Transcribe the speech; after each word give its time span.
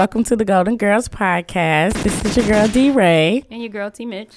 Welcome 0.00 0.24
to 0.24 0.34
the 0.34 0.46
Golden 0.46 0.78
Girls 0.78 1.10
Podcast. 1.10 2.02
This 2.02 2.24
is 2.24 2.34
your 2.34 2.46
girl, 2.46 2.66
D 2.66 2.90
Ray, 2.90 3.44
And 3.50 3.60
your 3.60 3.68
girl 3.68 3.90
T 3.90 4.06
Mitch. 4.06 4.32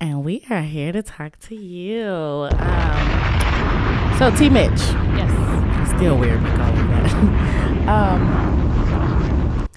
and 0.00 0.24
we 0.24 0.44
are 0.50 0.62
here 0.62 0.90
to 0.90 1.04
talk 1.04 1.38
to 1.42 1.54
you. 1.54 2.48
Um, 2.50 4.16
so, 4.18 4.32
T 4.36 4.50
Mitch, 4.50 4.72
Yes. 5.14 5.88
still 5.94 6.18
weird 6.18 6.42
me 6.42 6.50
calling 6.50 6.88
that. 6.88 7.86
um, 7.88 9.68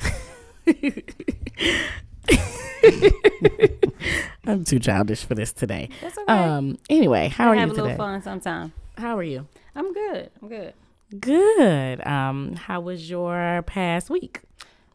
I'm 4.47 4.63
too 4.63 4.79
childish 4.79 5.23
for 5.23 5.35
this 5.35 5.53
today. 5.53 5.89
That's 6.01 6.17
okay. 6.17 6.33
Um, 6.33 6.79
anyway, 6.89 7.27
how 7.27 7.49
are 7.49 7.55
have 7.55 7.67
you 7.67 7.73
a 7.73 7.75
little 7.75 7.85
today? 7.89 7.97
fun 7.97 8.23
sometime. 8.23 8.73
How 8.97 9.19
are 9.19 9.23
you? 9.23 9.47
I'm 9.75 9.93
good. 9.93 10.31
I'm 10.41 10.49
good. 10.49 10.73
Good. 11.17 12.05
Um, 12.05 12.55
how 12.55 12.81
was 12.81 13.09
your 13.09 13.63
past 13.65 14.09
week? 14.09 14.41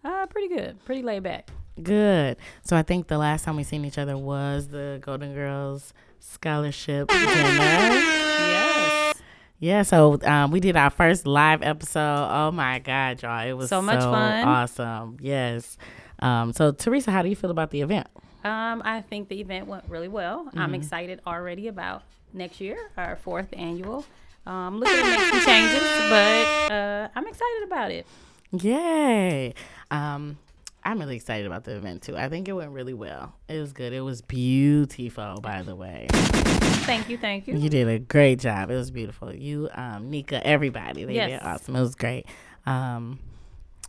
Uh, 0.04 0.26
pretty 0.26 0.48
good. 0.48 0.84
Pretty 0.84 1.02
laid 1.02 1.22
back. 1.22 1.50
Good. 1.82 2.36
So 2.62 2.76
I 2.76 2.82
think 2.82 3.08
the 3.08 3.18
last 3.18 3.44
time 3.44 3.56
we 3.56 3.64
seen 3.64 3.84
each 3.84 3.98
other 3.98 4.16
was 4.16 4.68
the 4.68 5.00
Golden 5.02 5.34
Girls 5.34 5.92
Scholarship 6.20 7.08
dinner. 7.08 7.24
Yes. 7.24 9.16
Yeah, 9.58 9.82
so 9.82 10.18
um, 10.24 10.50
we 10.50 10.60
did 10.60 10.76
our 10.76 10.90
first 10.90 11.26
live 11.26 11.62
episode. 11.62 12.28
Oh 12.30 12.50
my 12.52 12.78
God, 12.78 13.22
y'all. 13.22 13.46
It 13.46 13.54
was 13.54 13.70
so, 13.70 13.78
So 13.78 13.82
much 13.82 14.00
fun. 14.00 14.46
Awesome. 14.46 15.16
Yes. 15.20 15.78
Um, 16.20 16.52
so 16.52 16.70
Teresa, 16.70 17.10
how 17.10 17.22
do 17.22 17.28
you 17.28 17.36
feel 17.36 17.50
about 17.50 17.70
the 17.70 17.80
event? 17.80 18.06
Um, 18.44 18.82
I 18.84 19.00
think 19.00 19.28
the 19.28 19.40
event 19.40 19.66
went 19.66 19.84
really 19.88 20.08
well. 20.08 20.44
Mm-hmm. 20.44 20.58
I'm 20.58 20.74
excited 20.74 21.20
already 21.26 21.68
about 21.68 22.02
next 22.32 22.60
year, 22.60 22.76
our 22.96 23.16
fourth 23.16 23.48
annual. 23.54 24.04
Um, 24.46 24.78
looking 24.78 24.96
to 24.96 25.02
make 25.02 25.20
some 25.20 25.40
changes, 25.40 25.82
but 26.10 26.72
uh, 26.72 27.08
I'm 27.14 27.26
excited 27.26 27.62
about 27.64 27.90
it. 27.90 28.06
Yay. 28.52 29.54
Um, 29.90 30.38
I'm 30.84 30.98
really 30.98 31.16
excited 31.16 31.46
about 31.46 31.64
the 31.64 31.76
event 31.76 32.02
too. 32.02 32.16
I 32.16 32.28
think 32.28 32.46
it 32.46 32.52
went 32.52 32.72
really 32.72 32.92
well. 32.92 33.34
It 33.48 33.58
was 33.58 33.72
good. 33.72 33.92
It 33.94 34.02
was 34.02 34.20
beautiful, 34.20 35.40
by 35.40 35.62
the 35.62 35.74
way. 35.74 36.08
Thank 36.10 37.08
you. 37.08 37.16
Thank 37.16 37.48
you. 37.48 37.56
You 37.56 37.70
did 37.70 37.88
a 37.88 37.98
great 37.98 38.38
job. 38.38 38.70
It 38.70 38.76
was 38.76 38.90
beautiful. 38.90 39.34
You, 39.34 39.70
um, 39.74 40.10
Nika, 40.10 40.46
everybody, 40.46 41.04
they 41.04 41.14
did 41.14 41.40
awesome. 41.42 41.74
It 41.76 41.80
was 41.80 41.94
great. 41.94 42.26
Um, 42.66 43.20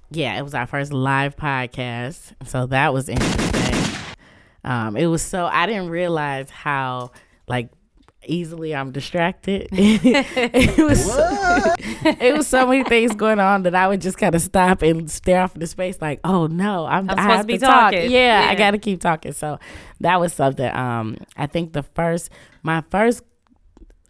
yeah, 0.10 0.38
it 0.38 0.44
was 0.44 0.54
our 0.54 0.68
first 0.68 0.94
live 0.94 1.36
podcast, 1.36 2.34
so 2.46 2.68
that 2.68 2.94
was 2.94 3.10
interesting. 3.10 4.00
Um, 4.64 4.96
it 4.96 5.08
was 5.08 5.22
so 5.22 5.46
I 5.46 5.66
didn't 5.66 5.90
realize 5.90 6.50
how 6.50 7.12
like 7.48 7.70
easily 8.28 8.76
I'm 8.76 8.92
distracted. 8.92 9.68
it 9.72 10.78
was 10.78 11.06
it 12.20 12.36
was 12.36 12.48
so 12.48 12.66
many 12.68 12.84
things 12.84 13.16
going 13.16 13.40
on 13.40 13.64
that 13.64 13.76
I 13.76 13.88
would 13.88 14.02
just 14.02 14.18
kind 14.18 14.36
of 14.36 14.42
stop 14.42 14.82
and 14.82 15.10
stare 15.10 15.42
off 15.42 15.56
into 15.56 15.68
space, 15.68 15.98
like, 16.02 16.20
oh 16.24 16.48
no, 16.48 16.86
I'm, 16.86 17.10
I'm 17.10 17.20
I 17.20 17.22
supposed 17.22 17.30
have 17.30 17.42
to 17.42 17.48
be 17.48 17.54
to 17.54 17.66
talk. 17.66 17.92
talking. 17.94 18.12
Yeah, 18.12 18.48
I 18.50 18.56
got 18.56 18.72
to 18.72 18.78
keep 18.78 19.02
talking. 19.02 19.32
So 19.34 19.60
that 20.02 20.20
was 20.20 20.34
something. 20.34 20.74
Um, 20.74 21.18
I 21.38 21.48
think 21.48 21.74
the 21.74 21.84
first, 21.84 22.30
my 22.64 22.84
first 22.90 23.24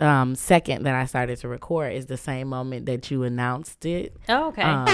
um 0.01 0.35
second 0.35 0.83
that 0.83 0.93
I 0.93 1.05
started 1.05 1.37
to 1.37 1.47
record 1.47 1.93
is 1.93 2.07
the 2.07 2.17
same 2.17 2.49
moment 2.49 2.85
that 2.87 3.09
you 3.09 3.23
announced 3.23 3.85
it. 3.85 4.15
Oh, 4.27 4.47
okay. 4.49 4.61
Um, 4.61 4.85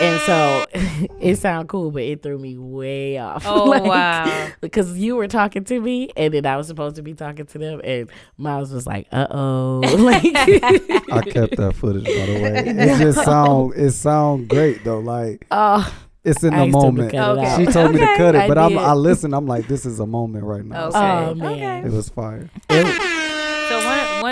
and 0.00 0.20
so 0.22 0.66
it 1.20 1.36
sounded 1.36 1.68
cool, 1.68 1.90
but 1.90 2.02
it 2.02 2.22
threw 2.22 2.38
me 2.38 2.56
way 2.58 3.18
off. 3.18 3.44
Oh, 3.56 3.64
Like, 3.64 3.84
wow. 3.84 4.48
Because 4.60 4.96
you 4.98 5.16
were 5.16 5.28
talking 5.28 5.64
to 5.64 5.80
me, 5.80 6.10
and 6.16 6.32
then 6.34 6.46
I 6.46 6.56
was 6.56 6.66
supposed 6.66 6.96
to 6.96 7.02
be 7.02 7.14
talking 7.14 7.46
to 7.46 7.58
them, 7.58 7.80
and 7.84 8.10
Miles 8.38 8.72
was 8.72 8.86
like, 8.86 9.06
"Uh 9.12 9.26
oh," 9.30 9.80
like, 9.98 10.24
I 10.24 11.22
kept 11.22 11.56
that 11.56 11.74
footage 11.76 12.04
by 12.04 12.10
the 12.26 12.40
way. 12.42 12.62
It 12.66 12.98
just 12.98 13.24
sound 13.24 13.74
it 13.76 13.92
sound 13.92 14.48
great 14.48 14.84
though. 14.84 14.98
Like 15.00 15.46
oh, 15.50 15.92
it's 16.24 16.42
in 16.42 16.50
the 16.50 16.56
asked 16.56 16.66
him 16.66 16.72
to 16.72 16.78
moment. 16.78 17.14
Okay. 17.14 17.64
She 17.64 17.72
told 17.72 17.92
me 17.94 18.00
to 18.00 18.16
cut 18.16 18.34
it, 18.34 18.48
but 18.48 18.58
I'm. 18.58 18.76
I 18.78 18.92
listen. 18.94 19.32
I'm 19.32 19.46
like, 19.46 19.68
this 19.68 19.86
is 19.86 20.00
a 20.00 20.06
moment 20.06 20.44
right 20.44 20.64
now. 20.64 20.86
Okay. 20.88 20.98
Oh, 20.98 21.28
So 21.28 21.34
man. 21.34 21.86
it 21.86 21.92
was 21.92 22.08
fire. 22.08 22.50
So 22.70 22.82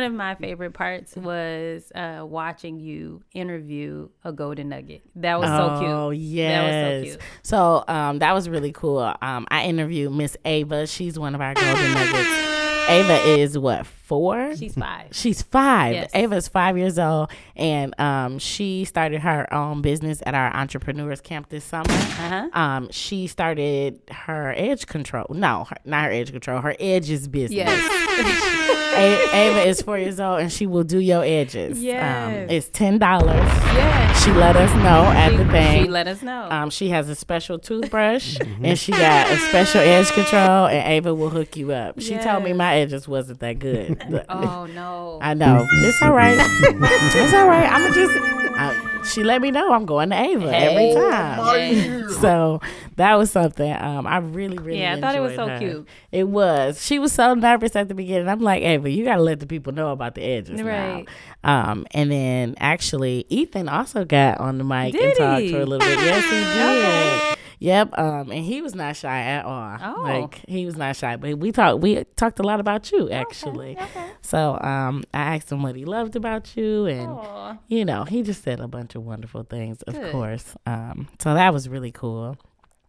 one 0.05 0.13
of, 0.13 0.17
my 0.17 0.35
favorite 0.35 0.73
parts 0.75 1.17
was 1.17 1.91
uh, 1.95 2.25
watching 2.27 2.79
you 2.81 3.23
interview 3.33 4.09
a 4.23 4.33
golden 4.33 4.69
nugget. 4.69 5.03
That 5.17 5.41
was 5.41 5.49
so 5.49 5.79
cute. 5.81 5.91
Oh 5.91 6.11
That 6.11 6.17
yes. 6.17 7.03
was 7.03 7.11
so 7.11 7.13
cute. 7.17 7.29
So 7.43 7.85
um, 7.89 8.19
that 8.19 8.33
was 8.33 8.49
really 8.49 8.73
cool. 8.73 9.15
Um, 9.23 9.47
I 9.51 9.65
interviewed 9.65 10.13
Miss 10.13 10.37
Ava. 10.45 10.87
She's 10.87 11.19
one 11.19 11.35
of 11.35 11.41
our 11.41 11.55
golden 11.55 11.95
nuggets. 11.95 12.51
Ava 12.89 13.41
is 13.41 13.57
what 13.59 13.87
four? 14.19 14.57
She's 14.57 14.75
five. 14.75 15.09
She's 15.13 15.43
five. 15.43 15.95
Yes. 15.95 16.11
Ava's 16.15 16.49
five 16.49 16.79
years 16.79 16.99
old, 16.99 17.31
and 17.57 17.99
um, 18.01 18.39
she 18.39 18.85
started 18.85 19.21
her 19.23 19.53
own 19.53 19.83
business 19.83 20.23
at 20.27 20.35
our 20.35 20.55
entrepreneurs 20.55 21.21
camp 21.21 21.49
this 21.49 21.65
summer. 21.65 21.91
Uh-huh. 21.91 22.49
Um, 22.53 22.89
she 22.91 23.27
started 23.27 24.01
her 24.11 24.55
edge 24.57 24.87
control. 24.87 25.27
No, 25.31 25.65
her, 25.65 25.77
not 25.85 26.05
her 26.05 26.11
edge 26.11 26.31
control. 26.31 26.61
Her 26.61 26.75
edges 26.79 27.27
business. 27.29 27.57
Yes. 27.57 28.51
A- 28.95 29.37
Ava 29.37 29.69
is 29.69 29.83
four 29.83 29.99
years 29.99 30.21
old, 30.21 30.39
and 30.41 30.53
she 30.53 30.67
will 30.67 30.85
do 30.85 31.01
your 31.01 31.25
edges. 31.25 31.83
Yes. 31.83 32.29
Um, 32.29 32.51
it's 32.51 32.69
ten 32.69 32.99
dollars. 32.99 33.35
yes. 33.75 34.25
She 34.25 34.31
let 34.31 34.55
us 34.55 34.73
know 34.77 35.05
at 35.11 35.33
She, 35.33 35.37
the 35.37 35.45
thing. 35.51 35.83
she 35.85 35.91
let 35.91 36.07
us 36.07 36.23
know. 36.23 36.47
Um, 36.49 36.71
she 36.71 36.91
has 36.91 37.09
a 37.09 37.15
special 37.17 37.59
toothbrush 37.59 38.39
and 38.63 38.79
she 38.79 38.93
got 38.93 39.31
a 39.31 39.37
special 39.37 39.81
edge 39.81 40.11
control, 40.13 40.67
and 40.67 40.87
Ava 40.93 41.13
will 41.13 41.29
hook 41.31 41.57
you 41.57 41.73
up. 41.73 42.01
She 42.01 42.17
told 42.19 42.45
me 42.45 42.51
Yes. 42.51 42.57
my 42.57 42.77
edges 42.77 43.09
wasn't 43.09 43.41
that 43.41 43.59
good. 43.59 44.01
oh 44.29 44.67
no. 44.67 45.19
I 45.23 45.35
know 45.35 45.67
it's 45.71 46.03
all 46.03 46.13
right. 46.13 46.37
it's 46.63 47.35
all 47.35 47.47
right. 47.47 47.71
I'm 47.71 47.93
just. 47.93 48.19
I, 48.57 49.03
she 49.05 49.23
let 49.25 49.43
me 49.43 49.51
know 49.51 49.73
I'm 49.73 49.85
going 49.85 50.11
to 50.11 50.17
Ava 50.19 50.55
every 50.57 50.95
time. 50.95 52.11
So 52.21 52.61
that 52.97 53.15
was 53.17 53.31
something. 53.31 53.71
Um, 53.73 54.07
I 54.07 54.19
really, 54.19 54.57
really. 54.59 54.79
Yeah, 54.81 54.95
I 54.95 55.01
thought 55.01 55.15
it 55.15 55.21
was 55.21 55.35
so 55.35 55.49
her. 55.49 55.59
cute. 55.59 55.89
It 56.13 56.25
was. 56.29 56.83
She 56.85 56.99
was 56.99 57.13
so 57.13 57.35
nervous 57.35 57.75
at 57.77 57.89
the 57.89 57.95
beginning. 57.95 58.29
I'm 58.29 58.41
like, 58.41 58.63
Ava, 58.63 58.89
you 58.89 59.05
gotta 59.05 59.21
let 59.23 59.41
the 59.41 59.47
people 59.47 59.73
know 59.73 59.91
about 59.91 60.15
the 60.15 60.23
edges 60.23 60.63
Right. 60.63 61.07
now. 61.43 61.71
Um, 61.71 61.87
and 61.93 62.11
then 62.11 62.55
actually, 62.59 63.27
Ethan 63.29 63.69
also 63.69 64.05
got 64.05 64.39
on 64.41 64.59
the 64.59 64.65
mic 64.65 64.95
and 64.95 65.03
Did 65.03 65.17
talked 65.19 65.43
he? 65.43 65.51
for 65.53 65.61
a 65.61 65.67
little 65.67 65.87
bit. 65.87 65.99
Yes, 65.99 66.25
he 66.25 66.31
did. 66.31 67.35
Okay. 67.35 67.41
Yep. 67.65 67.99
Um, 67.99 68.31
and 68.31 68.45
he 68.45 68.61
was 68.61 68.75
not 68.75 68.95
shy 68.95 69.21
at 69.21 69.47
all. 69.47 69.79
Oh. 69.83 70.03
Like 70.03 70.45
he 70.47 70.67
was 70.67 70.77
not 70.77 70.97
shy, 70.97 71.17
but 71.17 71.39
we 71.39 71.51
talked. 71.51 71.81
We 71.81 72.05
talked 72.17 72.39
a 72.39 72.43
lot 72.43 72.61
about 72.61 72.93
you 72.93 73.11
actually. 73.11 73.79
Okay. 73.81 74.11
So 74.21 74.59
um, 74.61 75.03
I 75.15 75.37
asked 75.37 75.51
him 75.51 75.63
what 75.63 75.75
he 75.75 75.87
loved 75.87 76.15
about 76.15 76.57
you, 76.59 76.85
and 76.85 77.09
Aw. 77.09 77.57
you 77.69 77.87
know, 77.87 78.05
he 78.05 78.23
just 78.23 78.43
said 78.43 78.61
a 78.61 78.69
bunch 78.69 78.95
of 78.95 79.03
wonderful 79.05 79.45
things, 79.45 79.81
of 79.83 79.95
Good. 79.95 80.13
course. 80.13 80.55
Um, 80.67 81.09
so 81.19 81.33
that 81.33 81.55
was 81.55 81.67
really 81.69 81.91
cool. 81.91 82.37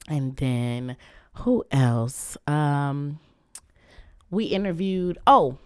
And 0.09 0.35
then 0.35 0.97
who 1.35 1.63
else? 1.71 2.35
Um, 2.45 3.19
we 4.29 4.45
interviewed. 4.45 5.17
Oh, 5.25 5.57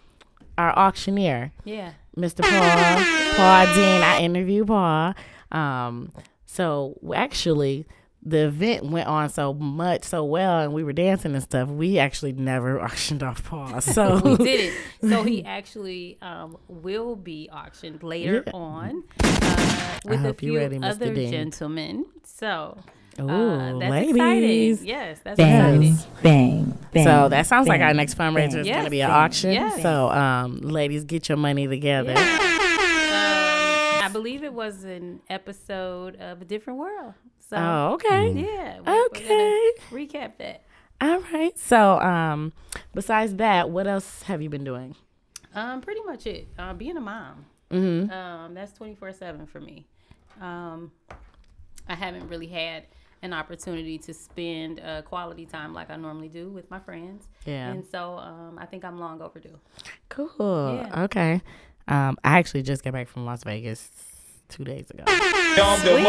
our 0.56 0.70
auctioneer, 0.78 1.52
Yeah. 1.64 1.92
Mr. 2.16 2.42
Paul, 2.42 3.36
Paul 3.36 3.74
Dean. 3.74 4.02
I 4.02 4.20
interviewed 4.20 4.66
Paul. 4.68 5.14
Um, 5.50 6.12
so 6.46 6.96
actually, 7.14 7.86
the 8.22 8.46
event 8.46 8.84
went 8.84 9.08
on 9.08 9.28
so 9.30 9.54
much, 9.54 10.04
so 10.04 10.24
well, 10.24 10.60
and 10.60 10.72
we 10.74 10.84
were 10.84 10.92
dancing 10.92 11.32
and 11.34 11.42
stuff. 11.42 11.68
We 11.68 11.98
actually 11.98 12.32
never 12.32 12.80
auctioned 12.84 13.22
off 13.22 13.42
Paul. 13.44 13.80
So 13.80 14.20
We 14.24 14.36
did 14.36 14.60
it. 14.60 14.74
So 15.10 15.22
he 15.22 15.42
actually 15.44 16.18
um, 16.20 16.58
will 16.68 17.16
be 17.16 17.48
auctioned 17.50 18.02
later 18.02 18.42
Yeah. 18.46 18.52
on 18.52 19.04
uh, 19.24 19.98
with 20.04 20.20
a 20.20 20.22
hope 20.22 20.42
you 20.42 20.52
few 20.52 20.58
ready, 20.58 20.78
other 20.82 21.14
Dean. 21.14 21.30
gentlemen. 21.30 22.04
So 22.24 22.78
Ooh, 23.18 23.28
uh, 23.28 23.78
that's 23.78 23.90
ladies. 23.90 24.76
exciting. 24.82 24.86
Yes, 24.86 25.18
that's 25.24 25.36
Bang, 25.38 25.82
exciting. 25.82 26.08
bang, 26.22 26.78
bang. 26.92 27.04
So 27.04 27.28
that 27.30 27.46
sounds 27.46 27.66
like 27.68 27.80
our 27.80 27.94
next 27.94 28.16
fundraiser 28.18 28.58
is 28.60 28.66
Yes, 28.66 28.74
going 28.76 28.84
to 28.84 28.90
be 28.90 29.00
an 29.00 29.10
auction. 29.10 29.52
yes. 29.52 29.80
So, 29.82 30.10
um, 30.10 30.60
ladies, 30.60 31.04
get 31.04 31.28
your 31.30 31.36
money 31.38 31.66
together. 31.66 32.12
Um, 32.12 32.26
I 34.02 34.08
believe 34.12 34.42
it 34.44 34.52
was 34.52 34.84
an 34.84 35.20
episode 35.28 36.16
of 36.16 36.42
A 36.42 36.44
Different 36.44 36.78
World. 36.78 37.14
So 37.50 37.56
Oh, 37.56 37.94
okay. 37.94 38.30
yeah, 38.32 38.78
we're- 38.80 38.82
we're 38.86 39.06
Okay. 39.06 39.70
recap 39.90 40.36
that. 40.38 40.62
All 41.00 41.18
right. 41.32 41.58
So, 41.58 41.98
um, 42.00 42.52
besides 42.94 43.34
that, 43.36 43.70
what 43.70 43.86
else 43.88 44.22
have 44.24 44.40
you 44.40 44.48
been 44.48 44.62
doing? 44.64 44.94
Um, 45.54 45.80
pretty 45.80 46.00
much 46.06 46.26
it. 46.28 46.46
Uh, 46.56 46.74
being 46.74 46.96
a 46.96 47.00
mom. 47.00 47.46
Mm-hmm. 47.72 48.10
Um, 48.12 48.54
that's 48.54 48.72
twenty 48.72 48.94
four 48.94 49.12
seven 49.12 49.46
for 49.46 49.60
me. 49.60 49.84
Um, 50.40 50.92
I 51.88 51.94
haven't 51.96 52.28
really 52.28 52.46
had 52.46 52.84
an 53.22 53.32
opportunity 53.32 53.98
to 53.98 54.14
spend 54.14 54.78
uh, 54.80 55.02
quality 55.02 55.44
time 55.44 55.74
like 55.74 55.90
I 55.90 55.96
normally 55.96 56.28
do 56.28 56.48
with 56.50 56.70
my 56.70 56.78
friends. 56.78 57.26
Yeah. 57.44 57.70
And 57.72 57.84
so 57.84 58.16
um, 58.18 58.58
I 58.58 58.66
think 58.66 58.84
I'm 58.84 58.98
long 59.00 59.20
overdue. 59.20 59.58
Cool. 60.08 60.76
Yeah. 60.76 61.02
Okay. 61.04 61.42
Um, 61.88 62.16
I 62.22 62.38
actually 62.38 62.62
just 62.62 62.84
got 62.84 62.92
back 62.92 63.08
from 63.08 63.24
Las 63.26 63.42
Vegas 63.42 63.90
two 64.50 64.64
days 64.64 64.90
ago. 64.90 65.04
Sweet. 65.94 66.04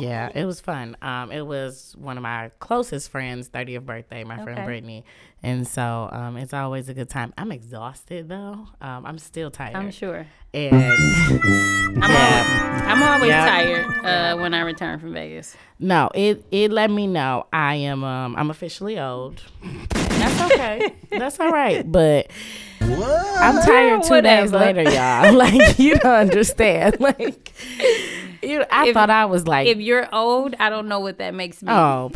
Yeah, 0.00 0.30
it 0.34 0.44
was 0.44 0.60
fun. 0.60 0.96
Um, 1.02 1.30
it 1.32 1.42
was 1.46 1.94
one 1.98 2.16
of 2.16 2.22
my 2.22 2.50
closest 2.58 3.10
friends' 3.10 3.48
30th 3.48 3.84
birthday, 3.86 4.24
my 4.24 4.36
friend 4.44 4.58
Brittany, 4.66 5.04
and 5.42 5.66
so 5.66 6.08
um, 6.12 6.36
it's 6.36 6.52
always 6.54 6.88
a 6.88 6.94
good 6.94 7.08
time. 7.08 7.32
I'm 7.38 7.52
exhausted 7.52 8.28
though. 8.28 8.66
Um, 8.80 9.06
I'm 9.06 9.18
still 9.18 9.50
tired. 9.50 9.76
I'm 9.76 9.90
sure. 9.90 10.26
And 10.54 10.74
I'm, 12.02 12.10
Yeah. 12.10 12.78
always, 12.78 12.82
I'm 12.88 13.02
always 13.02 13.28
Yeah. 13.28 13.46
tired 13.46 13.86
uh, 14.04 14.40
when 14.42 14.54
I 14.54 14.60
return 14.60 14.98
from 14.98 15.12
Vegas. 15.12 15.56
no, 15.78 16.10
it 16.14 16.44
it 16.50 16.70
let 16.72 16.90
me 16.90 17.06
know 17.06 17.46
I 17.52 17.74
am 17.76 18.02
um 18.04 18.34
I'm 18.36 18.50
officially 18.50 18.98
old. 18.98 19.42
That's 19.90 20.52
okay. 20.52 20.94
That's 21.10 21.38
all 21.40 21.50
right. 21.50 21.84
But 21.92 22.30
I'm 22.80 23.60
tired 23.62 24.02
two 24.04 24.20
days 24.22 24.52
later, 24.52 24.82
y'all. 24.82 25.32
Like 25.36 25.78
you 25.78 25.96
don't 25.96 26.12
understand. 26.30 26.98
Like 27.00 27.52
you, 28.42 28.64
I 28.70 28.88
If- 28.88 28.94
thought 28.94 29.10
I 29.10 29.24
was 29.26 29.46
like 29.46 29.66
If 29.66 29.78
you're 29.78 30.08
old, 30.14 30.54
I 30.58 30.70
don't 30.70 30.88
know 30.88 31.00
what 31.00 31.18
that 31.18 31.34
makes 31.34 31.62
me. 31.62 31.70
Oh, 31.72 32.10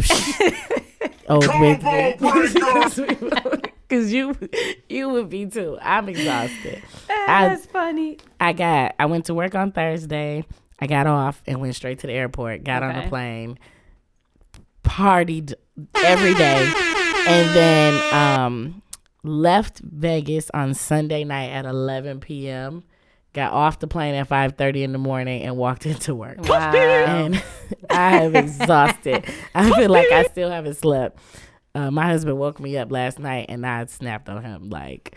old 1.31 1.47
with 1.47 1.83
me. 1.83 2.17
Because 3.89 4.13
you, 4.13 4.37
you 4.89 5.09
would 5.09 5.29
be 5.31 5.47
too. 5.47 5.79
I'm 5.81 6.09
exhausted. 6.09 6.83
I, 7.09 7.49
That's 7.49 7.67
funny. 7.67 8.19
I 8.39 8.53
got. 8.53 8.95
I 8.99 9.07
went 9.07 9.27
to 9.27 9.35
work 9.35 9.55
on 9.55 9.73
Thursday. 9.73 10.45
I 10.79 10.87
got 10.87 11.07
off 11.07 11.43
and 11.47 11.61
went 11.61 11.75
straight 11.75 11.99
to 12.01 12.07
the 12.07 12.13
airport. 12.13 12.65
Got 12.65 12.83
on 12.83 12.95
the 13.03 13.09
plane. 13.09 13.59
Partied 14.85 15.55
every 15.97 16.35
day, 16.35 16.73
and 17.27 17.55
then 17.55 18.15
um, 18.15 18.83
left 19.23 19.81
Vegas 19.81 20.51
on 20.55 20.75
Sunday 20.75 21.25
night 21.25 21.51
at 21.51 21.67
11 21.67 22.21
p.m. 22.21 22.83
Got 23.33 23.53
off 23.53 23.79
the 23.79 23.87
plane 23.87 24.15
at 24.17 24.29
5:30 24.29 24.83
in 24.83 24.93
the 24.93 24.99
morning 24.99 25.43
and 25.43 25.57
walked 25.57 25.87
into 25.93 26.15
work 26.15 26.39
Wow. 26.49 26.73
and 26.75 27.43
I 27.91 28.23
am 28.23 28.35
exhausted. 28.35 29.25
I 29.55 29.71
feel 29.79 29.91
like 29.91 30.11
I 30.11 30.25
still 30.25 30.51
haven't 30.51 30.75
slept. 30.75 31.19
Uh, 31.75 31.91
my 31.93 32.07
husband 32.07 32.37
woke 32.39 32.59
me 32.59 32.77
up 32.77 32.91
last 32.91 33.21
night, 33.21 33.47
and 33.49 33.65
I 33.65 33.85
snapped 33.87 34.29
on 34.29 34.43
him. 34.43 34.69
Like, 34.71 35.15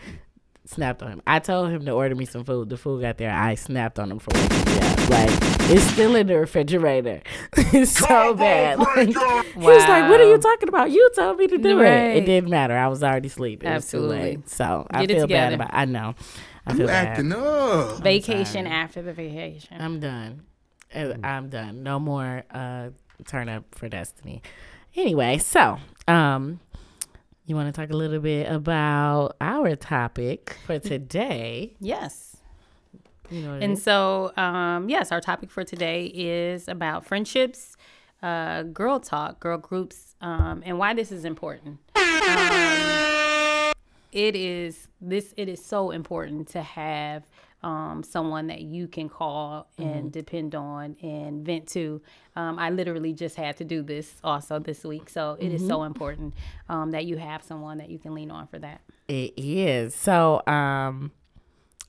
snapped 0.66 1.02
on 1.02 1.10
him. 1.10 1.22
I 1.26 1.40
told 1.40 1.70
him 1.70 1.84
to 1.86 1.90
order 1.90 2.14
me 2.14 2.24
some 2.26 2.44
food. 2.44 2.68
The 2.68 2.76
food 2.76 3.02
got 3.02 3.18
there. 3.18 3.32
I 3.32 3.56
snapped 3.56 3.98
on 3.98 4.12
him 4.12 4.20
for 4.20 4.30
waking 4.32 4.64
me 4.72 4.78
up. 4.80 5.08
Like, 5.10 5.30
it's 5.72 5.82
still 5.82 6.14
in 6.14 6.28
the 6.28 6.38
refrigerator. 6.38 7.20
it's 7.56 7.98
so 7.98 8.34
bad. 8.34 8.78
Like, 8.78 9.08
He 9.08 9.14
was 9.16 9.88
like, 9.88 10.08
"What 10.08 10.20
are 10.20 10.28
you 10.30 10.38
talking 10.38 10.68
about? 10.68 10.92
You 10.92 11.10
told 11.16 11.38
me 11.38 11.48
to 11.48 11.58
do 11.58 11.80
it. 11.80 11.82
Right. 11.82 12.16
It 12.18 12.26
didn't 12.26 12.50
matter. 12.50 12.76
I 12.76 12.86
was 12.86 13.02
already 13.02 13.26
asleep. 13.26 13.64
It 13.64 13.66
was 13.74 13.90
too 13.90 13.96
Absolutely. 13.98 14.18
late. 14.20 14.48
So 14.48 14.86
I 14.92 15.00
Get 15.00 15.10
it 15.10 15.14
feel 15.18 15.26
bad 15.26 15.54
about. 15.54 15.70
I 15.72 15.86
know. 15.86 16.14
I 16.66 16.72
You 16.72 16.78
feel 16.78 16.86
bad. 16.86 17.08
acting 17.08 17.32
up. 17.32 18.02
Vacation 18.02 18.66
after 18.66 19.02
the 19.02 19.12
vacation. 19.12 19.76
I'm 19.80 20.00
done. 20.00 20.42
Uh, 20.94 21.14
I'm 21.22 21.48
done. 21.48 21.82
No 21.82 21.98
more 21.98 22.44
uh, 22.50 22.90
turn 23.26 23.48
up 23.48 23.64
for 23.74 23.88
Destiny. 23.88 24.42
Anyway, 24.96 25.38
so 25.38 25.78
um, 26.08 26.60
you 27.46 27.56
want 27.56 27.72
to 27.74 27.78
talk 27.80 27.90
a 27.92 27.96
little 27.96 28.20
bit 28.20 28.50
about 28.50 29.36
our 29.40 29.74
topic 29.76 30.56
for 30.66 30.78
today? 30.78 31.76
yes. 31.80 32.30
You 33.30 33.40
know, 33.40 33.54
And 33.54 33.78
so, 33.78 34.32
um, 34.36 34.90
yes, 34.90 35.10
our 35.10 35.20
topic 35.20 35.50
for 35.50 35.64
today 35.64 36.06
is 36.14 36.68
about 36.68 37.06
friendships, 37.06 37.74
uh, 38.22 38.64
girl 38.64 39.00
talk, 39.00 39.40
girl 39.40 39.56
groups, 39.56 40.14
um, 40.20 40.62
and 40.64 40.78
why 40.78 40.92
this 40.92 41.10
is 41.10 41.24
important. 41.24 41.78
Um, 41.96 42.02
it 44.14 44.36
is 44.36 44.88
this. 45.00 45.34
It 45.36 45.48
is 45.48 45.62
so 45.62 45.90
important 45.90 46.48
to 46.48 46.62
have 46.62 47.24
um, 47.64 48.02
someone 48.02 48.46
that 48.46 48.60
you 48.60 48.86
can 48.86 49.08
call 49.08 49.66
and 49.76 50.12
depend 50.12 50.54
on 50.54 50.96
and 51.02 51.44
vent 51.44 51.66
to. 51.68 52.00
Um, 52.36 52.58
I 52.58 52.70
literally 52.70 53.12
just 53.12 53.36
had 53.36 53.56
to 53.56 53.64
do 53.64 53.82
this 53.82 54.14
also 54.22 54.58
this 54.58 54.84
week, 54.84 55.08
so 55.10 55.36
it 55.40 55.52
is 55.52 55.66
so 55.66 55.82
important 55.82 56.34
um, 56.68 56.92
that 56.92 57.06
you 57.06 57.16
have 57.16 57.42
someone 57.42 57.78
that 57.78 57.90
you 57.90 57.98
can 57.98 58.14
lean 58.14 58.30
on 58.30 58.46
for 58.46 58.58
that. 58.60 58.80
It 59.08 59.32
is. 59.36 59.94
So, 59.94 60.46
um, 60.46 61.10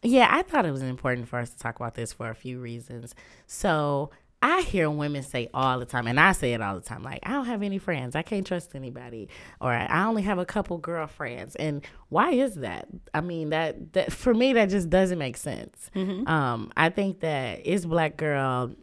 yeah, 0.01 0.27
I 0.31 0.41
thought 0.43 0.65
it 0.65 0.71
was 0.71 0.81
important 0.81 1.27
for 1.27 1.39
us 1.39 1.51
to 1.51 1.57
talk 1.57 1.75
about 1.75 1.93
this 1.93 2.11
for 2.11 2.29
a 2.29 2.35
few 2.35 2.59
reasons. 2.59 3.13
So, 3.45 4.11
I 4.47 4.61
hear 4.61 4.91
women 4.91 5.23
say 5.23 5.49
all 5.55 5.79
the 5.79 5.85
time, 5.85 6.05
and 6.05 6.19
I 6.19 6.31
say 6.31 6.53
it 6.53 6.61
all 6.61 6.75
the 6.75 6.81
time, 6.81 7.01
like, 7.01 7.19
I 7.23 7.31
don't 7.31 7.47
have 7.47 7.63
any 7.63 7.79
friends. 7.79 8.15
I 8.15 8.21
can't 8.21 8.45
trust 8.45 8.75
anybody. 8.75 9.27
Or 9.59 9.73
I 9.73 10.05
only 10.05 10.21
have 10.21 10.37
a 10.37 10.45
couple 10.45 10.77
girlfriends. 10.77 11.55
And 11.55 11.83
why 12.09 12.29
is 12.29 12.53
that? 12.57 12.87
I 13.11 13.21
mean, 13.21 13.49
that, 13.49 13.93
that 13.93 14.11
for 14.13 14.35
me, 14.35 14.53
that 14.53 14.69
just 14.69 14.87
doesn't 14.91 15.17
make 15.17 15.35
sense. 15.35 15.89
Um, 15.95 16.71
I 16.77 16.89
think 16.89 17.21
that 17.21 17.61
it's 17.65 17.85
black 17.85 18.17
girl 18.17 18.75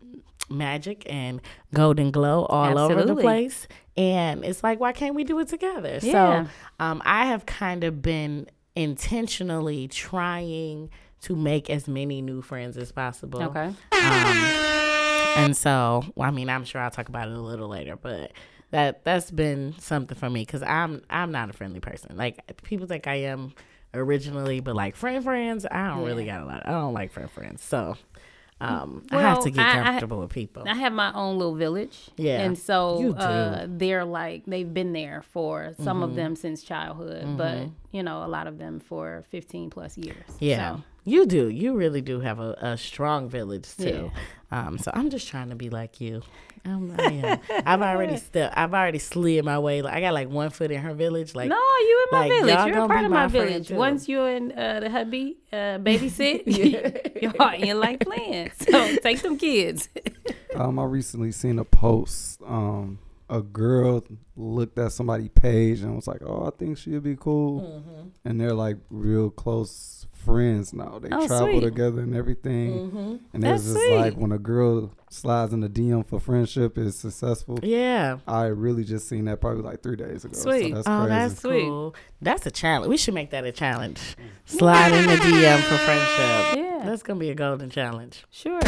magic 0.50 1.04
and 1.08 1.40
golden 1.72 2.10
glow 2.10 2.44
all 2.46 2.76
over 2.76 3.04
the 3.04 3.14
place. 3.14 3.68
And 3.96 4.44
it's 4.44 4.64
like, 4.64 4.80
why 4.80 4.90
can't 4.90 5.14
we 5.14 5.22
do 5.22 5.38
it 5.38 5.46
together? 5.46 6.00
Yeah. 6.02 6.46
So 6.46 6.50
um, 6.80 7.02
I 7.04 7.26
have 7.26 7.46
kind 7.46 7.84
of 7.84 8.02
been 8.02 8.48
intentionally 8.74 9.86
trying 9.86 10.90
to 11.20 11.36
make 11.36 11.70
as 11.70 11.86
many 11.86 12.20
new 12.20 12.42
friends 12.42 12.76
as 12.76 12.90
possible. 12.90 13.44
Okay. 13.44 13.72
And 15.36 15.56
so, 15.56 16.04
well, 16.14 16.28
I 16.28 16.30
mean, 16.30 16.48
I'm 16.48 16.64
sure 16.64 16.80
I'll 16.80 16.90
talk 16.90 17.08
about 17.08 17.28
it 17.28 17.34
a 17.34 17.40
little 17.40 17.68
later, 17.68 17.96
but 17.96 18.32
that 18.70 19.04
that's 19.04 19.30
been 19.30 19.74
something 19.78 20.16
for 20.16 20.30
me 20.30 20.42
because 20.42 20.62
I'm 20.62 21.02
I'm 21.10 21.32
not 21.32 21.50
a 21.50 21.52
friendly 21.52 21.80
person. 21.80 22.16
Like 22.16 22.38
people 22.62 22.86
think 22.86 23.06
I 23.06 23.16
am 23.16 23.54
originally, 23.94 24.60
but 24.60 24.74
like 24.74 24.96
friend 24.96 25.22
friends, 25.22 25.66
I 25.70 25.88
don't 25.88 26.04
really 26.04 26.24
got 26.26 26.40
a 26.42 26.44
lot. 26.44 26.62
I 26.66 26.70
don't 26.72 26.94
like 26.94 27.12
friend 27.12 27.30
friends, 27.30 27.62
so 27.62 27.96
um, 28.60 29.04
I 29.10 29.20
have 29.20 29.42
to 29.42 29.50
get 29.50 29.64
I- 29.66 29.80
I- 29.80 29.84
comfortable 29.84 30.20
with 30.20 30.30
people. 30.30 30.62
I 30.66 30.74
have 30.74 30.92
my 30.92 31.12
own 31.12 31.36
little 31.38 31.54
village. 31.56 32.08
Yeah, 32.16 32.40
And 32.42 32.56
so. 32.56 33.12
Uh, 33.14 33.66
they're 33.68 34.04
like, 34.04 34.44
they've 34.46 34.72
been 34.72 34.92
there 34.92 35.22
for 35.32 35.74
some 35.82 35.96
Mm-hmm. 35.96 36.02
of 36.04 36.14
them 36.14 36.36
since 36.36 36.62
childhood, 36.62 37.36
but, 37.36 37.66
you 37.90 38.02
know, 38.04 38.24
a 38.24 38.28
lot 38.28 38.46
of 38.46 38.58
them 38.58 38.78
for 38.78 39.24
15 39.30 39.70
plus 39.70 39.98
years. 39.98 40.24
Yeah, 40.38 40.76
So, 40.76 40.82
you 41.04 41.26
do. 41.26 41.48
You 41.48 41.74
really 41.74 42.02
do 42.02 42.20
have 42.20 42.38
a, 42.38 42.52
a 42.60 42.78
strong 42.78 43.28
village 43.28 43.76
too. 43.76 44.12
Um, 44.52 44.76
so 44.76 44.90
I'm 44.92 45.08
just 45.08 45.26
trying 45.28 45.48
to 45.48 45.56
be 45.56 45.70
like 45.70 46.00
you. 46.00 46.20
Um, 46.64 46.94
I 46.98 47.02
am. 47.12 47.40
I've 47.66 47.80
already 47.82 48.16
stepped. 48.28 48.56
I've 48.56 48.74
already 48.74 48.98
slid 49.00 49.44
my 49.44 49.58
way. 49.58 49.80
Like 49.82 49.94
I 49.94 50.00
got 50.00 50.12
like 50.14 50.28
one 50.28 50.50
foot 50.50 50.70
in 50.70 50.80
her 50.82 50.94
village. 50.94 51.34
Like 51.34 51.48
no, 51.48 51.56
you 51.56 52.06
in 52.12 52.18
my 52.18 52.20
like, 52.20 52.32
village. 52.32 52.54
y'all 52.54 52.66
You're 52.68 52.84
a 52.84 52.86
part 52.86 53.00
be 53.00 53.04
of 53.06 53.10
my 53.10 53.22
my 53.22 53.26
village. 53.28 53.68
too. 53.68 53.74
Once 53.76 54.08
you 54.08 54.22
and 54.22 54.52
uh, 54.52 54.80
the 54.80 54.90
hubby 54.90 55.38
uh, 55.52 55.78
babysit, 55.78 56.42
y'all 57.22 57.54
in 57.68 57.80
like 57.80 58.00
plans. 58.00 58.52
So 58.60 58.96
take 58.96 59.18
some 59.18 59.38
kids. 59.38 59.88
Um, 60.54 60.78
I 60.78 60.84
recently 60.84 61.32
seen 61.32 61.58
a 61.58 61.64
post. 61.64 62.40
Um, 62.46 62.98
a 63.30 63.40
girl 63.40 64.04
looked 64.36 64.78
at 64.78 64.92
somebody's 64.92 65.30
page 65.30 65.80
and 65.80 65.96
was 65.96 66.06
like, 66.06 66.20
"Oh, 66.22 66.44
I 66.46 66.50
think 66.58 66.76
she'd 66.76 67.02
be 67.02 67.16
cool," 67.16 67.62
Mm-hmm. 67.62 68.08
and 68.26 68.38
they're 68.40 68.52
like 68.52 68.76
real 68.90 69.30
close 69.30 70.01
friends 70.24 70.72
now. 70.72 70.98
They 71.00 71.08
Oh, 71.12 71.26
travel 71.26 71.46
sweet. 71.48 71.60
together 71.60 72.00
and 72.02 72.14
everything. 72.14 72.72
Mm-hmm. 72.90 73.16
And 73.34 73.42
That's 73.42 73.64
it's 73.64 73.74
just 73.74 73.90
like 73.92 74.14
when 74.14 74.32
a 74.32 74.38
girl 74.38 74.92
slides 75.10 75.52
in 75.52 75.60
the 75.60 75.68
DM 75.68 76.06
for 76.06 76.18
friendship 76.20 76.78
is 76.78 76.96
successful. 76.96 77.58
yeah. 77.62 78.18
I 78.26 78.44
really 78.46 78.84
just 78.84 79.08
seen 79.08 79.26
that 79.26 79.40
probably 79.40 79.62
like 79.62 79.82
three 79.82 79.96
days 79.96 80.24
ago. 80.24 80.34
Sweet. 80.34 80.70
So 80.70 80.74
that's 80.76 80.88
Oh, 80.88 80.98
crazy. 81.00 81.08
that's 81.08 81.40
Sweet. 81.40 81.62
cool. 81.64 81.94
That's 82.20 82.46
a 82.46 82.50
challenge. 82.50 82.88
We 82.90 82.96
should 82.96 83.14
make 83.14 83.30
that 83.30 83.44
a 83.44 83.52
challenge. 83.52 84.00
Slide 84.46 84.92
in 84.92 85.06
the 85.06 85.16
DM 85.16 85.58
for 85.60 85.76
friendship. 85.78 86.56
Yeah. 86.56 86.82
That's 86.84 87.02
gonna 87.02 87.20
be 87.20 87.30
a 87.30 87.34
golden 87.34 87.70
challenge. 87.70 88.24
Sure. 88.30 88.60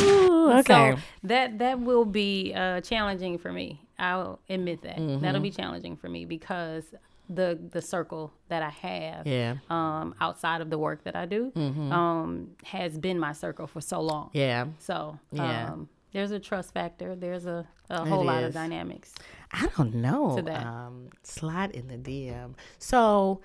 Ooh, 0.00 0.52
okay. 0.58 0.94
So 0.96 0.98
that 1.24 1.58
that 1.58 1.80
will 1.80 2.04
be 2.04 2.52
uh, 2.54 2.80
challenging 2.80 3.38
for 3.38 3.52
me. 3.52 3.80
I'll 3.98 4.40
admit 4.48 4.82
that. 4.82 4.96
That'll 5.20 5.40
be 5.40 5.50
challenging 5.52 5.96
for 5.96 6.08
me 6.08 6.24
because 6.24 6.84
the 7.28 7.58
the 7.70 7.80
circle 7.80 8.32
that 8.48 8.62
I 8.62 8.68
have 8.70 9.26
yeah. 9.26 9.56
um, 9.70 10.14
outside 10.20 10.60
of 10.60 10.70
the 10.70 10.78
work 10.78 11.04
that 11.04 11.16
I 11.16 11.26
do 11.26 11.52
um, 11.56 12.50
has 12.64 12.98
been 12.98 13.18
my 13.18 13.32
circle 13.32 13.66
for 13.66 13.80
so 13.80 14.00
long. 14.00 14.30
Yeah. 14.32 14.66
So 14.78 15.18
Yeah. 15.30 15.72
um, 15.72 15.88
there's 16.12 16.30
a 16.30 16.38
trust 16.38 16.74
factor. 16.74 17.14
There's 17.16 17.46
a, 17.46 17.66
a 17.88 18.04
whole 18.04 18.24
lot 18.24 18.42
is. 18.42 18.48
of 18.48 18.54
dynamics. 18.54 19.14
I 19.50 19.68
don't 19.76 19.94
know. 19.94 20.36
to 20.36 20.42
that. 20.42 20.66
Um, 20.66 21.08
slide 21.22 21.70
in 21.70 21.88
the 21.88 21.96
DM. 21.96 22.54
So 22.78 23.40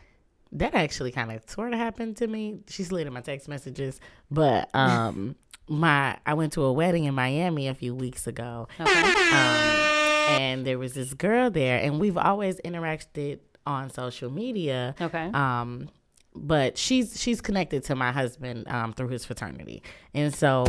that 0.51 0.74
actually 0.74 1.12
kind 1.12 1.31
of 1.31 1.50
sort 1.50 1.72
of 1.74 1.79
happened 1.79 2.17
to 2.17 2.27
me. 2.27 2.60
She 2.67 2.84
slid 2.84 3.07
in 3.07 3.13
my 3.13 3.22
text 3.22 3.48
messages, 3.48 4.00
but 4.29 4.69
um, 4.75 5.36
my 5.69 6.17
I 6.25 6.34
went 6.34 6.53
to 6.53 6.63
a 6.63 6.74
wedding 6.74 7.05
in 7.05 7.13
Miami 7.15 7.67
a 7.69 7.74
few 7.74 7.93
weeks 7.96 8.27
ago, 8.27 8.67
Okay. 8.79 8.91
um, 8.91 9.93
and 10.39 10.65
there 10.67 10.77
was 10.79 10.93
this 10.93 11.13
girl 11.13 11.50
there, 11.50 11.79
and 11.79 12.00
we've 12.00 12.17
always 12.17 12.60
interacted 12.65 13.39
on 13.67 13.89
social 13.89 14.31
media. 14.31 14.95
Okay. 15.00 15.29
Um, 15.33 15.89
but 16.33 16.77
she's 16.77 17.19
she's 17.19 17.41
connected 17.41 17.83
to 17.86 17.95
my 17.95 18.12
husband 18.12 18.67
um, 18.67 18.93
through 18.93 19.09
his 19.09 19.25
fraternity, 19.25 19.81
and 20.13 20.33
so 20.33 20.65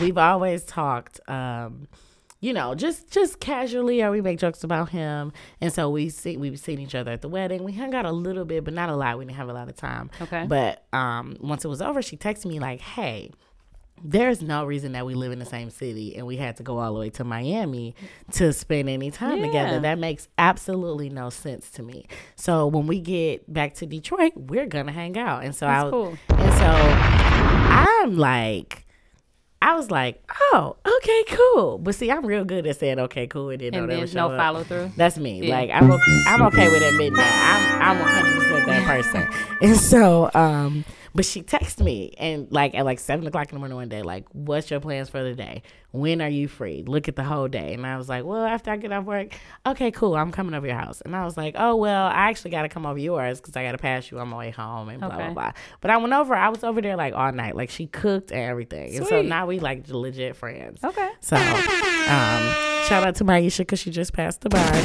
we've 0.00 0.18
always 0.18 0.64
talked. 0.64 1.20
Um, 1.28 1.88
you 2.40 2.52
know, 2.52 2.74
just 2.74 3.10
just 3.10 3.40
casually, 3.40 4.02
or 4.02 4.10
we 4.10 4.20
make 4.20 4.38
jokes 4.38 4.62
about 4.62 4.90
him, 4.90 5.32
and 5.60 5.72
so 5.72 5.88
we 5.88 6.10
see 6.10 6.36
we've 6.36 6.58
seen 6.58 6.78
each 6.78 6.94
other 6.94 7.12
at 7.12 7.22
the 7.22 7.28
wedding. 7.28 7.64
We 7.64 7.72
hung 7.72 7.94
out 7.94 8.04
a 8.04 8.12
little 8.12 8.44
bit, 8.44 8.62
but 8.64 8.74
not 8.74 8.88
a 8.88 8.96
lot. 8.96 9.18
We 9.18 9.24
didn't 9.24 9.36
have 9.36 9.48
a 9.48 9.54
lot 9.54 9.68
of 9.68 9.76
time. 9.76 10.10
Okay. 10.20 10.44
But 10.46 10.86
um, 10.92 11.36
once 11.40 11.64
it 11.64 11.68
was 11.68 11.80
over, 11.80 12.02
she 12.02 12.16
texted 12.16 12.46
me 12.46 12.60
like, 12.60 12.80
"Hey, 12.80 13.30
there's 14.04 14.42
no 14.42 14.64
reason 14.64 14.92
that 14.92 15.06
we 15.06 15.14
live 15.14 15.32
in 15.32 15.38
the 15.38 15.44
same 15.46 15.70
city 15.70 16.16
and 16.16 16.26
we 16.26 16.36
had 16.36 16.56
to 16.58 16.62
go 16.62 16.78
all 16.78 16.92
the 16.94 17.00
way 17.00 17.10
to 17.10 17.24
Miami 17.24 17.94
to 18.32 18.52
spend 18.52 18.88
any 18.88 19.10
time 19.10 19.38
Yeah. 19.38 19.46
together. 19.46 19.80
That 19.80 19.98
makes 19.98 20.28
absolutely 20.38 21.08
no 21.08 21.30
sense 21.30 21.70
to 21.72 21.82
me. 21.82 22.06
So 22.34 22.66
when 22.66 22.86
we 22.86 23.00
get 23.00 23.50
back 23.52 23.74
to 23.76 23.86
Detroit, 23.86 24.32
we're 24.36 24.66
gonna 24.66 24.92
hang 24.92 25.16
out. 25.18 25.44
And 25.44 25.54
so 25.54 25.66
I 25.66 25.88
cool. 25.90 26.16
and 26.28 26.52
so 26.54 26.66
I'm 27.20 28.16
like 28.16 28.82
I 29.62 29.74
was 29.74 29.90
like, 29.90 30.22
oh, 30.52 30.76
okay, 30.86 31.24
cool. 31.30 31.78
But 31.78 31.94
see, 31.94 32.10
I'm 32.12 32.24
real 32.24 32.44
good 32.44 32.66
at 32.66 32.76
saying 32.76 33.00
okay, 33.00 33.26
cool, 33.26 33.48
and 33.50 33.58
then 33.60 33.74
And 33.74 33.88
don't 33.88 33.98
then 33.98 34.06
show 34.06 34.28
no 34.28 34.34
up. 34.34 34.38
follow 34.38 34.62
through. 34.62 34.92
That's 34.96 35.16
me. 35.18 35.48
Yeah. 35.48 35.56
Like 35.56 35.70
I'm 35.72 35.90
okay, 35.90 36.22
I'm 36.28 36.42
okay 36.42 36.68
with 36.68 36.82
admitting 36.82 37.14
that. 37.14 37.80
I'm 37.80 37.96
I'm 37.96 37.98
100 37.98 38.38
percent 38.38 38.66
that 38.66 38.84
person. 38.86 39.28
And 39.62 39.76
so, 39.76 40.30
um, 40.34 40.84
but 41.16 41.24
she 41.24 41.42
texted 41.42 41.82
me 41.84 42.14
and 42.18 42.46
like 42.52 42.74
at 42.74 42.84
like 42.84 42.98
seven 43.00 43.26
o'clock 43.26 43.48
in 43.50 43.56
the 43.56 43.58
morning 43.58 43.76
one 43.76 43.88
day, 43.88 44.02
like, 44.02 44.26
"What's 44.32 44.70
your 44.70 44.78
plans 44.80 45.08
for 45.08 45.22
the 45.22 45.34
day? 45.34 45.62
When 45.92 46.20
are 46.20 46.28
you 46.28 46.46
free? 46.46 46.84
Look 46.86 47.08
at 47.08 47.16
the 47.16 47.24
whole 47.24 47.48
day." 47.48 47.72
And 47.74 47.86
I 47.86 47.96
was 47.96 48.08
like, 48.08 48.24
"Well, 48.24 48.44
after 48.44 48.70
I 48.70 48.76
get 48.76 48.92
off 48.92 49.04
work, 49.04 49.28
okay, 49.66 49.90
cool. 49.90 50.14
I'm 50.14 50.30
coming 50.30 50.54
over 50.54 50.66
your 50.66 50.76
house." 50.76 51.00
And 51.00 51.16
I 51.16 51.24
was 51.24 51.36
like, 51.36 51.54
"Oh 51.58 51.74
well, 51.76 52.06
I 52.06 52.28
actually 52.28 52.50
got 52.52 52.62
to 52.62 52.68
come 52.68 52.84
over 52.86 52.98
yours 52.98 53.40
because 53.40 53.56
I 53.56 53.64
got 53.64 53.72
to 53.72 53.78
pass 53.78 54.10
you 54.10 54.18
on 54.20 54.28
my 54.28 54.36
way 54.36 54.50
home 54.50 54.88
and 54.90 55.00
blah 55.00 55.08
blah 55.08 55.24
Okay. 55.24 55.32
blah." 55.34 55.52
But 55.80 55.90
I 55.90 55.96
went 55.96 56.12
over. 56.12 56.34
I 56.34 56.50
was 56.50 56.62
over 56.62 56.80
there 56.80 56.96
like 56.96 57.14
all 57.14 57.32
night. 57.32 57.56
Like 57.56 57.70
she 57.70 57.86
cooked 57.86 58.30
and 58.30 58.40
everything. 58.40 58.94
And 58.96 59.06
so 59.06 59.22
now 59.22 59.46
we 59.46 59.58
like 59.58 59.88
legit 59.88 60.36
friends. 60.36 60.84
Okay. 60.84 61.10
So, 61.20 61.36
um, 61.36 62.52
shout 62.88 63.02
out 63.04 63.14
to 63.16 63.24
Maisha 63.24 63.58
because 63.58 63.78
she 63.80 63.90
just 63.90 64.12
passed 64.12 64.42
the 64.42 64.48
bar 64.50 64.70
too, 64.70 64.80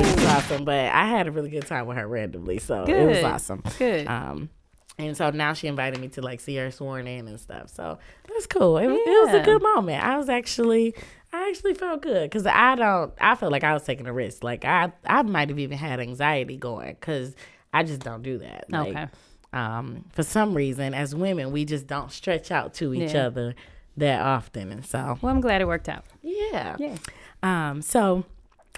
which 0.00 0.18
is 0.18 0.24
awesome. 0.26 0.64
But 0.64 0.86
I 0.92 1.06
had 1.06 1.26
a 1.28 1.30
really 1.30 1.50
good 1.50 1.66
time 1.66 1.86
with 1.86 1.96
her 1.96 2.06
randomly, 2.06 2.58
so 2.58 2.84
it 2.84 3.06
was 3.06 3.22
awesome. 3.22 3.62
Good. 3.78 4.06
Um, 4.06 4.50
and 4.98 5.16
so 5.16 5.30
now 5.30 5.52
she 5.52 5.66
invited 5.66 6.00
me 6.00 6.08
to 6.08 6.22
like 6.22 6.40
see 6.40 6.56
her 6.56 6.70
sworn 6.70 7.06
in 7.06 7.28
and 7.28 7.38
stuff. 7.40 7.68
So 7.70 7.98
that's 8.28 8.46
cool. 8.46 8.78
It, 8.78 8.86
was- 8.86 8.96
it 8.98 9.26
was 9.26 9.34
a 9.34 9.44
good 9.44 9.62
moment. 9.62 10.02
I 10.04 10.16
was 10.16 10.28
actually, 10.28 10.94
I 11.32 11.48
actually 11.50 11.74
felt 11.74 12.02
good 12.02 12.30
because 12.30 12.46
I 12.46 12.74
don't. 12.76 13.12
I 13.20 13.34
felt 13.34 13.52
like 13.52 13.64
I 13.64 13.74
was 13.74 13.82
taking 13.82 14.06
a 14.06 14.12
risk. 14.12 14.42
Like 14.42 14.64
I, 14.64 14.92
I 15.04 15.22
might 15.22 15.48
have 15.50 15.58
even 15.58 15.76
had 15.78 16.00
anxiety 16.00 16.56
going 16.56 16.94
because 16.94 17.34
I 17.74 17.82
just 17.82 18.00
don't 18.00 18.22
do 18.22 18.38
that. 18.38 18.64
Like, 18.70 18.88
Okay. 18.88 19.06
Um, 19.52 20.04
for 20.12 20.22
some 20.22 20.54
reason, 20.54 20.92
as 20.92 21.14
women, 21.14 21.50
we 21.52 21.64
just 21.64 21.86
don't 21.86 22.10
stretch 22.12 22.50
out 22.50 22.74
to 22.74 22.92
each 22.92 23.12
Yeah. 23.14 23.26
other 23.28 23.54
that 23.98 24.20
often, 24.20 24.70
and 24.72 24.84
so 24.84 25.18
well, 25.22 25.32
I'm 25.32 25.40
glad 25.40 25.60
it 25.62 25.66
worked 25.66 25.88
out. 25.88 26.04
yeah. 26.22 26.76
Yeah. 26.78 26.96
Um, 27.42 27.80
so 27.80 28.24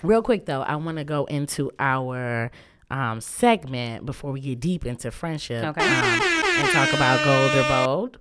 real 0.03 0.23
quick 0.23 0.47
though, 0.47 0.63
I 0.63 0.77
want 0.77 0.99
to 0.99 1.05
go 1.05 1.25
into 1.25 1.73
our 1.81 2.51
um 2.91 3.21
segment 3.21 4.07
before 4.07 4.33
we 4.33 4.41
get 4.41 4.61
deep 4.61 4.87
into 4.87 5.11
friendship. 5.11 5.63
Okay. 5.65 5.81
Um, 5.87 6.21
and 6.23 6.69
talk 6.71 6.93
about 6.93 7.23
gold 7.25 7.55
or 7.55 7.69
bold. 7.69 8.19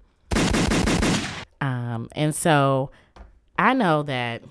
Um, 1.62 2.10
and 2.12 2.36
so 2.36 2.92
I 3.58 3.74
know 3.74 4.04
that 4.04 4.44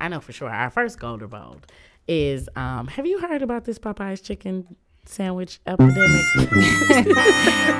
I 0.00 0.08
know 0.08 0.20
for 0.20 0.32
sure 0.32 0.50
our 0.50 0.70
first 0.70 0.98
gold 0.98 1.22
or 1.22 1.28
bold 1.28 1.66
is 2.08 2.48
um 2.56 2.88
have 2.88 3.06
you 3.06 3.20
heard 3.20 3.42
about 3.42 3.64
this 3.64 3.78
Popeye's 3.78 4.20
chicken 4.20 4.74
sandwich 5.04 5.60
epidemic? 5.66 6.24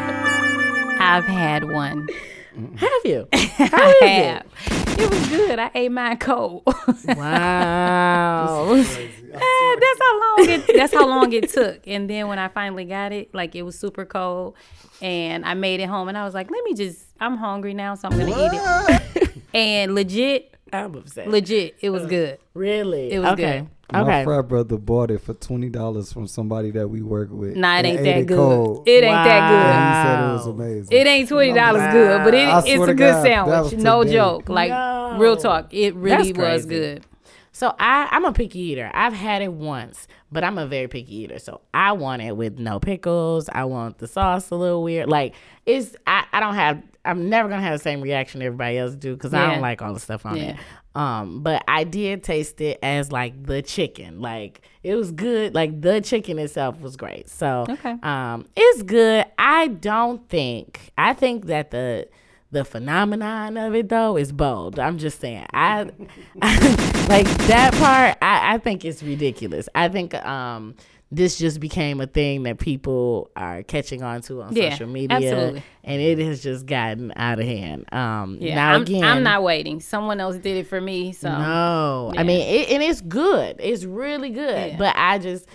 I've 1.04 1.24
had 1.24 1.68
one. 1.70 2.08
have 2.76 2.90
you? 3.04 3.26
I 3.32 3.36
How 3.72 3.88
is 3.88 3.96
it? 4.02 4.08
have. 4.08 4.46
It 4.98 5.10
was 5.10 5.28
good. 5.28 5.58
I 5.58 5.70
ate 5.74 5.90
mine 5.90 6.18
cold. 6.18 6.62
Wow. 7.16 8.84
Eh, 9.40 9.76
that's 9.80 10.00
how 10.00 10.20
long 10.20 10.48
it 10.50 10.76
that's 10.76 10.92
how 10.94 11.06
long 11.08 11.32
it 11.32 11.48
took. 11.50 11.86
And 11.86 12.08
then 12.08 12.28
when 12.28 12.38
I 12.38 12.48
finally 12.48 12.84
got 12.84 13.12
it, 13.12 13.34
like 13.34 13.54
it 13.54 13.62
was 13.62 13.78
super 13.78 14.04
cold 14.04 14.54
and 15.00 15.44
I 15.44 15.54
made 15.54 15.80
it 15.80 15.88
home 15.88 16.08
and 16.08 16.16
I 16.18 16.24
was 16.24 16.34
like, 16.34 16.50
let 16.50 16.62
me 16.64 16.74
just 16.74 17.04
I'm 17.20 17.36
hungry 17.36 17.74
now, 17.74 17.94
so 17.94 18.08
I'm 18.08 18.18
gonna 18.18 18.30
eat 18.30 18.52
it. 18.52 19.28
And 19.54 19.94
legit, 19.94 20.54
I'm 20.72 20.94
upset. 20.94 21.28
legit, 21.28 21.76
it 21.82 21.90
was 21.90 22.06
good. 22.06 22.38
Really? 22.54 23.10
It 23.12 23.18
was 23.18 23.32
okay. 23.32 23.58
good. 23.60 23.68
My 23.92 24.00
Okay. 24.00 24.24
frat 24.24 24.48
brother 24.48 24.78
bought 24.78 25.10
it 25.10 25.20
for 25.20 25.34
twenty 25.34 25.68
dollars 25.68 26.10
from 26.10 26.26
somebody 26.26 26.70
that 26.70 26.88
we 26.88 27.02
work 27.02 27.28
with. 27.30 27.54
Nah, 27.56 27.76
it 27.80 27.84
ain't 27.84 27.98
that 28.02 28.16
it 28.16 28.26
good. 28.26 28.36
cold. 28.38 28.88
It 28.88 29.04
ain't 29.04 29.24
that 29.24 29.42
And 29.42 29.50
good. 29.52 29.88
he 29.88 30.02
said 30.02 30.18
it 30.18 30.32
was 30.32 30.46
amazing. 30.46 30.96
It 30.98 31.06
ain't 31.06 31.28
twenty 31.28 31.52
dollars 31.52 31.92
good, 31.92 32.24
but 32.24 32.32
it, 32.32 32.48
it's 32.66 32.82
a 32.88 32.94
good 32.94 32.96
God, 33.12 33.22
sandwich. 33.22 33.72
No 33.74 34.02
today. 34.02 34.14
joke. 34.14 34.48
Like 34.48 34.70
No. 34.70 35.16
real 35.18 35.36
talk, 35.36 35.74
it 35.74 35.94
really 35.94 36.32
That's 36.32 36.38
was 36.38 36.64
crazy. 36.64 36.68
good. 36.70 37.06
So 37.52 37.75
I, 37.78 38.09
I'm 38.11 38.25
a 38.25 38.32
picky 38.32 38.59
eater. 38.59 38.90
I've 38.94 39.12
had 39.12 39.42
it 39.42 39.52
once, 39.52 40.09
but 40.32 40.42
I'm 40.42 40.56
a 40.59 40.66
very 40.66 40.88
picky 40.88 41.14
eater. 41.23 41.38
So 41.38 41.61
I 41.75 41.92
want 41.92 42.23
it 42.23 42.37
with 42.37 42.59
no 42.59 42.80
pickles. 42.80 43.49
I 43.50 43.64
want 43.64 43.99
the 43.99 44.09
sauce 44.09 44.50
a 44.50 44.54
little 44.56 44.82
weird. 44.82 45.09
Like 45.09 45.35
it's 45.66 45.94
I, 46.06 46.25
I 46.32 46.40
don't 46.40 46.54
have 46.54 46.82
I'm 47.04 47.28
never 47.28 47.49
gonna 47.49 47.62
have 47.62 47.75
the 47.78 47.82
same 47.82 48.00
reaction 48.00 48.40
everybody 48.42 48.78
else 48.78 48.94
do 48.94 49.12
because 49.14 49.35
I 49.35 49.47
don't 49.50 49.61
like 49.61 49.82
all 49.82 49.92
the 49.92 50.00
stuff 50.00 50.25
on 50.25 50.37
Yeah. 50.37 50.42
it. 50.50 50.56
Um, 50.94 51.42
but 51.42 51.64
I 51.68 51.85
did 51.85 52.23
taste 52.23 52.61
it 52.61 52.78
as 52.82 53.11
like 53.12 53.44
the 53.44 53.61
chicken. 53.62 54.21
Like 54.21 54.62
it 54.82 54.94
was 54.94 55.11
good. 55.12 55.54
Like 55.54 55.80
the 55.80 56.00
chicken 56.00 56.38
itself 56.38 56.80
was 56.80 56.97
great. 56.97 57.28
So 57.28 57.66
Okay. 57.68 57.97
um, 58.02 58.47
it's 58.56 58.82
good. 58.82 59.26
I 59.38 59.68
don't 59.68 60.26
think. 60.28 60.92
I 60.97 61.12
think 61.12 61.47
that 61.47 61.71
the 61.71 62.09
the 62.52 62.64
phenomenon 62.64 63.56
of 63.56 63.75
it 63.75 63.88
though 63.88 64.16
is 64.16 64.30
bold. 64.30 64.78
I'm 64.78 64.99
just 64.99 65.18
saying. 65.21 65.47
I, 65.52 65.85
like 67.09 67.26
that 67.49 67.73
part. 67.75 68.18
I, 68.23 68.54
I 68.54 68.59
think 68.59 68.85
it's 68.85 69.02
ridiculous. 69.02 69.68
I 69.75 69.88
think 69.88 70.14
um 70.14 70.75
this 71.11 71.37
just 71.37 71.61
became 71.61 72.00
a 72.00 72.06
thing 72.06 72.42
that 72.44 72.59
people 72.59 73.30
are 73.37 73.62
catching 73.62 74.02
on 74.02 74.23
to 74.23 74.40
on 74.40 74.54
Yeah, 74.56 74.71
social 74.71 74.87
media, 74.87 75.16
absolutely. 75.18 75.62
and 75.85 76.00
it 76.00 76.18
has 76.18 76.42
just 76.42 76.64
gotten 76.64 77.12
out 77.16 77.38
of 77.38 77.44
hand. 77.44 77.85
Um, 77.92 78.38
Yeah. 78.40 78.54
now 78.54 78.75
I'm, 78.76 78.82
again, 78.82 79.04
I'm 79.04 79.23
not 79.23 79.42
waiting. 79.42 79.80
Someone 79.80 80.21
else 80.21 80.37
did 80.37 80.56
it 80.56 80.68
for 80.68 80.80
me. 80.80 81.12
So 81.12 81.28
no, 81.28 82.14
I 82.16 82.23
mean, 82.23 82.40
it, 82.49 82.71
and 82.71 82.82
it's 82.82 83.02
good. 83.02 83.56
It's 83.59 83.85
really 83.85 84.30
good. 84.30 84.73
Yeah. 84.73 84.76
But 84.78 84.94
I 84.97 85.18
just, 85.18 85.47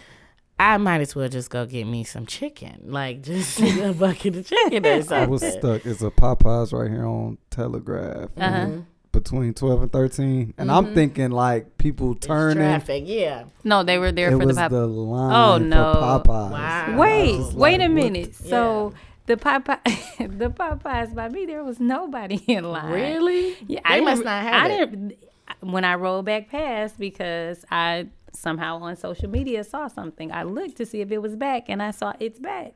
I 0.60 0.78
might 0.78 1.02
as 1.02 1.16
well 1.16 1.30
just 1.30 1.50
go 1.50 1.66
get 1.66 1.86
me 1.86 2.04
some 2.04 2.26
chicken, 2.26 2.82
like 2.86 3.22
just 3.22 3.60
a 3.62 3.94
bucket 3.94 4.38
of 4.38 4.48
chicken 4.48 4.86
or 4.86 5.02
something. 5.04 5.18
I 5.24 5.26
was 5.28 5.42
stuck. 5.42 5.86
It's 5.86 6.02
a 6.02 6.10
Popeyes 6.10 6.74
right 6.74 6.90
here 6.90 7.06
on 7.06 7.38
Telegraph 7.52 8.30
Uh-huh. 8.38 8.50
Mm-hmm. 8.66 8.80
between 9.12 9.54
twelve 9.54 9.82
and 9.84 9.92
thirteen, 9.92 10.54
and 10.58 10.72
I'm 10.72 10.94
thinking 10.96 11.30
like 11.32 11.78
people 11.78 12.16
turning. 12.16 12.58
Traffic, 12.58 13.04
yeah. 13.06 13.44
no, 13.64 13.84
they 13.84 13.98
were 14.00 14.12
there 14.12 14.30
It 14.30 14.40
for 14.40 14.46
was 14.48 14.56
the 14.56 14.62
pop. 14.64 14.72
the 14.72 14.88
line 14.88 15.34
Oh, 15.36 15.58
no. 15.64 15.94
for 15.94 16.00
Popeyes. 16.32 16.52
Wow. 16.52 16.96
Wait, 16.98 17.40
wait 17.54 17.80
like, 17.80 17.82
a 17.82 17.84
what 17.84 17.92
minute. 17.92 18.36
So 18.36 18.94
the 19.28 19.36
Popeye, 19.36 20.18
the 20.40 20.50
Popeyes 20.50 21.14
by 21.14 21.30
me, 21.30 21.46
there 21.46 21.64
was 21.64 21.80
nobody 21.80 22.38
in 22.48 22.64
line. 22.64 22.92
Really? 22.92 23.58
Yeah, 23.68 23.82
They 23.88 23.98
I 23.98 24.02
must 24.02 24.18
didn't- 24.20 24.26
not 24.26 24.44
have 24.44 24.72
I 24.72 24.74
it. 24.74 24.90
didn't. 24.90 25.14
When 25.62 25.86
I 25.86 25.96
rolled 25.96 26.26
back 26.26 26.50
past, 26.50 26.98
because 27.00 27.64
I 27.72 28.08
somehow 28.38 28.80
on 28.80 28.96
social 28.96 29.30
media 29.30 29.64
saw 29.64 29.88
something, 29.88 30.32
I 30.32 30.44
looked 30.44 30.78
to 30.78 30.86
see 30.86 31.02
if 31.02 31.12
it 31.12 31.18
was 31.22 31.36
back, 31.36 31.66
and 31.70 31.82
I 31.82 31.92
saw 31.92 32.14
it's 32.20 32.40
back. 32.40 32.74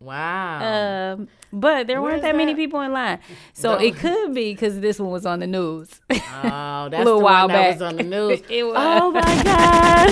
Wow. 0.00 1.14
Um, 1.14 1.28
but 1.52 1.86
there 1.86 2.02
weren't 2.02 2.14
Where's 2.14 2.22
that, 2.22 2.36
many 2.36 2.54
people 2.54 2.80
in 2.82 2.92
line, 2.92 3.20
so 3.54 3.72
Don't- 3.72 3.82
it 3.84 3.96
could 3.96 4.34
be 4.34 4.52
because 4.52 4.80
this 4.80 4.98
one 4.98 5.10
was 5.10 5.24
on 5.24 5.38
the 5.40 5.46
news. 5.46 6.00
oh, 6.10 6.88
that's 6.90 6.98
little 7.04 7.18
the 7.20 7.24
while 7.24 7.48
one 7.48 7.52
that 7.56 7.62
back. 7.62 7.72
was 7.74 7.82
on 7.82 7.96
the 7.96 8.02
news. 8.02 8.42
It 8.50 8.64
was. 8.64 8.74
oh 8.76 9.10
my 9.12 9.20
god. 9.44 10.10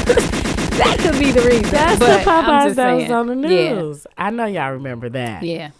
that 0.78 0.97
could 1.00 1.18
be 1.18 1.30
the 1.32 1.42
reason. 1.42 1.71
That's 1.71 1.99
but 1.99 2.18
the 2.25 2.30
Popeyes 2.30 2.64
just 2.64 2.76
that 2.76 2.92
was 2.94 3.11
on 3.11 3.26
the 3.26 3.35
Yeah. 3.49 3.75
news. 3.75 4.06
I 4.16 4.30
know 4.30 4.47
y'all 4.47 4.73
remember 4.73 5.11
that. 5.11 5.42
Yeah. 5.42 5.71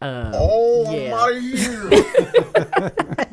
Uh, 0.00 0.30
Oh 0.34 0.92
Yeah. 0.94 1.10
my 1.10 1.30
years. 1.30 3.25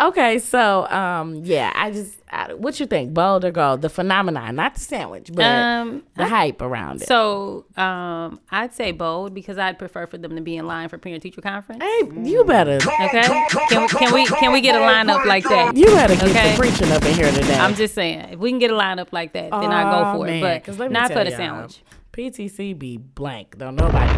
Okay, 0.00 0.38
so 0.38 0.86
um, 0.88 1.42
yeah, 1.44 1.72
I 1.74 1.90
just 1.90 2.14
I, 2.32 2.54
what 2.54 2.80
you 2.80 2.86
think, 2.86 3.12
bold 3.12 3.44
or 3.44 3.50
gold? 3.50 3.82
The 3.82 3.90
phenomenon, 3.90 4.56
not 4.56 4.74
the 4.74 4.80
sandwich, 4.80 5.30
but 5.34 5.44
Um, 5.44 6.02
the 6.16 6.26
hype 6.26 6.62
around 6.62 7.02
it. 7.02 7.08
So 7.08 7.66
um, 7.76 8.40
I'd 8.50 8.72
say 8.72 8.92
bold 8.92 9.34
because 9.34 9.58
I'd 9.58 9.78
prefer 9.78 10.06
for 10.06 10.16
them 10.16 10.36
to 10.36 10.40
be 10.42 10.56
in 10.56 10.66
line 10.66 10.88
for 10.88 10.96
parent 10.96 11.22
teacher 11.22 11.42
conference. 11.42 11.82
hey, 11.82 12.00
you 12.22 12.44
better 12.44 12.76
Okay, 12.76 13.22
can, 13.68 13.88
can 13.88 14.14
we 14.14 14.24
can 14.26 14.52
we 14.52 14.60
get 14.62 14.74
a 14.74 14.78
lineup 14.78 15.24
like 15.26 15.44
that? 15.44 15.76
you 15.76 15.86
better 15.86 16.14
get 16.14 16.30
Okay. 16.30 16.52
the 16.52 16.58
preaching 16.58 16.90
up 16.92 17.04
in 17.04 17.14
here 17.14 17.30
today. 17.32 17.58
I'm 17.58 17.74
just 17.74 17.94
saying, 17.94 18.20
if 18.32 18.38
we 18.38 18.50
can 18.50 18.58
get 18.58 18.70
a 18.70 18.74
lineup 18.74 19.08
like 19.12 19.34
that, 19.34 19.50
then 19.50 19.70
I'll 19.70 20.04
go 20.14 20.18
for 20.18 20.24
man, 20.26 20.42
it. 20.44 20.64
'cause 20.64 20.76
But 20.76 20.88
me 20.90 20.94
not 20.94 21.08
tell 21.08 21.18
for 21.18 21.24
the 21.30 21.36
sandwich. 21.36 21.82
PTC 22.12 22.72
be 22.78 22.96
blank. 22.96 23.56
Don't 23.58 23.76
nobody. 23.76 24.12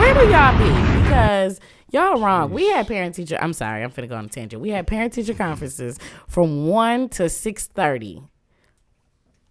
Where 0.00 0.14
will 0.14 0.30
y'all 0.30 0.58
be? 0.58 1.02
Because 1.02 1.60
y'all 1.92 2.20
wrong. 2.20 2.50
We 2.50 2.68
had 2.70 2.88
parent 2.88 3.14
teacher. 3.14 3.38
I'm 3.40 3.52
sorry. 3.52 3.84
I'm 3.84 3.90
finna 3.90 4.08
go 4.08 4.16
on 4.16 4.24
a 4.24 4.28
tangent. 4.28 4.60
We 4.60 4.70
had 4.70 4.86
parent 4.86 5.12
teacher 5.12 5.34
conferences 5.34 5.98
from 6.28 6.66
one 6.66 7.08
to 7.10 7.28
six 7.28 7.66
thirty. 7.68 8.22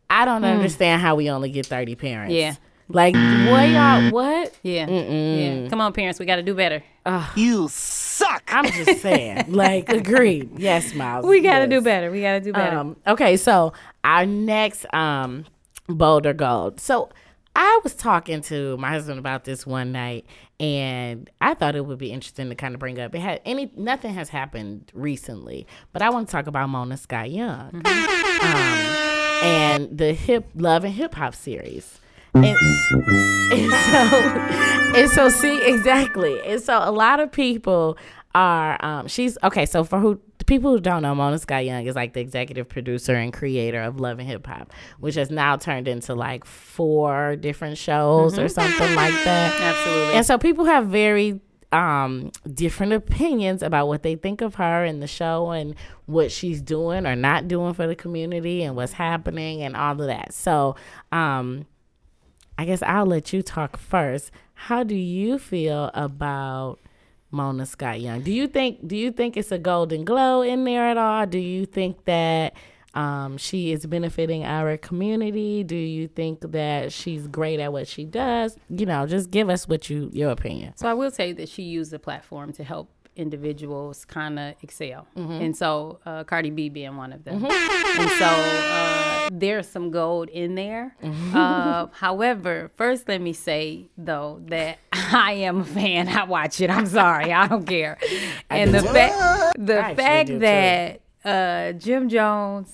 I 0.10 0.26
don't 0.26 0.44
understand 0.44 1.02
how 1.02 1.16
we 1.16 1.30
only 1.30 1.50
get 1.50 1.68
thirty 1.68 1.96
parents. 1.96 2.34
Yeah. 2.34 2.56
Like 2.90 3.16
what 3.16 3.70
y'all? 3.70 4.12
What? 4.12 4.54
Yeah, 4.64 4.86
Mm-mm. 4.88 5.64
yeah. 5.64 5.70
Come 5.70 5.80
on, 5.80 5.94
parents, 5.94 6.20
we 6.20 6.26
got 6.26 6.36
to 6.38 6.44
do 6.44 6.54
better. 6.54 6.84
You 7.36 7.70
suck. 7.70 8.44
I'm 8.48 8.66
just 8.66 9.02
saying. 9.02 9.52
like 9.52 9.90
agreed. 9.90 10.60
Yes, 10.60 10.94
Miles. 10.94 11.26
We 11.26 11.40
got 11.40 11.60
to 11.60 11.62
yes. 11.62 11.70
do 11.70 11.82
better. 11.82 12.12
We 12.12 12.22
got 12.22 12.34
to 12.34 12.42
do 12.42 12.52
better. 12.52 12.78
Um, 12.78 12.98
okay, 13.08 13.38
so 13.38 13.72
our 14.04 14.26
next 14.26 14.86
um 14.94 15.46
boulder 15.88 16.34
gold. 16.34 16.80
So 16.82 17.10
I 17.56 17.82
was 17.84 17.94
talking 17.94 18.42
to 18.44 18.78
my 18.78 18.90
husband 18.90 19.20
about 19.20 19.44
this 19.44 19.66
one 19.66 19.92
night, 19.92 20.26
and 20.60 21.30
I 21.42 21.54
thought 21.54 21.76
it 21.76 21.86
would 21.86 21.98
be 21.98 22.12
interesting 22.12 22.50
to 22.50 22.56
kind 22.56 22.74
of 22.74 22.80
bring 22.80 23.00
up. 23.00 23.14
It 23.14 23.20
had 23.20 23.42
any 23.46 23.72
nothing 23.76 24.14
has 24.14 24.30
happened 24.30 24.92
recently, 24.94 25.68
but 25.92 26.02
I 26.02 26.10
want 26.10 26.28
to 26.28 26.32
talk 26.32 26.48
about 26.48 26.70
Mona 26.70 26.96
Scott 26.96 27.30
Young 27.30 27.82
um, 27.86 27.86
and 29.44 29.98
the 29.98 30.14
hip 30.14 30.50
love 30.56 30.86
and 30.86 30.94
hip 30.94 31.14
hop 31.14 31.36
series. 31.36 32.00
And, 32.34 32.46
and 32.46 33.72
so, 33.74 34.00
and 34.96 35.12
so, 35.12 35.28
see 35.28 35.62
exactly. 35.62 36.42
And 36.44 36.62
so, 36.62 36.80
a 36.82 36.92
lot 36.92 37.20
of 37.20 37.32
people 37.32 37.98
are. 38.34 38.84
Um, 38.84 39.08
she's 39.08 39.38
okay. 39.44 39.66
So 39.66 39.84
for 39.84 40.00
who 40.00 40.22
the 40.42 40.46
people 40.46 40.72
who 40.72 40.80
don't 40.80 41.04
know, 41.04 41.14
Mona 41.14 41.38
Scott 41.38 41.66
Young 41.66 41.86
is 41.86 41.96
like 41.96 42.14
the 42.14 42.20
executive 42.20 42.68
producer 42.68 43.14
and 43.14 43.32
creator 43.32 43.80
of 43.80 44.00
Love 44.00 44.18
and 44.18 44.28
Hip 44.28 44.48
Hop, 44.48 44.74
which 45.00 45.14
has 45.14 45.30
now 45.30 45.56
turned 45.56 45.88
into 45.88 46.16
like 46.16 46.46
four 46.46 47.36
different 47.36 47.78
shows 47.78 48.40
or 48.40 48.48
something 48.48 48.96
like 48.96 49.14
that. 49.24 49.54
Absolutely. 49.62 50.16
And 50.16 50.26
so 50.26 50.40
people 50.40 50.66
have 50.66 50.88
very 50.88 51.40
um 51.72 52.32
different 52.52 52.92
opinions 52.92 53.62
about 53.62 53.88
what 53.88 54.02
they 54.02 54.16
think 54.16 54.42
of 54.42 54.56
her 54.56 54.84
and 54.84 55.00
the 55.00 55.06
show 55.06 55.52
and 55.52 55.76
what 56.08 56.32
she's 56.32 56.60
doing 56.60 57.06
or 57.06 57.16
not 57.16 57.48
doing 57.48 57.76
for 57.76 57.86
the 57.86 57.96
community 57.96 58.64
and 58.64 58.76
what's 58.76 58.94
happening 58.94 59.62
and 59.62 59.76
all 59.76 59.92
of 59.92 60.08
that. 60.08 60.34
So, 60.34 60.76
um 61.12 61.68
I 62.58 62.66
guess 62.66 62.82
I'll 62.82 63.06
let 63.06 63.32
you 63.32 63.44
talk 63.44 63.78
first. 63.78 64.32
How 64.56 64.84
do 64.84 64.96
you 64.96 65.38
feel 65.38 65.92
about 65.94 66.80
Mona 67.32 67.66
Scott 67.66 68.02
Young? 68.02 68.22
Do 68.22 68.32
you 68.32 68.48
think 68.48 68.88
do 68.88 68.96
you 68.96 69.12
think 69.12 69.38
it's 69.38 69.52
a 69.52 69.58
golden 69.58 70.06
glow 70.06 70.42
in 70.42 70.64
there 70.64 70.88
at 70.88 70.98
all? 70.98 71.26
Do 71.26 71.40
you 71.40 71.66
think 71.66 72.06
that 72.06 72.54
um, 72.94 73.38
she 73.38 73.72
is 73.72 73.86
benefiting 73.86 74.44
our 74.44 74.78
community? 74.78 75.64
Do 75.64 75.76
you 75.76 76.08
think 76.08 76.42
that 76.52 76.92
she's 76.92 77.28
great 77.28 77.60
at 77.60 77.72
what 77.72 77.88
she 77.88 78.04
does? 78.06 78.58
You 78.70 78.86
know, 78.86 79.08
just 79.08 79.32
give 79.32 79.50
us 79.50 79.68
what 79.68 79.90
you 79.90 80.10
your 80.14 80.32
opinion. 80.32 80.74
So 80.76 80.88
I 80.88 80.94
will 80.94 81.12
say 81.12 81.32
that 81.34 81.50
she 81.50 81.64
used 81.64 81.92
the 81.92 82.00
platform 82.00 82.52
to 82.54 82.64
help 82.64 82.90
individuals 83.16 84.06
kind 84.06 84.40
of 84.40 84.56
excel, 84.62 85.08
and 85.16 85.56
so 85.56 86.00
uh, 86.06 86.24
Cardi 86.24 86.50
B 86.50 86.70
being 86.70 86.96
one 86.98 87.12
of 87.14 87.24
them. 87.24 87.46
And 87.46 88.10
so 88.12 88.26
uh, 88.26 89.30
there's 89.32 89.68
some 89.68 89.92
gold 89.92 90.30
in 90.30 90.56
there. 90.56 90.96
Uh, 91.34 91.88
however, 91.94 92.72
first 92.76 93.08
let 93.08 93.22
me 93.22 93.34
say 93.34 93.90
though 93.98 94.42
that 94.48 94.78
I 94.94 95.34
am 95.34 95.62
a 95.62 95.66
fan. 95.66 96.08
I 96.08 96.24
watch 96.24 96.62
it. 96.62 96.70
I'm 96.70 96.86
sorry, 96.86 97.32
I 97.34 97.48
don't 97.48 97.66
care. 97.66 97.98
And 98.50 98.74
the 98.74 98.82
fact 98.82 99.56
the 99.58 99.76
fact 99.96 100.40
that 100.40 101.02
uh, 101.26 101.74
Jim 101.74 102.10
Jones 102.10 102.74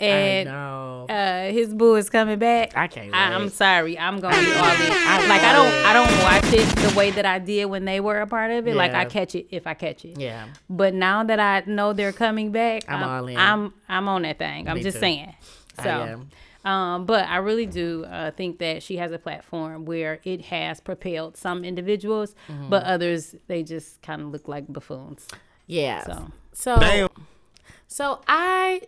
and 0.00 0.48
I 0.48 0.52
know. 0.52 1.06
uh 1.08 1.52
his 1.52 1.74
boo 1.74 1.96
is 1.96 2.08
coming 2.10 2.38
back. 2.38 2.76
I 2.76 2.86
can't 2.86 3.14
I, 3.14 3.32
am 3.32 3.48
sorry. 3.48 3.98
I'm 3.98 4.20
gonna 4.20 4.36
be 4.38 4.52
all 4.52 4.64
in. 4.70 4.92
I, 4.92 5.26
like 5.28 5.42
I 5.42 5.52
don't 5.52 5.86
I 5.86 5.92
don't 5.92 6.22
watch 6.22 6.52
it 6.52 6.66
the 6.90 6.96
way 6.96 7.10
that 7.10 7.26
I 7.26 7.38
did 7.38 7.64
when 7.66 7.84
they 7.84 8.00
were 8.00 8.20
a 8.20 8.26
part 8.26 8.50
of 8.52 8.66
it. 8.68 8.74
Like 8.76 8.92
I 8.94 9.04
catch 9.04 9.34
it 9.34 9.48
if 9.50 9.66
I 9.66 9.74
catch 9.74 10.04
it. 10.04 10.18
yeah. 10.20 10.46
But 10.70 10.94
now 10.94 11.24
that 11.24 11.40
I 11.40 11.64
know 11.70 11.92
they're 11.92 12.12
coming 12.12 12.52
back, 12.52 12.84
I'm 12.88 13.02
I'm 13.02 13.08
all 13.08 13.26
in. 13.28 13.36
I'm 13.36 13.74
I'm 13.88 14.08
on 14.08 14.22
that 14.22 14.38
thing. 14.38 14.68
I'm 14.68 14.76
Me 14.76 14.82
just 14.82 14.96
too. 14.96 15.00
saying. 15.00 15.34
I 15.78 15.82
So. 15.82 15.90
am. 15.90 16.28
Um, 16.64 17.06
but 17.06 17.26
I 17.28 17.36
really 17.36 17.66
do 17.66 18.04
uh, 18.04 18.32
think 18.32 18.58
that 18.58 18.82
she 18.82 18.96
has 18.98 19.10
a 19.12 19.18
platform 19.18 19.84
where 19.86 20.20
it 20.24 20.42
has 20.46 20.80
propelled 20.80 21.36
some 21.36 21.64
individuals, 21.64 22.34
Mm-hmm. 22.48 22.68
but 22.68 22.82
others 22.84 23.34
they 23.46 23.62
just 23.62 24.02
kind 24.02 24.20
of 24.20 24.28
look 24.32 24.48
like 24.48 24.66
buffoons. 24.68 25.26
Yeah. 25.66 26.04
So. 26.04 26.30
So 26.52 26.76
Damn. 26.78 27.08
so 27.86 28.20
I 28.26 28.82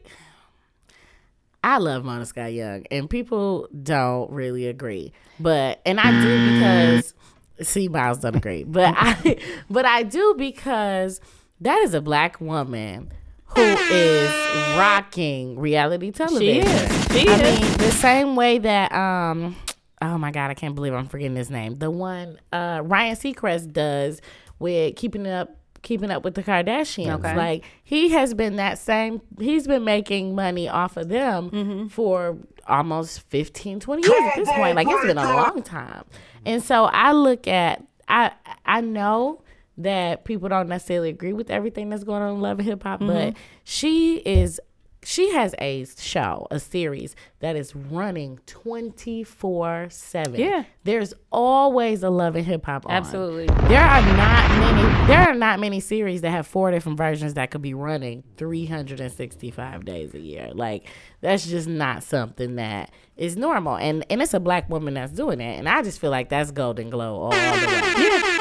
I 1.63 1.79
love 1.79 2.05
Mona 2.05 2.25
Scott 2.25 2.53
Young 2.53 2.85
and 2.91 3.09
people 3.09 3.69
don't 3.83 4.31
really 4.31 4.67
agree. 4.67 5.13
But 5.39 5.81
and 5.85 6.01
I 6.01 6.11
do 6.21 6.55
because 6.55 7.15
see 7.63 7.89
Miles 7.89 8.19
don't 8.19 8.37
agree. 8.37 8.65
But 8.65 8.95
I 8.97 9.37
but 9.71 9.85
I 9.85 10.03
do 10.03 10.35
because 10.39 11.21
that 11.61 11.79
is 11.83 11.95
a 11.95 12.01
black 12.01 12.41
woman 12.41 13.13
who 13.45 13.61
is 13.63 14.31
rocking 14.79 15.59
reality 15.59 16.11
television. 16.11 16.67
She 16.67 16.71
is. 16.71 17.07
She 17.13 17.29
I 17.29 17.35
is. 17.35 17.61
mean, 17.61 17.79
the 17.79 17.91
same 17.93 18.37
way 18.37 18.59
that 18.59 18.93
um 18.93 19.57
oh 20.01 20.17
my 20.17 20.31
god, 20.31 20.51
I 20.51 20.55
can't 20.55 20.75
believe 20.75 20.95
I'm 20.95 21.09
forgetting 21.09 21.37
his 21.37 21.51
name. 21.51 21.77
The 21.77 21.91
one 21.91 22.41
uh 22.53 22.81
Ryan 22.85 23.17
Seacrest 23.17 23.73
does 23.73 24.21
with 24.59 24.97
keeping 24.97 25.27
up 25.27 25.57
keeping 25.83 26.11
up 26.11 26.25
with 26.25 26.35
the 26.35 26.43
Kardashians. 26.43 27.19
Okay. 27.21 27.37
Like 27.37 27.65
he 27.83 28.11
has 28.11 28.35
been 28.35 28.57
that 28.57 28.79
same 28.79 29.21
he's 29.39 29.67
been 29.67 29.85
making 29.85 30.35
money 30.35 30.69
off 30.69 30.97
of 30.97 31.09
them 31.09 31.51
Mm-hmm. 31.51 31.87
for 31.89 32.37
almost 32.67 33.21
15 33.31 33.81
20 33.81 34.07
years 34.07 34.23
at 34.33 34.37
this 34.37 34.49
point. 34.53 34.77
Like 34.77 34.87
it's 34.89 35.05
been 35.07 35.19
a 35.19 35.25
long 35.37 35.63
time. 35.63 36.05
And 36.47 36.63
so 36.63 36.85
I 36.85 37.13
look 37.13 37.47
at 37.49 37.85
I 38.09 38.33
I 38.67 38.81
know 38.81 39.43
that 39.79 40.25
people 40.25 40.49
don't 40.51 40.69
necessarily 40.69 41.09
agree 41.09 41.33
with 41.33 41.51
everything 41.51 41.89
that's 41.89 42.05
going 42.05 42.23
on 42.23 42.35
in 42.35 42.41
Love 42.43 42.59
and 42.59 42.69
Hip 42.69 42.83
Hop, 42.83 43.01
Mm-hmm. 43.01 43.09
but 43.31 43.37
she 43.65 44.17
is 44.19 44.61
she 45.03 45.33
has 45.33 45.55
a 45.59 45.87
show, 45.99 46.47
a 46.51 46.61
series 46.61 47.17
that 47.41 47.57
is 47.57 47.75
running 47.75 48.39
24 48.47 49.89
7. 49.91 50.35
Yeah. 50.39 50.65
There's 50.85 51.15
always 51.33 52.03
a 52.03 52.11
Love 52.11 52.37
and 52.37 52.45
Hip 52.45 52.67
Hop 52.67 52.87
on. 52.87 52.93
Absolutely. 52.93 53.47
There 53.47 53.81
are 53.81 54.03
not 54.03 54.51
many 54.51 55.07
there 55.07 55.21
are 55.21 55.35
not 55.35 55.59
many 55.59 55.81
series 55.81 56.21
that 56.21 56.31
have 56.31 56.47
four 56.47 56.71
different 56.71 56.99
versions 56.99 57.35
that 57.35 57.51
could 57.51 57.63
be 57.63 57.75
running 57.75 58.23
365 58.37 59.85
days 59.85 60.15
a 60.15 60.21
year. 60.21 60.51
Like 60.53 60.87
that's 61.21 61.47
just 61.47 61.67
not 61.67 62.03
something 62.03 62.57
that 62.57 62.91
is 63.17 63.37
normal. 63.37 63.77
And 63.77 64.05
and 64.11 64.21
it's 64.21 64.35
a 64.35 64.41
black 64.41 64.69
woman 64.69 64.95
that's 64.95 65.13
doing 65.13 65.41
it. 65.41 65.59
And 65.59 65.69
I 65.69 65.83
just 65.83 66.01
feel 66.01 66.11
like 66.11 66.29
that's 66.29 66.51
golden 66.51 66.91
glow 66.91 67.17
all 67.17 67.31
the 67.31 67.37
way. 67.37 68.41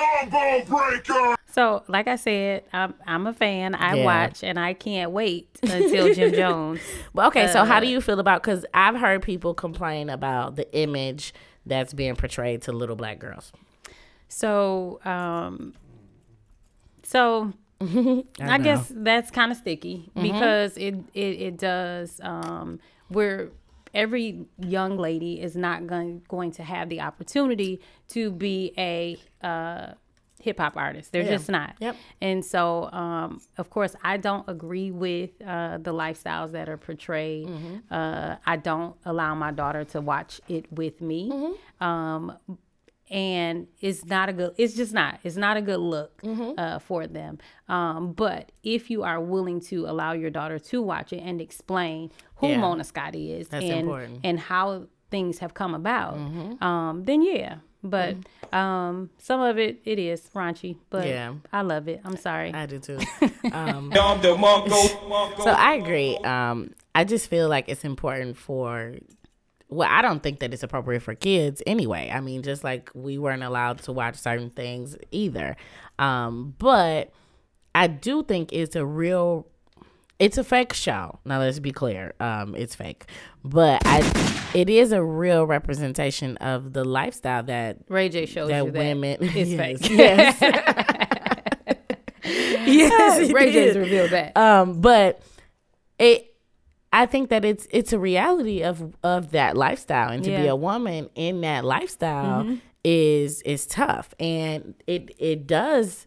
Combo 0.20 0.64
breaker. 0.64 1.36
So, 1.52 1.82
like 1.88 2.06
I 2.06 2.16
said, 2.16 2.64
I'm 2.72 2.94
I'm 3.06 3.26
a 3.26 3.32
fan. 3.32 3.74
I 3.74 3.94
Yeah. 3.96 4.04
watch, 4.04 4.44
and 4.44 4.58
I 4.58 4.72
can't 4.72 5.10
wait 5.10 5.48
until 5.62 6.12
Jim 6.14 6.32
Jones. 6.40 6.80
But 7.12 7.26
okay, 7.28 7.48
so 7.48 7.64
how 7.64 7.80
do 7.80 7.86
Uh, 7.86 7.90
you 7.90 8.00
feel 8.00 8.20
about 8.20 8.42
cuz 8.42 8.64
I've 8.72 8.96
heard 8.96 9.22
people 9.22 9.52
complain 9.54 10.10
about 10.10 10.56
the 10.56 10.72
image 10.76 11.34
that's 11.66 11.92
being 11.92 12.14
portrayed 12.16 12.62
to 12.62 12.72
little 12.72 12.96
black 12.96 13.18
girls. 13.18 13.52
So, 14.28 15.00
um, 15.04 15.74
so 17.02 17.52
I, 18.40 18.58
guess 18.58 18.92
that's 18.94 19.30
kind 19.30 19.50
of 19.50 19.58
sticky 19.58 20.10
because 20.20 20.76
it, 20.76 20.94
it 21.14 21.40
it 21.40 21.56
does 21.56 22.20
um 22.22 22.78
where 23.08 23.48
every 23.92 24.44
young 24.60 24.96
lady 24.98 25.40
is 25.40 25.56
not 25.56 25.86
going 25.86 26.22
going 26.28 26.52
to 26.52 26.62
have 26.62 26.88
the 26.90 27.00
opportunity 27.00 27.80
to 28.08 28.30
be 28.30 28.72
a 28.78 29.18
uh 29.44 29.94
hip 30.42 30.58
hop 30.58 30.76
artists. 30.76 31.10
They're 31.10 31.22
Yeah. 31.22 31.30
just 31.36 31.48
not. 31.48 31.74
Yep. 31.80 31.96
And 32.20 32.44
so, 32.44 32.90
um, 32.92 33.40
of 33.58 33.70
course, 33.70 33.94
I 34.02 34.16
don't 34.16 34.48
agree 34.48 34.90
with 34.90 35.30
uh, 35.42 35.78
the 35.78 35.92
lifestyles 35.92 36.52
that 36.52 36.68
are 36.68 36.76
portrayed. 36.76 37.48
Uh, 37.90 38.36
I 38.46 38.56
don't 38.56 38.96
allow 39.04 39.34
my 39.34 39.50
daughter 39.50 39.84
to 39.84 40.00
watch 40.00 40.40
it 40.48 40.70
with 40.72 41.00
me. 41.00 41.54
Um, 41.80 42.36
and 43.10 43.66
it's 43.80 44.04
not 44.04 44.28
a 44.28 44.32
good 44.32 44.54
it's 44.56 44.74
just 44.74 44.92
not 44.92 45.18
it's 45.24 45.34
not 45.36 45.56
a 45.56 45.62
good 45.62 45.80
look 45.80 46.22
Mm-hmm. 46.22 46.52
uh, 46.56 46.78
for 46.78 47.08
them 47.08 47.38
um, 47.68 48.12
but 48.12 48.52
if 48.62 48.88
you 48.88 49.02
are 49.02 49.20
willing 49.20 49.60
to 49.62 49.86
allow 49.86 50.12
your 50.12 50.30
daughter 50.30 50.60
to 50.60 50.80
watch 50.80 51.12
it 51.12 51.18
and 51.18 51.40
explain 51.40 52.12
who 52.36 52.48
Yeah. 52.50 52.58
mona 52.58 52.84
scott 52.84 53.16
is 53.16 53.48
That's 53.48 53.64
and 53.64 53.80
important. 53.80 54.12
Mm-hmm. 54.18 54.26
and 54.26 54.38
how 54.38 54.86
things 55.10 55.38
have 55.40 55.54
come 55.54 55.74
about 55.74 56.14
um, 56.62 57.02
then 57.04 57.22
yeah 57.22 57.56
but 57.82 58.16
um, 58.52 59.10
some 59.18 59.40
of 59.40 59.58
it 59.58 59.80
it 59.84 59.98
is 59.98 60.28
raunchy 60.34 60.76
but 60.90 61.06
Yeah. 61.06 61.34
i 61.52 61.62
love 61.62 61.88
it 61.88 62.00
i'm 62.04 62.16
sorry 62.16 62.52
I 62.52 62.66
do 62.66 62.78
too. 62.78 62.98
Um, 63.52 63.90
Dom 63.90 64.20
the 64.20 64.28
Mongo. 64.36 64.70
Mongo. 65.08 65.42
So 65.42 65.50
I 65.50 65.74
agree. 65.74 66.16
Um, 66.18 66.70
I 66.94 67.04
just 67.04 67.28
feel 67.28 67.48
like 67.48 67.68
it's 67.68 67.84
important 67.84 68.36
for. 68.36 68.94
Well, 69.68 69.88
I 69.90 70.02
don't 70.02 70.22
think 70.22 70.40
that 70.40 70.52
it's 70.52 70.62
appropriate 70.62 71.00
for 71.00 71.14
kids 71.14 71.62
anyway. 71.66 72.10
I 72.12 72.20
mean, 72.20 72.42
just 72.42 72.62
like 72.62 72.90
we 72.94 73.18
weren't 73.18 73.42
allowed 73.42 73.78
to 73.84 73.92
watch 73.92 74.16
certain 74.16 74.50
things 74.50 74.96
either. 75.10 75.56
Um, 75.98 76.54
but 76.58 77.12
I 77.74 77.86
do 77.86 78.22
think 78.22 78.52
it's 78.52 78.76
a 78.76 78.84
real. 78.84 79.46
It's 80.20 80.38
a 80.38 80.44
fake 80.44 80.72
show. 80.74 81.18
Now 81.24 81.40
let's 81.40 81.58
be 81.58 81.72
clear. 81.72 82.14
Um, 82.20 82.54
it's 82.54 82.74
fake, 82.76 83.06
but 83.42 83.82
I. 83.86 84.00
It 84.54 84.68
is 84.68 84.90
a 84.92 85.02
real 85.02 85.46
representation 85.46 86.36
of 86.38 86.72
the 86.72 86.84
lifestyle 86.84 87.42
that 87.44 87.78
ray 87.88 88.08
j 88.08 88.26
shows 88.26 88.48
that 88.48 88.64
you 88.66 88.70
that 88.72 88.78
women. 88.78 89.16
it's 89.20 89.50
yes, 89.50 89.80
fake 89.80 89.90
Yes. 89.90 90.40
yes. 92.66 93.32
ray 93.32 93.52
j's 93.52 93.70
is. 93.70 93.76
revealed 93.76 94.10
that 94.10 94.36
Um, 94.36 94.80
but 94.80 95.22
it 95.98 96.34
I 96.92 97.06
think 97.06 97.30
that 97.30 97.44
it's 97.44 97.66
it's 97.70 97.92
a 97.92 97.98
reality 97.98 98.62
of 98.62 98.94
of 99.04 99.30
that 99.30 99.56
lifestyle 99.56 100.10
and 100.10 100.22
to 100.24 100.30
be 100.30 100.32
Yeah. 100.32 100.40
Mm-hmm. 100.40 100.48
a 100.50 100.56
woman 100.56 101.10
in 101.14 101.40
that 101.42 101.64
lifestyle 101.64 102.58
is 102.82 103.42
is 103.42 103.66
tough 103.66 104.14
and 104.18 104.74
it 104.86 105.14
it 105.18 105.46
does 105.46 106.06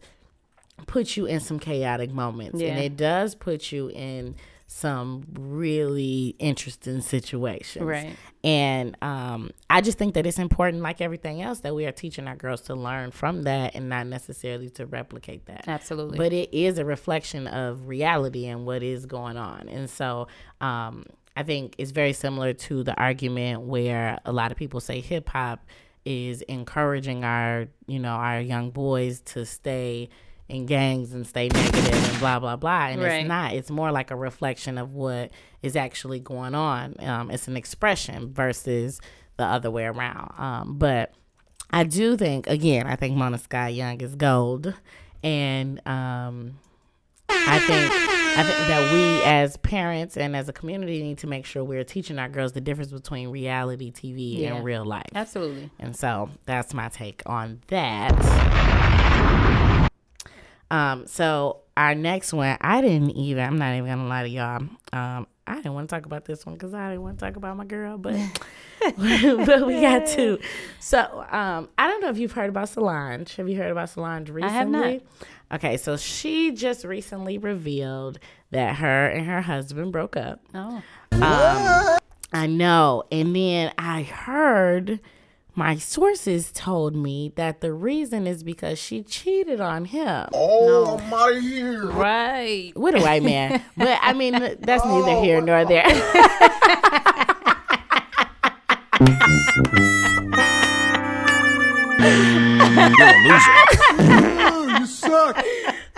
put 0.94 1.16
you 1.16 1.26
in 1.26 1.40
some 1.40 1.58
chaotic 1.58 2.12
moments 2.12 2.60
and 2.60 2.78
it 2.78 2.96
does 2.96 3.34
put 3.34 3.72
you 3.72 3.90
in 3.90 4.36
some 4.68 5.24
really 5.36 6.36
interesting 6.38 7.00
situations. 7.00 7.84
Right. 7.84 8.14
And 8.44 8.96
um, 9.02 9.50
I 9.68 9.80
just 9.80 9.98
think 9.98 10.14
that 10.14 10.24
it's 10.24 10.38
important, 10.38 10.84
like 10.84 11.00
everything 11.00 11.42
else, 11.42 11.58
that 11.60 11.74
we 11.74 11.84
are 11.86 11.90
teaching 11.90 12.28
our 12.28 12.36
girls 12.36 12.60
to 12.62 12.76
learn 12.76 13.10
from 13.10 13.42
that 13.42 13.74
and 13.74 13.88
not 13.88 14.06
necessarily 14.06 14.70
to 14.70 14.86
replicate 14.86 15.46
that. 15.46 15.64
Absolutely. 15.66 16.16
But 16.16 16.32
it 16.32 16.54
is 16.54 16.78
a 16.78 16.84
reflection 16.84 17.48
of 17.48 17.88
reality 17.88 18.46
and 18.46 18.64
what 18.64 18.84
is 18.84 19.04
going 19.04 19.36
on. 19.36 19.68
And 19.68 19.90
so 19.90 20.28
um, 20.60 21.06
I 21.36 21.42
think 21.42 21.74
it's 21.76 21.90
very 21.90 22.12
similar 22.12 22.52
to 22.52 22.84
the 22.84 22.94
argument 22.94 23.62
where 23.62 24.20
a 24.24 24.30
lot 24.30 24.52
of 24.52 24.56
people 24.56 24.78
say 24.78 25.00
hip 25.00 25.28
hop 25.28 25.66
is 26.04 26.42
encouraging 26.42 27.24
our, 27.24 27.66
you 27.88 27.98
know, 27.98 28.12
our 28.12 28.40
young 28.40 28.70
boys 28.70 29.22
to 29.22 29.44
stay 29.44 30.08
in 30.48 30.66
gangs 30.66 31.12
and 31.14 31.26
stay 31.26 31.48
negative 31.48 31.92
and 32.10 32.18
blah 32.20 32.38
blah 32.38 32.56
blah. 32.56 32.86
And 32.88 33.00
Right. 33.02 33.20
it's 33.20 33.28
not. 33.28 33.52
It's 33.54 33.70
more 33.70 33.90
like 33.92 34.10
a 34.10 34.16
reflection 34.16 34.76
of 34.78 34.92
what 34.92 35.30
is 35.62 35.74
actually 35.76 36.20
going 36.20 36.54
on. 36.54 36.94
Um, 37.00 37.30
it's 37.30 37.48
an 37.48 37.56
expression 37.56 38.32
versus 38.32 39.00
the 39.36 39.44
other 39.44 39.70
way 39.70 39.84
around. 39.84 40.32
Um, 40.38 40.78
but 40.78 41.12
I 41.70 41.84
do 41.84 42.16
think 42.16 42.46
again, 42.46 42.86
I 42.86 42.96
think 42.96 43.16
Mona 43.16 43.38
Scott 43.38 43.72
Young 43.74 44.00
is 44.00 44.14
gold, 44.14 44.74
and 45.22 45.80
um, 45.86 46.58
I 47.30 47.58
think 47.60 47.90
I 48.36 48.42
think 48.42 48.68
that 48.68 48.92
we 48.92 49.22
as 49.24 49.56
parents 49.58 50.16
and 50.16 50.36
as 50.36 50.48
a 50.48 50.52
community 50.52 51.02
need 51.02 51.18
to 51.18 51.26
make 51.26 51.46
sure 51.46 51.64
we're 51.64 51.84
teaching 51.84 52.18
our 52.18 52.28
girls 52.28 52.52
the 52.52 52.60
difference 52.60 52.90
between 52.92 53.28
reality 53.30 53.90
TV 53.92 54.38
Yeah. 54.40 54.54
and 54.56 54.64
real 54.64 54.84
life. 54.84 55.06
Absolutely. 55.14 55.70
And 55.78 55.96
so 55.96 56.28
that's 56.44 56.74
my 56.74 56.88
take 56.90 57.22
on 57.26 57.60
that. 57.68 58.12
Um, 60.70 61.06
so 61.06 61.60
our 61.76 61.94
next 61.94 62.32
one, 62.32 62.56
I 62.60 62.80
didn't 62.80 63.10
even. 63.10 63.44
I'm 63.44 63.58
not 63.58 63.74
even 63.74 63.88
gonna 63.88 64.08
lie 64.08 64.22
to 64.22 64.28
y'all. 64.28 64.62
Um, 64.92 65.26
I 65.46 65.56
didn't 65.56 65.74
want 65.74 65.88
to 65.88 65.94
talk 65.94 66.06
about 66.06 66.24
this 66.24 66.46
one 66.46 66.54
because 66.54 66.72
I 66.72 66.88
didn't 66.88 67.02
want 67.02 67.18
to 67.18 67.24
talk 67.24 67.36
about 67.36 67.56
my 67.56 67.64
girl, 67.64 67.98
but 67.98 68.16
but 68.80 69.66
we 69.66 69.80
got 69.80 70.06
to. 70.08 70.38
So 70.80 71.26
um, 71.30 71.68
I 71.76 71.86
don't 71.88 72.00
know 72.00 72.08
if 72.08 72.18
you've 72.18 72.32
heard 72.32 72.48
about 72.48 72.68
Solange. 72.70 73.36
Have 73.36 73.48
you 73.48 73.56
heard 73.56 73.70
about 73.70 73.90
Solange 73.90 74.30
recently? 74.30 74.54
I 74.54 74.58
have 74.58 74.68
not. 74.68 75.00
Okay, 75.52 75.76
so 75.76 75.96
she 75.96 76.52
just 76.52 76.84
recently 76.84 77.38
revealed 77.38 78.18
that 78.50 78.76
her 78.76 79.06
and 79.06 79.26
her 79.26 79.42
husband 79.42 79.92
broke 79.92 80.16
up. 80.16 80.40
Oh. 80.54 80.82
I 82.32 82.46
know. 82.46 83.04
And 83.12 83.36
then 83.36 83.72
I 83.78 84.02
heard 84.02 84.98
my 85.56 85.76
sources 85.76 86.50
told 86.52 86.96
me 86.96 87.32
that 87.36 87.60
the 87.60 87.72
reason 87.72 88.26
is 88.26 88.42
because 88.42 88.78
she 88.78 89.02
cheated 89.02 89.60
on 89.60 89.84
him 89.86 90.26
Oh, 90.32 90.98
I'm 91.00 91.14
out 91.14 91.36
of 91.36 91.42
here. 91.42 91.86
Right. 91.86 92.72
with 92.74 92.94
a 92.96 93.00
white 93.00 93.22
man. 93.22 93.62
but 93.76 93.98
I 94.02 94.12
mean, 94.12 94.32
that's 94.60 94.84
neither 94.84 95.20
here 95.22 95.40
nor 95.40 95.64
there. 95.64 95.84
You're 102.96 103.06
a 103.06 103.40
Oh, 104.46 104.76
you 104.78 104.86
suck. 104.86 105.36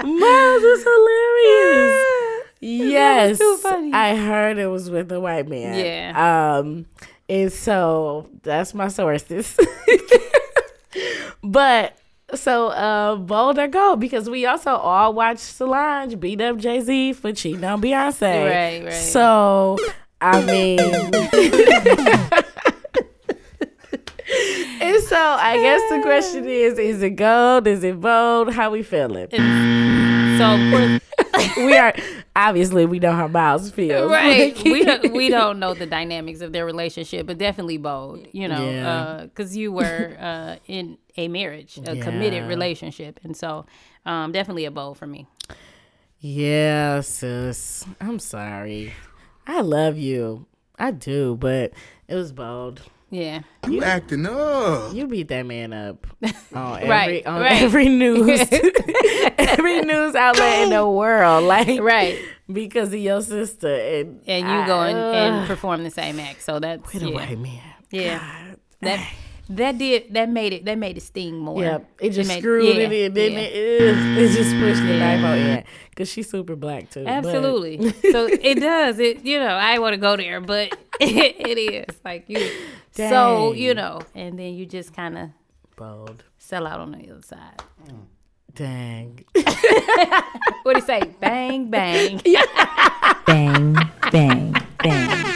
Miles 0.05 0.63
is 0.63 0.83
hilarious. 0.85 2.13
Yes, 2.59 3.39
too 3.39 3.59
funny. 3.59 3.93
I 3.93 4.17
heard 4.17 4.57
it 4.59 4.67
was 4.67 4.91
with 4.91 5.13
a 5.13 5.21
white 5.21 5.47
man. 5.47 5.79
Yeah. 5.79 6.57
Um, 6.59 6.87
and 7.29 7.53
so 7.53 8.29
that's 8.43 8.75
my 8.75 8.89
sources. 8.89 9.57
but 11.43 11.97
so 12.35 12.69
uh, 12.69 13.17
bold 13.17 13.59
or 13.59 13.69
go 13.69 13.97
because 13.97 14.29
we 14.29 14.47
also 14.47 14.71
all 14.71 15.15
watched 15.15 15.41
Solange 15.41 16.19
beat 16.19 16.41
up 16.41 16.59
Jay 16.59 16.81
Z 16.81 17.15
for 17.15 17.33
cheating 17.33 17.65
on 17.65 17.81
Beyonce. 17.81 18.51
Right, 18.51 18.85
right. 18.85 18.93
So 18.93 19.79
I 20.21 20.45
mean. 20.45 20.79
And 24.87 25.03
so 25.05 25.17
I 25.17 25.57
guess 25.57 25.83
the 25.91 26.03
question 26.03 26.47
is: 26.47 26.79
Is 26.79 27.03
it 27.03 27.11
gold? 27.11 27.67
Is 27.67 27.83
it 27.83 28.01
bold? 28.01 28.53
How 28.53 28.71
we 28.71 28.83
feeling? 28.83 29.29
So 29.31 30.55
of 30.55 30.71
course, 30.71 31.57
we 31.57 31.77
are 31.77 31.95
obviously 32.37 32.87
we 32.87 32.99
know 33.01 33.13
how 33.13 33.27
Miles 33.27 33.71
feels. 33.71 34.11
right. 34.11 34.55
Like- 34.55 34.65
we 34.65 34.85
don't, 34.85 35.13
we 35.21 35.29
don't 35.31 35.59
know 35.59 35.75
the 35.75 35.87
dynamics 35.87 36.41
of 36.43 36.53
their 36.53 36.65
relationship, 36.67 37.27
but 37.27 37.39
definitely 37.39 37.79
bold. 37.79 38.27
You 38.33 38.47
know, 38.49 38.71
Yeah. 38.71 39.23
because 39.25 39.57
you 39.57 39.73
were 39.73 40.17
uh, 40.21 40.57
in 40.67 40.99
a 41.17 41.27
marriage, 41.29 41.79
a 41.79 41.97
committed 42.01 42.47
relationship, 42.47 43.19
and 43.25 43.37
so 43.37 43.67
um, 44.05 44.31
definitely 44.33 44.67
a 44.67 44.71
bold 44.71 44.99
for 44.99 45.07
me. 45.07 45.27
yeah, 46.21 47.01
sis. 47.01 47.85
I'm 48.01 48.19
sorry. 48.19 48.93
I 49.47 49.61
love 49.63 49.97
you. 49.97 50.47
I 50.79 50.91
do, 50.91 51.37
but 51.37 51.73
it 52.09 52.15
was 52.15 52.33
bold. 52.33 52.83
Yeah. 53.17 53.41
You 53.67 53.83
acting 53.83 54.27
up. 54.27 54.93
You 54.95 55.07
beat 55.07 55.29
that 55.29 55.45
man 55.47 55.73
up 55.73 56.07
on 56.55 56.77
every 56.83 56.89
Right, 56.89 57.27
on 57.27 57.41
right. 57.41 57.63
every 57.63 57.89
news 57.89 58.41
every 59.39 59.81
news 59.83 60.15
outlet 60.15 60.65
in 60.65 60.71
the 60.71 60.87
world, 60.89 61.45
like 61.45 61.81
Right. 61.81 62.19
because 62.53 62.89
of 62.93 63.01
your 63.01 63.23
sister 63.23 63.69
and 63.75 64.21
And 64.27 64.47
you 64.47 64.53
I- 64.55 64.67
go 64.67 64.81
and, 64.83 64.99
and 64.99 65.47
perform 65.47 65.83
the 65.85 65.91
same 65.91 66.21
act. 66.21 66.43
So 66.43 66.59
that's 66.59 66.93
with 66.93 67.03
a 67.03 67.09
yeah. 67.09 67.15
white 67.15 67.39
man. 67.39 67.63
Yeah. 67.91 68.19
God. 68.19 68.61
That 68.83 69.13
that 69.49 69.79
did 69.79 70.13
that 70.15 70.29
made 70.29 70.53
it 70.53 70.65
that 70.65 70.77
made 70.79 70.97
it 70.97 71.03
sting 71.03 71.39
more. 71.39 71.63
Yep, 71.63 71.89
it 72.01 72.11
just 72.11 72.29
made- 72.29 72.41
screwed 72.41 72.77
yeah, 72.77 72.83
it 72.83 72.93
in, 72.93 73.15
didn't 73.15 73.39
yeah. 73.39 73.45
it? 73.45 73.97
Ugh, 73.97 74.19
It 74.19 74.29
just 74.37 74.51
pushed 74.57 74.83
the 74.83 74.99
knife 74.99 75.25
on 75.25 75.39
in 75.39 75.65
because 75.91 76.09
she's 76.09 76.29
super 76.29 76.57
black 76.57 76.91
too. 76.91 77.05
but- 77.05 77.11
Absolutely. 77.13 77.93
so 78.13 78.27
it 78.27 78.61
does. 78.61 78.99
It 78.99 79.25
you 79.25 79.39
know, 79.39 79.47
I 79.47 79.79
want 79.79 79.93
to 79.95 79.99
go 79.99 80.17
there, 80.17 80.41
but 80.41 80.73
it, 81.01 81.37
it 81.39 81.59
is 81.59 81.97
like 82.05 82.25
you 82.29 82.51
so, 82.93 83.53
you 83.53 83.75
know, 83.75 84.01
and 84.15 84.39
then 84.39 84.55
you 84.55 84.67
just 84.67 84.95
kind 84.95 85.17
of 85.19 85.31
bold. 85.77 86.25
sell 86.39 86.67
out 86.67 86.81
on 86.81 86.93
the 86.93 87.11
other 87.11 87.23
side. 87.23 87.63
Dang. 88.55 89.23
What 90.63 90.73
do 90.75 90.81
you 90.81 90.87
say? 90.87 91.03
Bang 91.21 91.69
bang. 91.71 92.21
bang, 93.27 93.75
bang, 94.11 94.53
bang, 94.53 94.53
bang. 94.83 95.36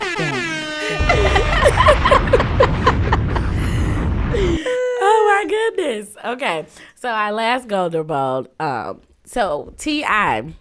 Goodness. 5.76 6.16
Okay. 6.24 6.66
So 6.94 7.08
our 7.08 7.32
last 7.32 7.68
Golden 7.68 8.06
Bowl. 8.06 8.46
Um. 8.58 9.02
So 9.24 9.72
T.I., 9.78 10.54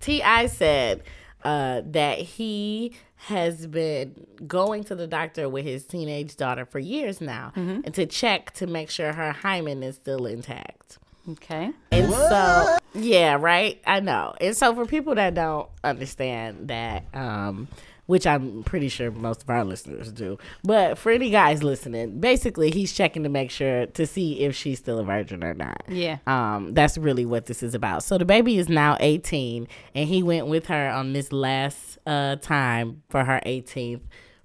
T.I. 0.00 0.46
said 0.46 1.02
uh, 1.44 1.80
that 1.86 2.18
he 2.18 2.92
has 3.16 3.66
been 3.66 4.26
going 4.46 4.84
to 4.84 4.94
the 4.94 5.06
doctor 5.06 5.48
with 5.48 5.64
his 5.64 5.84
teenage 5.84 6.36
daughter 6.36 6.66
for 6.66 6.78
years 6.78 7.20
now, 7.20 7.52
and 7.56 7.94
to 7.94 8.04
check 8.04 8.52
to 8.54 8.66
make 8.66 8.90
sure 8.90 9.12
her 9.12 9.32
hymen 9.32 9.82
is 9.82 9.96
still 9.96 10.26
intact. 10.26 10.98
Okay. 11.28 11.72
And 11.90 12.12
so, 12.12 12.78
yeah, 12.94 13.36
right. 13.40 13.80
I 13.86 14.00
know. 14.00 14.34
And 14.40 14.56
so, 14.56 14.74
for 14.74 14.86
people 14.86 15.14
that 15.16 15.34
don't 15.34 15.68
understand 15.82 16.68
that, 16.68 17.04
um, 17.14 17.66
which 18.06 18.26
I'm 18.26 18.62
pretty 18.62 18.88
sure 18.88 19.10
most 19.10 19.42
of 19.42 19.50
our 19.50 19.64
listeners 19.64 20.12
do, 20.12 20.38
but 20.62 20.96
for 20.98 21.12
any 21.12 21.30
guys 21.30 21.62
listening, 21.62 22.20
basically, 22.20 22.70
he's 22.70 22.92
checking 22.92 23.22
to 23.24 23.28
make 23.28 23.50
sure 23.50 23.86
to 23.86 24.06
see 24.06 24.40
if 24.40 24.54
she's 24.54 24.78
still 24.78 24.98
a 24.98 25.04
virgin 25.04 25.44
or 25.44 25.54
not. 25.54 25.82
Yeah. 25.88 26.18
Um, 26.26 26.72
that's 26.74 26.96
really 26.96 27.26
what 27.26 27.46
this 27.46 27.62
is 27.62 27.74
about. 27.74 28.02
So 28.02 28.18
the 28.18 28.24
baby 28.24 28.58
is 28.58 28.68
now 28.68 28.96
18, 29.00 29.66
and 29.94 30.08
he 30.08 30.22
went 30.22 30.46
with 30.46 30.66
her 30.66 30.88
on 30.88 31.12
this 31.12 31.32
last 31.32 31.98
uh 32.06 32.36
time 32.36 33.02
for 33.08 33.24
her 33.24 33.40
18th 33.44 34.02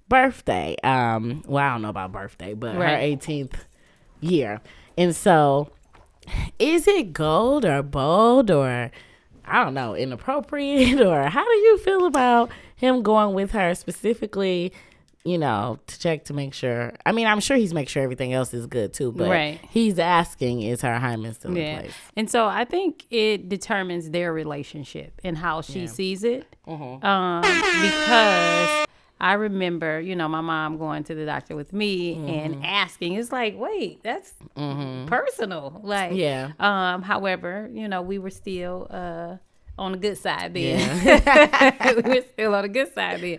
birthday. 0.08 0.76
Um, 0.82 1.42
well, 1.46 1.64
I 1.64 1.72
don't 1.72 1.82
know 1.82 1.88
about 1.88 2.12
birthday, 2.12 2.54
but 2.54 2.74
her 2.74 2.80
18th 2.82 3.54
year, 4.20 4.60
and 4.98 5.14
so 5.14 5.70
is 6.58 6.86
it 6.86 7.12
gold 7.12 7.64
or 7.64 7.82
bold 7.82 8.50
or 8.50 8.90
I 9.52 9.62
don't 9.64 9.74
know, 9.74 9.94
inappropriate 9.94 11.00
or 11.06 11.24
how 11.24 11.44
do 11.44 11.50
you 11.50 11.78
feel 11.78 12.06
about 12.06 12.50
him 12.76 13.02
going 13.02 13.34
with 13.34 13.50
her 13.52 13.74
specifically, 13.74 14.72
you 15.24 15.38
know, 15.38 15.78
to 15.86 15.98
check 16.00 16.24
to 16.24 16.32
make 16.34 16.54
sure 16.54 16.94
I 17.06 17.12
mean, 17.12 17.26
I'm 17.26 17.38
sure 17.40 17.56
he's 17.56 17.72
make 17.74 17.88
sure 17.88 18.02
everything 18.02 18.32
else 18.32 18.52
is 18.54 18.66
good 18.66 18.92
too, 18.92 19.12
but 19.12 19.28
Right. 19.30 19.60
he's 19.70 19.98
asking 19.98 20.62
is 20.62 20.80
her 20.82 20.98
hymen 20.98 21.34
still 21.34 21.50
in 21.52 21.58
Yeah. 21.58 21.80
place? 21.80 21.92
And 22.16 22.28
so 22.30 22.46
I 22.46 22.64
think 22.64 23.04
it 23.10 23.48
determines 23.48 24.10
their 24.10 24.32
relationship 24.32 25.20
and 25.22 25.36
how 25.36 25.60
she 25.60 25.86
sees 25.86 26.24
it. 26.24 26.46
Mm-hmm. 26.66 27.04
Um, 27.06 27.42
because 27.42 28.86
I 29.22 29.34
remember, 29.34 30.00
you 30.00 30.16
know, 30.16 30.28
my 30.28 30.40
mom 30.42 30.76
going 30.78 31.04
to 31.04 31.14
the 31.14 31.24
doctor 31.24 31.54
with 31.56 31.72
me 31.72 32.16
Mm-hmm. 32.16 32.28
and 32.28 32.66
asking, 32.66 33.14
it's 33.14 33.30
like, 33.32 33.54
wait, 33.56 34.02
that's 34.02 34.34
personal. 35.06 35.80
Like, 35.82 36.12
Yeah. 36.14 36.50
Um, 36.58 37.02
however, 37.02 37.70
you 37.72 37.88
know, 37.88 38.02
we 38.02 38.18
were 38.18 38.30
still 38.30 38.86
uh 38.90 39.36
on 39.78 39.92
the 39.92 39.98
good 39.98 40.18
side 40.18 40.52
then. 40.54 40.76
we 41.96 42.02
were 42.16 42.24
still 42.32 42.54
on 42.54 42.62
the 42.62 42.68
good 42.68 42.92
side 42.94 43.20
then. 43.20 43.38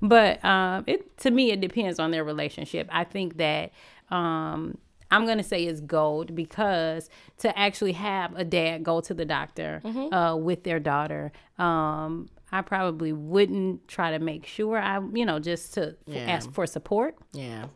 But 0.00 0.44
um, 0.44 0.84
it 0.86 1.16
to 1.18 1.30
me, 1.30 1.50
it 1.50 1.60
depends 1.60 1.98
on 1.98 2.10
their 2.10 2.24
relationship. 2.24 2.88
I 2.92 3.04
think 3.04 3.38
that 3.38 3.72
um, 4.10 4.78
I'm 5.10 5.26
gonna 5.26 5.42
say 5.42 5.66
is 5.66 5.80
gold 5.80 6.34
because 6.34 7.08
to 7.38 7.56
actually 7.58 7.92
have 7.92 8.34
a 8.36 8.44
dad 8.44 8.82
go 8.84 9.00
to 9.00 9.14
the 9.14 9.24
doctor 9.24 9.80
Mm-hmm. 9.84 10.14
uh, 10.14 10.36
with 10.36 10.64
their 10.64 10.78
daughter, 10.80 11.32
um, 11.58 12.28
I 12.52 12.60
probably 12.62 13.12
wouldn't 13.12 13.88
try 13.88 14.10
to 14.10 14.18
make 14.18 14.46
sure 14.46 14.78
I, 14.78 15.00
you 15.14 15.24
know, 15.24 15.38
just 15.38 15.74
to 15.74 15.96
Yeah. 16.06 16.18
ask 16.20 16.52
for 16.52 16.66
support 16.66 17.16
Yeah. 17.32 17.66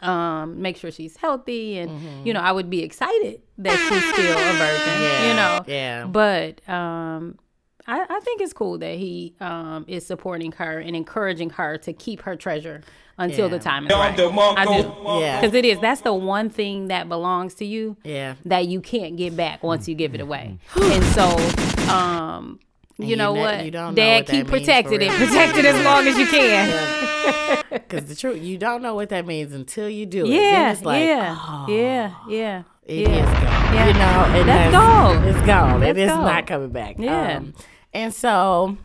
um, 0.00 0.62
make 0.62 0.76
sure 0.78 0.90
she's 0.90 1.16
healthy, 1.18 1.78
and 1.78 2.26
you 2.26 2.32
know, 2.32 2.40
I 2.40 2.50
would 2.52 2.70
be 2.70 2.82
excited 2.82 3.42
that 3.58 3.76
she's 3.78 4.12
still 4.14 4.32
a 4.38 4.52
virgin. 4.54 5.02
Yeah, 5.02 5.28
You 5.28 5.34
know, 5.34 5.64
yeah. 5.66 6.04
But 6.06 6.66
um, 6.68 7.38
I, 7.86 8.06
I 8.08 8.20
think 8.20 8.40
it's 8.40 8.52
cool 8.54 8.78
that 8.78 8.96
he 8.96 9.34
um 9.40 9.84
is 9.88 10.06
supporting 10.06 10.52
her 10.52 10.78
and 10.78 10.96
encouraging 10.96 11.50
her 11.50 11.76
to 11.78 11.92
keep 11.92 12.22
her 12.22 12.36
treasure 12.36 12.80
until 13.18 13.48
the 13.50 13.56
Yeah. 13.56 13.62
time 13.62 13.86
is 13.86 13.92
right. 13.92 14.12
I 14.18 14.64
do, 14.64 14.94
Yeah. 15.20 15.40
because 15.40 15.54
it 15.54 15.66
is. 15.66 15.78
That's 15.80 16.00
the 16.00 16.14
one 16.14 16.48
thing 16.48 16.88
that 16.88 17.08
belongs 17.10 17.54
to 17.56 17.66
you 17.66 17.96
Yeah. 18.02 18.36
that 18.46 18.66
you 18.68 18.80
can't 18.80 19.16
get 19.16 19.36
back 19.36 19.62
once 19.62 19.86
you 19.88 19.94
give 19.94 20.14
it 20.14 20.20
away. 20.22 20.58
and 20.80 21.04
so, 21.04 21.92
um. 21.92 22.58
You 22.98 23.06
you 23.08 23.16
know 23.16 23.34
ne- 23.34 23.40
what? 23.40 23.64
you 23.64 23.70
don't 23.70 23.94
know 23.94 23.96
Dad, 23.96 24.26
keep 24.26 24.46
protecting 24.46 25.00
it. 25.02 25.10
Protect 25.10 25.56
it 25.56 25.64
as 25.64 25.84
long 25.84 26.06
as 26.06 26.16
you 26.18 26.26
can. 26.36 27.64
Because 27.70 28.04
the 28.06 28.14
truth, 28.14 28.42
you 28.42 28.58
don't 28.58 28.82
know 28.82 28.94
what 28.94 29.08
that 29.10 29.26
means 29.26 29.52
until 29.52 29.88
you 29.88 30.06
do 30.06 30.24
it. 30.24 30.28
Yeah, 30.30 30.72
it's 30.72 30.82
like, 30.82 31.04
yeah, 31.04 31.36
oh, 31.38 31.66
yeah, 31.68 32.14
yeah, 32.28 32.62
it 32.84 33.08
yeah. 33.08 33.08
is 33.08 33.40
gone. 33.40 33.74
Yeah. 33.74 33.86
You 33.86 33.92
know, 34.34 34.40
it 34.40 34.44
That's 34.46 34.72
gone. 34.72 35.24
It's 35.24 35.46
gone. 35.46 35.80
That's 35.80 35.90
it 35.98 36.02
is 36.02 36.10
gone. 36.10 36.24
not 36.24 36.46
coming 36.46 36.70
back. 36.70 36.96
Yeah. 36.98 37.36
Um, 37.38 37.54
and 37.94 38.12
so 38.14 38.76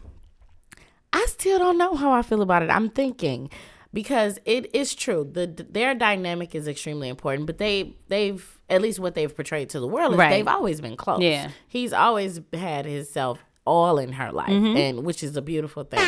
I 1.14 1.26
still 1.28 1.60
don't 1.60 1.78
know 1.78 1.96
how 1.96 2.12
I 2.12 2.22
feel 2.22 2.42
about 2.42 2.64
it. 2.64 2.70
I'm 2.70 2.90
thinking 2.90 3.50
because 3.94 4.40
it 4.46 4.74
is 4.76 4.94
true. 4.96 5.30
The 5.32 5.48
their 5.48 5.94
dynamic 5.96 6.56
is 6.56 6.68
extremely 6.68 7.10
important, 7.10 7.48
but 7.48 7.58
they 7.58 7.96
they've 8.08 8.58
at 8.70 8.82
least 8.82 9.00
what 9.00 9.16
they've 9.16 9.34
portrayed 9.34 9.70
to 9.72 9.80
the 9.80 9.88
world 9.88 10.14
is 10.14 10.18
Right. 10.20 10.30
they've 10.30 10.48
always 10.48 10.82
been 10.82 10.96
close. 10.98 11.22
Yeah. 11.22 11.52
He's 11.68 11.94
always 11.94 12.40
had 12.54 12.86
himself 12.86 13.44
all 13.68 13.98
in 14.00 14.14
her 14.14 14.32
life 14.32 14.50
Mm-hmm. 14.50 14.78
and 14.78 14.96
which 15.06 15.22
is 15.24 15.36
a 15.38 15.42
beautiful 15.42 15.84
thing. 15.84 16.00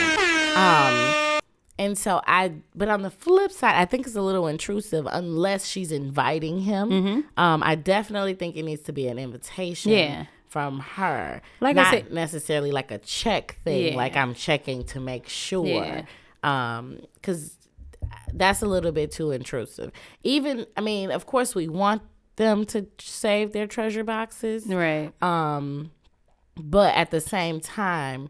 Um 0.55 1.39
and 1.77 1.97
so 1.97 2.19
I, 2.27 2.55
but 2.75 2.89
on 2.89 3.03
the 3.03 3.09
flip 3.09 3.51
side, 3.53 3.75
I 3.75 3.85
think 3.85 4.05
it's 4.05 4.17
a 4.17 4.21
little 4.21 4.47
intrusive 4.47 5.07
unless 5.09 5.65
she's 5.65 5.93
inviting 5.93 6.59
him. 6.59 7.25
Um, 7.37 7.63
I 7.63 7.75
definitely 7.75 8.33
think 8.33 8.57
it 8.57 8.63
needs 8.63 8.81
to 8.83 8.91
be 8.91 9.07
an 9.07 9.17
invitation 9.17 9.91
Mm-hmm. 9.93 10.13
Yeah. 10.13 10.25
from 10.49 10.79
her, 10.79 11.41
Like 11.61 11.77
I 11.77 11.81
not 11.83 11.91
said- 11.93 12.11
necessarily 12.11 12.71
like 12.71 12.91
a 12.91 12.97
check 12.97 13.59
thing. 13.63 13.93
Yeah. 13.93 13.95
Like 13.97 14.17
I'm 14.17 14.33
checking 14.33 14.83
to 14.91 14.99
make 14.99 15.29
sure, 15.29 15.65
Yeah. 15.67 16.03
um, 16.43 16.99
because 17.13 17.55
that's 18.33 18.61
a 18.61 18.67
little 18.67 18.91
bit 18.91 19.11
too 19.13 19.31
intrusive. 19.31 19.91
Even, 20.23 20.65
I 20.75 20.81
mean, 20.81 21.11
of 21.11 21.25
course, 21.27 21.55
we 21.55 21.69
want 21.69 22.01
them 22.35 22.65
to 22.73 22.87
save 22.99 23.53
their 23.53 23.67
treasure 23.67 24.03
boxes, 24.03 24.65
Right. 24.67 25.13
um, 25.23 25.91
but 26.59 26.93
at 26.95 27.11
the 27.11 27.21
same 27.21 27.59
time, 27.59 28.29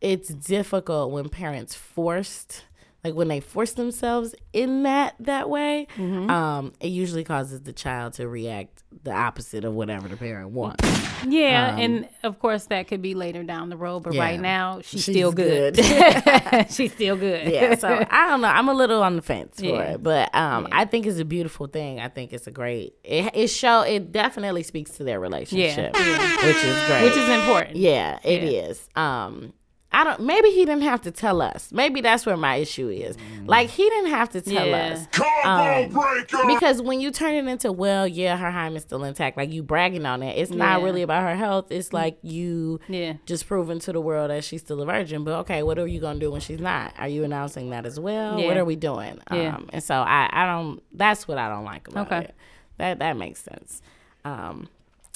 it's 0.00 0.28
difficult 0.28 1.12
when 1.12 1.28
parents 1.28 1.74
forced 1.74 2.64
like 3.04 3.14
when 3.14 3.28
they 3.28 3.40
force 3.40 3.72
themselves 3.72 4.34
in 4.52 4.82
that 4.82 5.14
that 5.20 5.48
way 5.48 5.86
Mm-hmm. 5.96 6.28
um 6.30 6.72
it 6.80 6.88
usually 6.88 7.24
causes 7.24 7.60
the 7.62 7.72
child 7.72 8.14
to 8.14 8.26
react 8.28 8.82
the 9.04 9.12
opposite 9.12 9.64
of 9.64 9.72
whatever 9.74 10.08
the 10.08 10.16
parent 10.16 10.50
wants 10.50 10.84
Yeah, 11.26 11.76
and 11.78 12.08
of 12.22 12.38
course 12.38 12.66
that 12.66 12.88
could 12.88 13.02
be 13.02 13.14
later 13.14 13.42
down 13.44 13.68
the 13.70 13.76
road, 13.76 14.00
but 14.04 14.10
Um, 14.10 14.16
Yeah. 14.16 14.22
right 14.22 14.40
now 14.40 14.80
she's, 14.82 15.04
She's 15.04 15.14
still 15.14 15.32
good. 15.32 15.76
she's 16.70 16.92
still 16.92 17.16
good. 17.26 17.48
yeah 17.52 17.74
so 17.76 17.88
i 18.10 18.28
don't 18.28 18.40
know 18.40 18.48
i'm 18.48 18.68
a 18.68 18.74
little 18.74 19.02
on 19.02 19.16
the 19.16 19.22
fence 19.22 19.58
for 19.60 19.66
Yeah. 19.66 19.92
it 19.94 20.02
but 20.02 20.34
um 20.34 20.66
i 20.72 20.84
think 20.84 21.06
it's 21.06 21.18
a 21.18 21.24
beautiful 21.24 21.66
thing 21.66 22.00
i 22.00 22.08
think 22.08 22.32
it's 22.32 22.46
a 22.46 22.50
great 22.50 22.94
it, 23.04 23.30
it 23.34 23.48
show 23.48 23.82
it 23.82 24.10
definitely 24.12 24.62
speaks 24.62 24.92
to 24.92 25.04
their 25.04 25.20
relationship 25.20 25.92
which 25.94 26.64
is 26.64 26.86
great 26.86 27.02
which 27.04 27.16
is 27.16 27.28
important. 27.28 27.76
Yeah, 27.76 28.18
it 28.24 28.42
Yeah. 28.42 28.60
is. 28.68 28.88
Um 28.96 29.52
I 29.90 30.04
don't 30.04 30.20
maybe 30.20 30.50
he 30.50 30.66
didn't 30.66 30.82
have 30.82 31.00
to 31.02 31.10
tell 31.10 31.40
us. 31.40 31.72
Maybe 31.72 32.02
that's 32.02 32.26
where 32.26 32.36
my 32.36 32.56
issue 32.56 32.88
is. 32.90 33.16
Like 33.46 33.70
he 33.70 33.88
didn't 33.88 34.10
have 34.10 34.28
to 34.30 34.40
tell 34.42 34.66
Yeah. 34.66 34.92
us. 34.92 35.06
Combo 35.12 35.88
breaker. 36.00 36.46
Because 36.46 36.82
when 36.82 37.00
you 37.00 37.10
turn 37.10 37.34
it 37.34 37.50
into, 37.50 37.72
well, 37.72 38.06
yeah, 38.06 38.36
her 38.36 38.50
hymen's 38.50 38.82
still 38.82 39.02
intact, 39.02 39.38
like 39.38 39.50
you 39.50 39.62
bragging 39.62 40.04
on 40.04 40.22
it, 40.22 40.36
it's 40.38 40.50
not 40.50 40.80
Yeah. 40.80 40.84
really 40.84 41.00
about 41.00 41.22
her 41.22 41.34
health. 41.36 41.72
It's 41.72 41.94
like 41.94 42.18
you 42.20 42.80
Yeah. 42.86 43.14
just 43.24 43.46
proving 43.48 43.78
to 43.80 43.92
the 43.94 44.00
world 44.00 44.30
that 44.30 44.44
she's 44.44 44.60
still 44.60 44.82
a 44.82 44.86
virgin. 44.86 45.24
But 45.24 45.38
okay, 45.40 45.62
what 45.62 45.78
are 45.78 45.86
you 45.86 46.00
gonna 46.00 46.18
do 46.20 46.30
when 46.30 46.42
she's 46.42 46.60
not? 46.60 46.92
Are 46.98 47.08
you 47.08 47.24
announcing 47.24 47.70
that 47.70 47.86
as 47.86 47.98
well? 47.98 48.38
Yeah. 48.38 48.46
What 48.46 48.56
are 48.58 48.66
we 48.66 48.76
doing? 48.76 49.18
Yeah. 49.32 49.56
Um, 49.56 49.70
and 49.72 49.82
so 49.82 49.94
I, 49.94 50.28
I 50.30 50.44
don't. 50.44 50.82
That's 50.92 51.26
what 51.26 51.38
I 51.38 51.48
don't 51.48 51.64
like 51.64 51.88
about 51.88 52.06
Okay. 52.12 52.24
it. 52.26 52.34
That 52.76 52.98
that 52.98 53.16
makes 53.16 53.40
sense. 53.40 53.80
Um, 54.24 54.68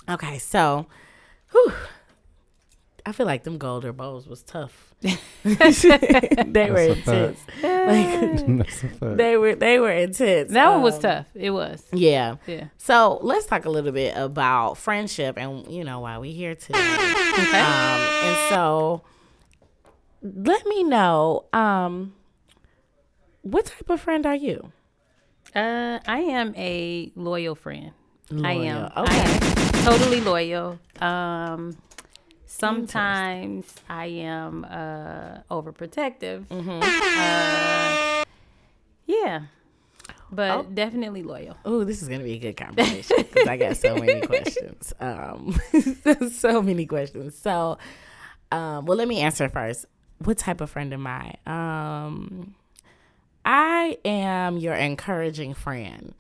okay, 0.09 0.39
so, 0.39 0.87
whew, 1.51 1.73
I 3.05 3.13
feel 3.13 3.27
like 3.27 3.43
them 3.43 3.59
Golden 3.59 3.93
Bowls 3.97 4.27
was 4.29 4.43
tough. 4.43 4.95
they 5.03 5.11
were 5.51 5.57
That's 5.57 5.85
a 5.85 6.91
intense. 6.93 7.41
Like 7.63 8.47
That's 8.59 8.83
a 8.85 8.89
fact. 8.89 9.17
they 9.17 9.37
were 9.37 9.55
they 9.57 9.79
were 9.81 9.91
intense. 9.91 10.53
That 10.53 10.69
one 10.71 10.83
was 10.83 10.95
Um, 10.97 11.01
tough. 11.03 11.27
It 11.35 11.51
was. 11.51 11.85
Yeah. 11.93 12.37
Yeah. 12.47 12.69
So 12.79 13.19
let's 13.23 13.47
talk 13.47 13.65
a 13.65 13.71
little 13.71 13.91
bit 13.93 14.17
about 14.17 14.79
friendship 14.79 15.37
and 15.37 15.67
you 15.69 15.83
know 15.83 16.01
why 16.01 16.19
we 16.19 16.33
here 16.33 16.55
today. 16.55 16.79
Okay. 16.79 17.59
Um, 17.59 18.01
and 18.25 18.49
so 18.51 19.03
let 20.23 20.65
me 20.67 20.85
know 20.85 21.47
um, 21.53 22.15
what 23.43 23.67
type 23.67 23.91
of 23.91 24.01
friend 24.01 24.25
are 24.27 24.37
you? 24.37 24.71
Uh, 25.57 25.99
I 26.07 26.21
am 26.21 26.55
a 26.57 27.11
loyal 27.17 27.57
friend. 27.57 27.91
I 28.45 28.53
am. 28.53 28.83
Loyal. 28.83 28.93
I 28.95 29.15
am 29.17 29.41
totally 29.85 30.21
loyal. 30.21 30.79
Um, 31.01 31.77
sometimes 32.67 33.75
I 33.89 34.07
am 34.07 34.65
uh, 34.65 35.39
overprotective. 35.51 36.47
Mm-hmm. 36.47 36.81
Uh, 36.83 38.25
yeah, 39.07 39.41
but 40.31 40.51
Oh. 40.51 40.63
definitely 40.73 41.23
loyal. 41.23 41.57
Oh, 41.65 41.85
this 41.85 42.03
is 42.03 42.09
gonna 42.09 42.25
be 42.25 42.35
a 42.35 42.39
good 42.39 42.57
conversation 42.57 43.17
because 43.19 43.49
I 43.49 43.57
got 43.57 43.77
so 43.77 43.97
many 43.97 44.21
questions. 44.27 44.93
Um, 45.01 45.55
so 46.33 46.63
many 46.63 46.87
questions. 46.87 47.37
So, 47.37 47.79
um, 48.51 48.87
well, 48.87 48.97
let 48.97 49.09
me 49.09 49.21
answer 49.21 49.49
first. 49.49 49.87
What 50.25 50.39
type 50.39 50.61
of 50.61 50.71
friend 50.71 50.93
am 50.93 51.07
I? 51.07 51.35
Um, 51.47 52.55
I 53.45 53.99
am 54.05 54.57
your 54.57 54.75
encouraging 54.75 55.55
friend. 55.55 56.15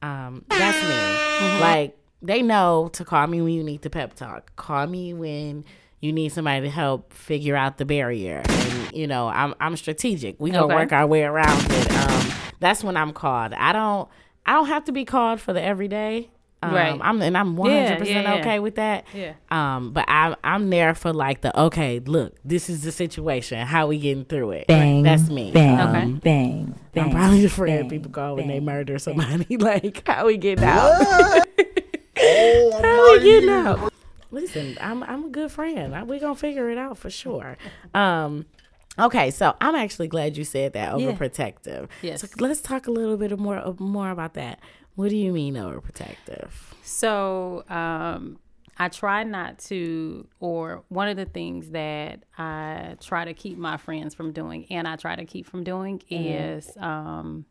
Um, 0.00 0.44
that's 0.48 0.80
me. 0.88 1.60
Like 1.60 1.98
they 2.22 2.40
know 2.42 2.88
to 2.92 3.04
call 3.04 3.26
me 3.26 3.40
when 3.42 3.52
you 3.52 3.64
need 3.64 3.82
to 3.82 3.90
pep 3.90 4.14
talk. 4.14 4.54
Call 4.54 4.86
me 4.86 5.12
when 5.12 5.64
you 6.00 6.12
need 6.12 6.30
somebody 6.30 6.62
to 6.62 6.70
help 6.70 7.12
figure 7.12 7.56
out 7.56 7.78
the 7.78 7.84
barrier. 7.84 8.42
And 8.48 8.92
you 8.92 9.06
know, 9.06 9.28
I'm 9.28 9.54
I'm 9.60 9.76
strategic. 9.76 10.36
We 10.40 10.50
gonna 10.50 10.66
Okay. 10.66 10.74
work 10.74 10.92
our 10.92 11.06
way 11.06 11.24
around 11.24 11.66
it. 11.70 11.92
Um, 11.92 12.32
that's 12.60 12.82
when 12.84 12.96
I'm 12.96 13.12
called. 13.12 13.52
I 13.54 13.72
don't 13.72 14.08
I 14.46 14.52
don't 14.52 14.66
have 14.68 14.84
to 14.84 14.92
be 14.92 15.04
called 15.04 15.40
for 15.40 15.52
the 15.52 15.62
everyday. 15.62 16.30
Um, 16.60 16.74
Right. 16.74 16.98
I'm 17.00 17.22
and 17.22 17.38
I'm 17.38 17.54
100 17.54 17.76
Yeah, 17.76 17.88
yeah, 17.90 17.96
percent 17.98 18.26
yeah. 18.26 18.34
okay 18.40 18.58
with 18.58 18.74
that. 18.76 19.04
Yeah. 19.14 19.34
Um, 19.50 19.92
but 19.92 20.04
I'm 20.08 20.34
I'm 20.42 20.70
there 20.70 20.92
for 20.94 21.12
like 21.12 21.40
the 21.42 21.56
okay. 21.60 22.00
Look, 22.00 22.34
this 22.44 22.68
is 22.68 22.82
the 22.82 22.90
situation. 22.90 23.64
How 23.66 23.86
we 23.86 23.98
getting 23.98 24.24
through 24.24 24.50
it? 24.52 24.66
Bang. 24.66 25.04
That's 25.04 25.28
me. 25.28 25.52
Bang. 25.52 25.78
Um, 25.80 25.88
Okay. 25.94 26.12
Bang. 26.24 26.74
Bang. 26.94 27.04
I'm 27.04 27.10
probably 27.12 27.42
the 27.42 27.48
friend 27.48 27.82
bang, 27.82 27.90
people 27.90 28.10
call 28.10 28.34
when 28.36 28.48
they 28.48 28.58
murder 28.60 28.98
somebody. 28.98 29.56
like, 29.58 30.04
how 30.06 30.26
we 30.26 30.36
getting 30.36 30.64
out? 30.64 31.44
Oh, 32.20 32.80
How 32.82 33.12
we 33.12 33.18
out 33.18 33.22
getting 33.22 33.48
here. 33.48 33.58
out? 33.58 33.92
Listen, 34.30 34.76
I'm 34.80 35.02
I'm 35.02 35.24
a 35.24 35.28
good 35.28 35.50
friend. 35.50 35.94
I- 35.94 36.02
We 36.04 36.18
gonna 36.18 36.34
figure 36.34 36.68
it 36.70 36.78
out 36.78 36.98
for 36.98 37.10
sure. 37.10 37.56
Um, 37.94 38.46
okay, 38.98 39.30
so 39.30 39.54
I'm 39.60 39.74
actually 39.74 40.08
glad 40.08 40.36
you 40.36 40.44
said 40.44 40.72
that 40.74 40.98
Yeah. 40.98 41.12
overprotective. 41.12 41.88
Yes. 42.02 42.20
So 42.22 42.28
let's 42.38 42.60
talk 42.60 42.86
a 42.86 42.90
little 42.90 43.16
bit 43.16 43.38
more 43.38 43.74
more 43.78 44.10
about 44.10 44.34
that. 44.34 44.60
What 44.96 45.10
do 45.10 45.16
you 45.16 45.32
mean 45.32 45.54
overprotective? 45.54 46.50
So 46.82 47.64
um, 47.68 48.38
I 48.78 48.88
try 48.88 49.22
not 49.24 49.58
to, 49.70 50.26
or 50.40 50.82
one 50.88 51.08
of 51.08 51.16
the 51.16 51.24
things 51.24 51.70
that 51.70 52.24
I 52.36 52.96
try 53.00 53.24
to 53.24 53.34
keep 53.34 53.58
my 53.58 53.76
friends 53.76 54.14
from 54.14 54.32
doing, 54.32 54.66
and 54.70 54.86
I 54.88 54.96
try 54.96 55.14
to 55.16 55.24
keep 55.24 55.46
from 55.46 55.62
doing, 55.64 56.02
is 56.10 56.70
um, 56.78 57.44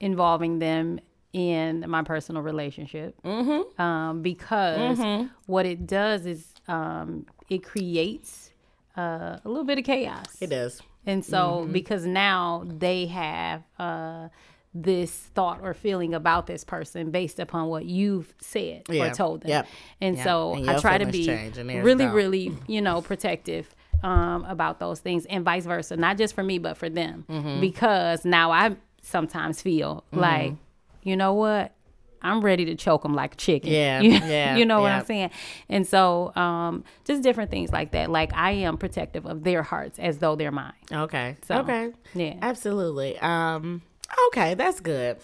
involving 0.00 0.58
them 0.58 1.00
in 1.32 1.84
my 1.88 2.02
personal 2.02 2.42
relationship. 2.42 3.14
Mm-hmm. 3.22 3.80
Um, 3.80 4.22
because 4.22 4.98
what 5.46 5.66
it 5.66 5.86
does 5.86 6.26
is 6.26 6.46
um, 6.68 7.26
it 7.48 7.62
creates 7.62 8.50
uh, 8.96 9.38
a 9.44 9.48
little 9.48 9.64
bit 9.64 9.78
of 9.78 9.84
chaos. 9.84 10.36
It 10.40 10.50
does. 10.50 10.82
And 11.06 11.24
so, 11.24 11.66
because 11.70 12.04
now 12.04 12.64
they 12.66 13.06
have 13.06 13.62
uh, 13.78 14.28
this 14.74 15.10
thought 15.10 15.60
or 15.62 15.72
feeling 15.72 16.12
about 16.14 16.46
this 16.46 16.64
person 16.64 17.10
based 17.10 17.38
upon 17.38 17.68
what 17.68 17.86
you've 17.86 18.34
said 18.40 18.82
Yeah. 18.90 19.04
or 19.10 19.14
told 19.14 19.40
them. 19.42 19.50
Yep. 19.50 19.66
And 20.02 20.16
Yeah. 20.16 20.24
so, 20.24 20.54
And 20.54 20.68
I 20.68 20.78
try 20.78 20.98
to 20.98 21.06
be 21.06 21.24
change 21.24 21.56
and 21.56 21.70
theirs 21.70 21.84
really, 21.84 22.04
don't. 22.04 22.14
really, 22.14 22.52
you 22.66 22.82
know, 22.82 23.00
protective 23.00 23.74
um, 24.02 24.44
about 24.44 24.80
those 24.80 25.00
things 25.00 25.24
and 25.26 25.44
vice 25.44 25.64
versa, 25.64 25.96
not 25.96 26.18
just 26.18 26.34
for 26.34 26.42
me, 26.42 26.58
but 26.58 26.76
for 26.76 26.90
them. 26.90 27.24
Mm-hmm. 27.28 27.60
Because 27.60 28.24
now 28.26 28.50
I 28.50 28.76
sometimes 29.00 29.62
feel 29.62 30.04
like, 30.12 30.52
you 31.02 31.16
know 31.16 31.34
what? 31.34 31.74
I'm 32.20 32.40
ready 32.40 32.64
to 32.66 32.74
choke 32.74 33.02
them 33.02 33.14
like 33.14 33.34
a 33.34 33.36
chicken. 33.36 33.70
Yeah, 33.70 34.00
you, 34.02 34.10
yeah, 34.10 34.56
you 34.56 34.64
know 34.64 34.80
what. 34.80 34.92
I'm 34.92 35.04
saying. 35.04 35.30
And 35.68 35.86
so, 35.86 36.34
um, 36.34 36.84
just 37.04 37.22
different 37.22 37.50
things 37.50 37.70
like 37.70 37.92
that. 37.92 38.10
Like 38.10 38.34
I 38.34 38.52
am 38.52 38.76
protective 38.76 39.26
of 39.26 39.44
their 39.44 39.62
hearts 39.62 39.98
as 39.98 40.18
though 40.18 40.34
they're 40.36 40.50
mine. 40.50 40.72
Okay. 40.90 41.36
So, 41.46 41.58
okay. 41.58 41.92
yeah. 42.14 42.34
Absolutely. 42.42 43.18
Um. 43.18 43.82
Okay, 44.28 44.54
that's 44.54 44.80
good. 44.80 45.18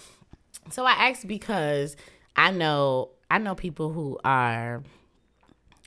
So 0.71 0.85
I 0.85 0.93
asked 0.93 1.27
because 1.27 1.97
I 2.37 2.51
know 2.51 3.11
I 3.31 3.39
know 3.39 3.55
people 3.55 3.93
who 3.93 4.19
are 4.25 4.83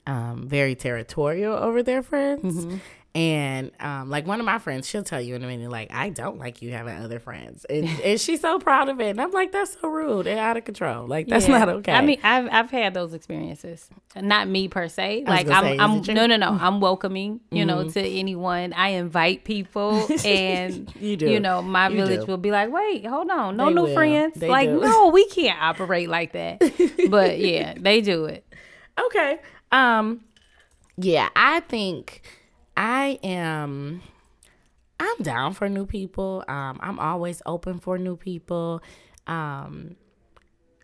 um 0.05 0.47
very 0.47 0.75
territorial 0.75 1.53
over 1.53 1.83
their 1.83 2.01
friends. 2.01 2.65
Mm-hmm. 2.65 2.77
And 3.17 3.71
um, 3.79 4.11
like 4.11 4.27
one 4.27 4.39
of 4.39 4.45
my 4.45 4.59
friends, 4.59 4.87
she'll 4.87 5.01
tell 5.03 5.19
you 5.19 5.33
in 5.33 5.43
a 5.43 5.47
minute, 5.47 5.71
like, 5.71 5.91
I 5.91 6.09
don't 6.09 6.37
like 6.37 6.61
you 6.61 6.71
having 6.71 6.95
other 6.97 7.19
friends. 7.19 7.65
And, 7.65 7.87
and 8.03 8.21
she's 8.21 8.41
so 8.41 8.59
proud 8.59 8.89
of 8.89 9.01
it. 9.01 9.09
And 9.09 9.19
I'm 9.19 9.31
like, 9.31 9.51
that's 9.51 9.75
so 9.81 9.87
rude 9.87 10.27
and 10.27 10.37
out 10.39 10.55
of 10.55 10.65
control. 10.65 11.07
Like, 11.07 11.27
that's 11.27 11.47
Yeah. 11.47 11.57
not 11.57 11.69
okay. 11.69 11.93
I 11.93 12.01
mean, 12.05 12.19
I've 12.21 12.47
I've 12.51 12.69
had 12.69 12.93
those 12.93 13.15
experiences. 13.15 13.89
Not 14.15 14.47
me 14.47 14.67
per 14.67 14.87
se. 14.87 15.23
Like 15.25 15.47
I'm, 15.49 15.63
say, 15.63 15.77
I'm 15.79 16.01
no, 16.15 16.27
no, 16.27 16.35
no. 16.37 16.59
I'm 16.61 16.79
welcoming. 16.79 17.39
You 17.49 17.65
know, 17.65 17.89
to 17.89 17.99
anyone. 17.99 18.73
I 18.73 18.89
invite 18.89 19.45
people, 19.45 20.07
and 20.25 20.93
You 20.99 21.17
do. 21.17 21.27
You 21.27 21.39
know, 21.39 21.63
my 21.63 21.87
You 21.89 21.95
villaage 22.05 22.19
do. 22.21 22.25
will 22.27 22.37
be 22.37 22.51
like, 22.51 22.71
wait, 22.71 23.03
hold 23.03 23.31
on, 23.31 23.57
no 23.57 23.65
They 23.69 23.73
new 23.73 23.81
will. 23.85 23.93
friends. 23.95 24.35
They 24.35 24.47
like, 24.47 24.69
do. 24.69 24.79
no, 24.79 25.07
we 25.09 25.27
can't 25.29 25.59
operate 25.59 26.07
like 26.07 26.33
that. 26.33 26.59
but 27.09 27.39
yeah, 27.39 27.73
they 27.79 28.01
do 28.01 28.25
it. 28.25 28.45
Okay. 29.07 29.39
Um 29.71 30.21
yeah, 30.97 31.29
I 31.35 31.61
think 31.61 32.21
I 32.77 33.19
am 33.23 34.01
I'm 34.99 35.17
down 35.21 35.53
for 35.53 35.67
new 35.67 35.85
people. 35.85 36.43
Um 36.47 36.79
I'm 36.81 36.99
always 36.99 37.41
open 37.45 37.79
for 37.79 37.97
new 37.97 38.15
people. 38.15 38.81
Um 39.25 39.95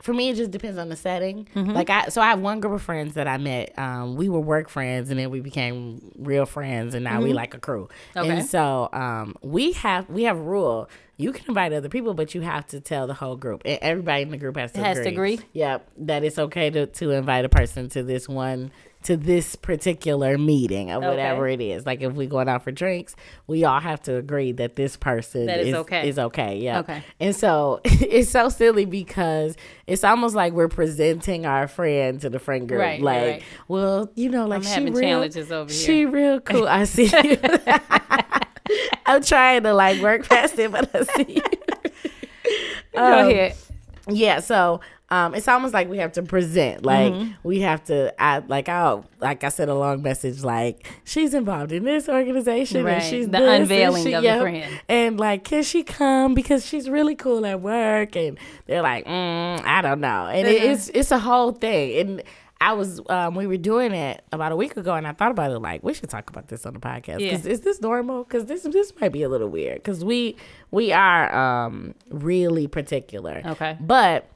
for 0.02 0.14
me 0.14 0.30
it 0.30 0.36
just 0.36 0.52
depends 0.52 0.78
on 0.78 0.90
the 0.90 0.98
setting. 0.98 1.48
Mm-hmm. 1.56 1.72
Like 1.72 1.90
I 1.90 2.08
so 2.08 2.22
I 2.22 2.30
have 2.32 2.40
one 2.40 2.60
group 2.60 2.74
of 2.74 2.82
friends 2.82 3.14
that 3.14 3.28
I 3.28 3.38
met. 3.38 3.78
Um 3.78 4.16
we 4.16 4.28
were 4.28 4.40
work 4.40 4.70
friends 4.70 5.12
and 5.12 5.20
then 5.20 5.30
we 5.30 5.40
became 5.40 6.12
real 6.18 6.46
friends 6.48 6.96
and 6.96 7.04
now 7.04 7.22
we 7.22 7.32
like 7.32 7.54
a 7.54 7.60
crew. 7.60 7.88
Mm-hmm. 8.16 8.20
Okay. 8.20 8.30
And 8.40 8.46
so 8.46 8.90
um 8.92 9.36
we 9.42 9.74
have 9.74 10.10
we 10.10 10.24
have 10.24 10.38
a 10.38 10.42
rule. 10.42 10.90
You 11.18 11.32
can 11.32 11.46
invite 11.48 11.74
other 11.74 11.90
people, 11.90 12.16
but 12.16 12.34
you 12.34 12.42
have 12.42 12.66
to 12.68 12.82
tell 12.82 13.06
the 13.06 13.14
whole 13.14 13.36
group. 13.36 13.62
And 13.66 13.78
everybody 13.84 14.24
in 14.24 14.32
the 14.32 14.38
group 14.38 14.58
has 14.58 14.72
to 14.72 14.80
Has 14.84 14.98
to 14.98 15.08
agree. 15.08 15.36
agree? 15.36 15.46
Yep, 15.54 15.92
that 15.98 16.24
it's 16.24 16.40
okay 16.40 16.72
to, 16.72 16.88
to 16.88 17.12
invite 17.12 17.46
a 17.46 17.50
person 17.50 17.88
to 17.90 18.02
this 18.02 18.28
one 18.28 18.72
to 19.04 19.18
this 19.18 19.56
particular 19.56 20.38
meeting 20.38 20.92
or 20.92 21.00
whatever 21.00 21.48
it 21.48 21.62
is. 21.62 21.86
Like 21.86 22.02
if 22.02 22.14
we're 22.14 22.30
going 22.30 22.50
out 22.50 22.64
for 22.64 22.72
drinks, 22.72 23.16
we 23.48 23.64
all 23.64 23.80
have 23.80 24.02
to 24.04 24.16
agree 24.16 24.52
that 24.54 24.76
this 24.76 24.98
person 24.98 25.46
That 25.48 25.60
it's 25.60 25.70
is 25.70 25.76
okay. 25.76 26.08
Is 26.10 26.20
okay. 26.20 26.58
Yeah. 26.58 26.80
Okay. 26.80 27.04
And 27.20 27.36
so 27.36 27.82
it's 27.86 28.30
so 28.30 28.50
silly 28.50 28.86
because 28.86 29.56
it's 29.88 30.04
almost 30.04 30.36
like 30.36 30.54
we're 30.54 30.68
presenting 30.70 31.46
our 31.46 31.68
friend 31.68 32.20
to 32.22 32.30
the 32.30 32.40
friend 32.40 32.68
group. 32.68 32.80
Right, 32.82 33.02
like, 33.02 33.22
right, 33.22 33.44
well, 33.68 34.12
you 34.16 34.30
know, 34.30 34.48
like 34.48 34.58
I'm 34.58 34.64
she 34.64 34.70
having 34.70 34.94
real, 34.94 35.02
challenges 35.10 35.52
over 35.52 35.72
here. 35.72 35.82
She 35.82 36.06
real 36.06 36.40
cool. 36.42 36.68
I 36.68 36.86
see 36.86 37.06
you. 37.06 37.38
I'm 39.06 39.22
trying 39.22 39.64
to 39.64 39.74
like 39.74 40.02
work 40.02 40.28
past 40.28 40.58
it, 40.58 40.72
but 40.72 40.90
I 40.96 41.04
see 41.04 41.34
you. 41.34 41.42
Go 42.96 43.04
Um, 43.04 43.30
ahead. 43.30 43.56
Yeah, 44.10 44.40
so 44.42 44.82
um, 45.10 45.34
it's 45.36 45.48
almost 45.48 45.74
like 45.74 45.88
we 45.90 45.98
have 46.00 46.12
to 46.14 46.24
present, 46.24 46.86
like 46.86 47.14
Mm-hmm. 47.14 47.32
we 47.48 47.62
have 47.62 47.84
to, 47.86 48.14
I 48.22 48.40
like 48.40 48.68
I 48.68 49.02
like 49.22 49.44
I 49.46 49.50
said 49.50 49.70
a 49.70 49.76
long 49.76 50.02
message, 50.02 50.44
like 50.44 50.86
she's 51.06 51.34
involved 51.34 51.72
in 51.72 51.84
this 51.86 52.10
organization 52.10 52.84
Right, 52.84 52.96
and 52.96 53.04
she's 53.04 53.30
the 53.30 53.50
unveiling 53.50 54.04
she- 54.04 54.14
of 54.14 54.22
the 54.24 54.28
yep. 54.28 54.42
friend. 54.42 54.82
and 54.90 55.20
like 55.20 55.44
can 55.46 55.64
she 55.64 55.84
come 55.84 56.34
because 56.34 56.66
she's 56.66 56.90
really 56.90 57.16
cool 57.16 57.46
at 57.46 57.62
work, 57.62 58.16
and 58.18 58.38
they're 58.66 58.82
like, 58.82 59.06
mm, 59.06 59.64
I 59.64 59.82
don't 59.82 60.02
know, 60.02 60.28
and 60.28 60.48
it, 60.48 60.62
Uh-huh. 60.64 60.72
it's 60.72 60.90
it's 60.90 61.12
a 61.12 61.20
whole 61.20 61.52
thing, 61.54 62.00
and. 62.00 62.24
I 62.70 62.74
was 62.74 63.02
um, 63.10 63.36
we 63.36 63.46
were 63.46 63.58
doing 63.58 63.92
it 63.92 64.24
about 64.32 64.52
a 64.52 64.56
week 64.56 64.78
ago, 64.78 64.94
and 64.94 65.06
I 65.06 65.12
thought 65.12 65.32
about 65.32 65.52
it 65.52 65.60
like 65.60 65.84
we 65.84 65.94
should 65.94 66.10
talk 66.10 66.30
about 66.30 66.48
this 66.48 66.66
on 66.66 66.74
the 66.74 66.80
podcast. 66.80 67.20
Yeah. 67.20 67.32
'Cause 67.32 67.46
is 67.46 67.62
this 67.62 67.82
normal? 67.82 68.24
Because 68.24 68.46
this 68.46 68.64
this 68.64 68.94
might 69.02 69.12
be 69.12 69.24
a 69.24 69.30
little 69.30 69.50
weird. 69.50 69.76
Because 69.76 70.04
we 70.06 70.38
we 70.72 70.94
are 70.94 71.34
um, 71.36 71.94
really 72.10 72.68
particular. 72.68 73.42
Okay. 73.46 73.78
But 73.82 74.28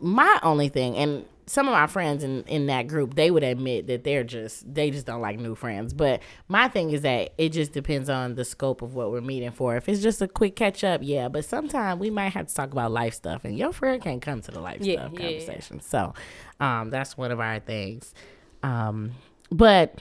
my 0.00 0.38
only 0.42 0.68
thing, 0.68 0.96
and 0.96 1.24
some 1.46 1.66
of 1.68 1.72
my 1.72 1.86
friends 1.86 2.24
in, 2.24 2.42
in 2.44 2.66
that 2.66 2.86
group, 2.86 3.14
they 3.14 3.30
would 3.30 3.42
admit 3.42 3.86
that 3.88 4.02
they're 4.04 4.24
just 4.24 4.72
they 4.72 4.90
just 4.90 5.04
don't 5.06 5.20
like 5.20 5.38
new 5.38 5.54
friends. 5.54 5.92
But 5.92 6.22
my 6.48 6.68
thing 6.68 6.90
is 6.90 7.02
that 7.02 7.32
it 7.38 7.50
just 7.50 7.72
depends 7.72 8.08
on 8.08 8.34
the 8.34 8.44
scope 8.44 8.80
of 8.82 8.94
what 8.94 9.10
we're 9.10 9.20
meeting 9.20 9.50
for. 9.50 9.76
If 9.76 9.88
it's 9.88 10.02
just 10.02 10.22
a 10.22 10.28
quick 10.28 10.56
catch 10.56 10.84
up, 10.84 11.00
yeah. 11.02 11.28
But 11.28 11.44
sometimes 11.44 12.00
we 12.00 12.10
might 12.10 12.32
have 12.32 12.46
to 12.46 12.54
talk 12.54 12.72
about 12.72 12.92
life 12.92 13.14
stuff, 13.14 13.44
and 13.44 13.56
your 13.58 13.72
friend 13.72 14.00
can't 14.02 14.22
come 14.22 14.40
to 14.42 14.50
the 14.50 14.60
life 14.60 14.80
Yeah, 14.80 15.00
stuff 15.08 15.12
yeah, 15.14 15.20
yeah. 15.28 15.38
conversation. 15.38 15.80
So 15.80 16.14
um, 16.60 16.90
that's 16.90 17.16
one 17.16 17.30
of 17.30 17.40
our 17.40 17.60
things. 17.60 18.14
Um, 18.62 19.12
but 19.50 20.00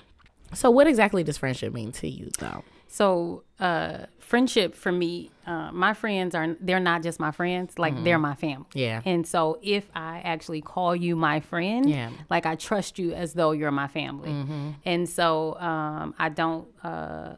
so 0.53 0.71
what 0.71 0.87
exactly 0.87 1.23
does 1.23 1.37
friendship 1.37 1.73
mean 1.73 1.91
to 1.93 2.07
you, 2.07 2.31
though? 2.39 2.63
So, 2.93 3.41
uh, 3.59 4.05
friendship 4.19 4.75
for 4.75 4.91
me, 4.91 5.31
uh, 5.47 5.71
my 5.71 5.95
friends 5.95 6.35
are, 6.35 6.55
they're 6.61 6.79
not 6.79 7.01
just 7.01 7.19
my 7.19 7.31
friends, 7.31 7.79
like 7.79 8.03
they're 8.03 8.19
my 8.19 8.35
family. 8.35 8.67
Mm-hmm. 8.69 8.77
Yeah. 8.77 9.01
And 9.03 9.25
so 9.25 9.57
if 9.63 9.89
I 9.95 10.21
actually 10.23 10.61
call 10.61 10.95
you 10.95 11.15
my 11.15 11.39
friend, 11.39 11.89
Yeah. 11.89 12.09
Mm-hmm. 12.09 12.15
like 12.29 12.45
I 12.45 12.53
trust 12.55 12.99
you 12.99 13.13
as 13.13 13.33
though 13.33 13.49
you're 13.51 13.71
my 13.71 13.87
family. 13.87 14.75
And 14.85 15.09
so, 15.09 15.57
um, 15.59 16.13
I 16.19 16.29
don't, 16.29 16.67
uh, 16.83 17.37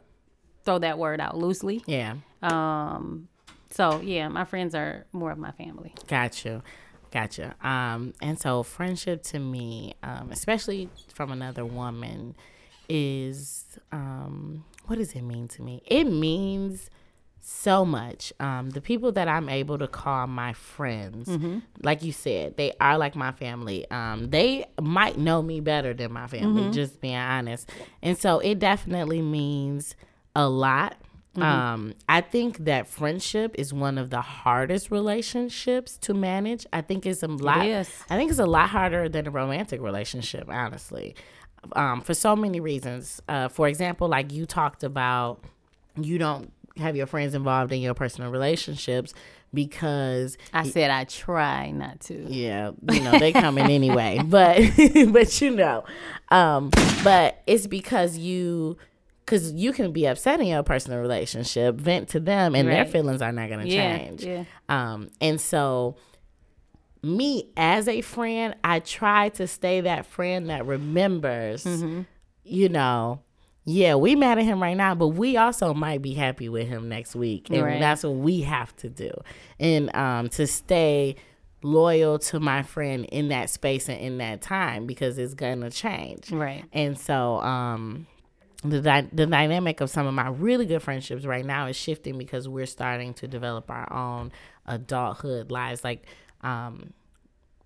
throw 0.66 0.78
that 0.80 0.98
word 0.98 1.20
out 1.22 1.38
loosely. 1.38 1.82
Yeah. 1.86 2.16
Um, 2.42 3.28
so 3.70 4.02
yeah, 4.02 4.28
my 4.28 4.44
friends 4.44 4.74
are 4.74 5.06
more 5.12 5.30
of 5.30 5.38
my 5.38 5.52
family. 5.52 5.94
Gotcha. 6.06 6.62
Gotcha. 7.10 7.54
Um, 7.62 8.12
and 8.20 8.38
so 8.38 8.62
friendship 8.62 9.22
to 9.32 9.38
me, 9.38 9.94
um, 10.02 10.28
especially 10.30 10.90
from 11.14 11.32
another 11.32 11.64
woman, 11.64 12.34
is 12.88 13.64
um, 13.92 14.64
what 14.86 14.98
does 14.98 15.12
it 15.14 15.22
mean 15.22 15.48
to 15.48 15.62
me? 15.62 15.82
It 15.86 16.04
means 16.04 16.90
so 17.40 17.84
much. 17.84 18.32
Um, 18.40 18.70
the 18.70 18.80
people 18.80 19.12
that 19.12 19.28
I'm 19.28 19.48
able 19.48 19.78
to 19.78 19.86
call 19.86 20.26
my 20.26 20.52
friends, 20.52 21.28
like 21.82 22.02
you 22.02 22.10
said, 22.12 22.56
they 22.56 22.72
are 22.80 22.98
like 22.98 23.14
my 23.14 23.30
family. 23.32 23.88
Um, 23.90 24.30
they 24.30 24.66
might 24.80 25.16
know 25.16 25.42
me 25.42 25.60
better 25.60 25.94
than 25.94 26.12
my 26.12 26.26
family, 26.26 26.70
just 26.72 27.00
being 27.00 27.14
honest. 27.14 27.70
And 28.02 28.18
so 28.18 28.40
it 28.40 28.58
definitely 28.58 29.22
means 29.22 29.94
a 30.34 30.48
lot. 30.48 30.96
Um, 31.36 31.92
I 32.08 32.22
think 32.22 32.64
that 32.64 32.88
friendship 32.88 33.54
is 33.58 33.70
one 33.72 33.98
of 33.98 34.08
the 34.08 34.22
hardest 34.22 34.90
relationships 34.90 35.98
to 35.98 36.14
manage. 36.14 36.66
I 36.72 36.80
think 36.80 37.04
it's 37.04 37.22
a 37.22 37.28
lot. 37.28 37.66
is. 37.66 37.90
I 38.08 38.16
think 38.16 38.30
it's 38.30 38.40
a 38.40 38.46
lot 38.46 38.70
harder 38.70 39.06
than 39.10 39.26
a 39.26 39.30
romantic 39.30 39.82
relationship, 39.82 40.48
honestly, 40.48 41.14
um, 41.74 42.00
for 42.00 42.14
so 42.14 42.36
many 42.36 42.60
reasons. 42.60 43.20
Uh, 43.28 43.48
for 43.48 43.66
example, 43.68 44.08
like 44.08 44.32
you 44.32 44.46
talked 44.46 44.82
about, 44.84 45.42
you 46.00 46.18
don't 46.18 46.52
have 46.76 46.94
your 46.96 47.06
friends 47.06 47.34
involved 47.34 47.72
in 47.72 47.80
your 47.80 47.94
personal 47.94 48.30
relationships 48.30 49.14
because 49.54 50.36
I 50.52 50.64
said 50.68 50.90
I 50.90 51.04
try 51.04 51.70
not 51.70 52.00
to. 52.00 52.14
yeah, 52.28 52.72
you 52.90 53.00
know, 53.00 53.18
they 53.18 53.32
come 53.32 53.58
in 53.58 53.70
anyway. 53.70 54.20
But 54.24 54.58
but 55.12 55.40
you 55.40 55.50
know. 55.50 55.84
Um, 56.30 56.70
but 57.02 57.42
it's 57.46 57.66
because 57.66 58.18
you 58.18 58.76
because 59.24 59.52
you 59.52 59.72
can 59.72 59.92
be 59.92 60.06
upset 60.06 60.40
in 60.40 60.46
your 60.46 60.62
personal 60.62 61.00
relationship, 61.00 61.76
vent 61.76 62.08
to 62.10 62.20
them, 62.20 62.54
and 62.54 62.68
their 62.68 62.84
feelings 62.84 63.22
are 63.22 63.32
not 63.32 63.48
gonna 63.48 63.64
Yeah, 63.64 63.96
change. 63.98 64.24
yeah. 64.24 64.44
Um, 64.68 65.08
and 65.20 65.40
so 65.40 65.96
me 67.06 67.50
as 67.56 67.88
a 67.88 68.00
friend, 68.00 68.54
I 68.64 68.80
try 68.80 69.28
to 69.30 69.46
stay 69.46 69.80
that 69.82 70.06
friend 70.06 70.50
that 70.50 70.66
remembers, 70.66 71.64
Mm-hmm. 71.64 72.02
you 72.44 72.68
know, 72.68 73.20
yeah, 73.64 73.94
we 73.96 74.14
mad 74.14 74.38
at 74.38 74.44
him 74.44 74.62
right 74.62 74.76
now, 74.76 74.94
but 74.94 75.08
we 75.08 75.36
also 75.36 75.74
might 75.74 76.00
be 76.02 76.14
happy 76.14 76.48
with 76.48 76.68
him 76.68 76.88
next 76.88 77.16
week. 77.16 77.50
And 77.50 77.62
Right. 77.62 77.80
that's 77.80 78.04
what 78.04 78.14
we 78.14 78.42
have 78.42 78.74
to 78.76 78.88
do. 78.88 79.10
And 79.58 79.94
um, 79.96 80.28
to 80.30 80.46
stay 80.46 81.16
loyal 81.62 82.18
to 82.20 82.38
my 82.38 82.62
friend 82.62 83.06
in 83.06 83.28
that 83.28 83.50
space 83.50 83.88
and 83.88 83.98
in 84.00 84.18
that 84.18 84.40
time 84.40 84.86
because 84.86 85.18
it's 85.18 85.34
gonna 85.34 85.70
change. 85.70 86.30
Right. 86.30 86.64
And 86.72 86.96
so 86.98 87.38
um 87.40 88.06
the 88.62 88.80
dy- 88.80 89.08
the 89.12 89.26
dynamic 89.26 89.80
of 89.80 89.90
some 89.90 90.06
of 90.06 90.14
my 90.14 90.28
really 90.28 90.66
good 90.66 90.80
friendships 90.82 91.24
right 91.24 91.44
now 91.44 91.66
is 91.66 91.74
shifting 91.76 92.18
because 92.18 92.48
we're 92.48 92.66
starting 92.66 93.14
to 93.14 93.26
develop 93.26 93.70
our 93.70 93.92
own 93.92 94.30
adulthood 94.66 95.50
lives 95.50 95.82
like 95.82 96.04
um 96.46 96.92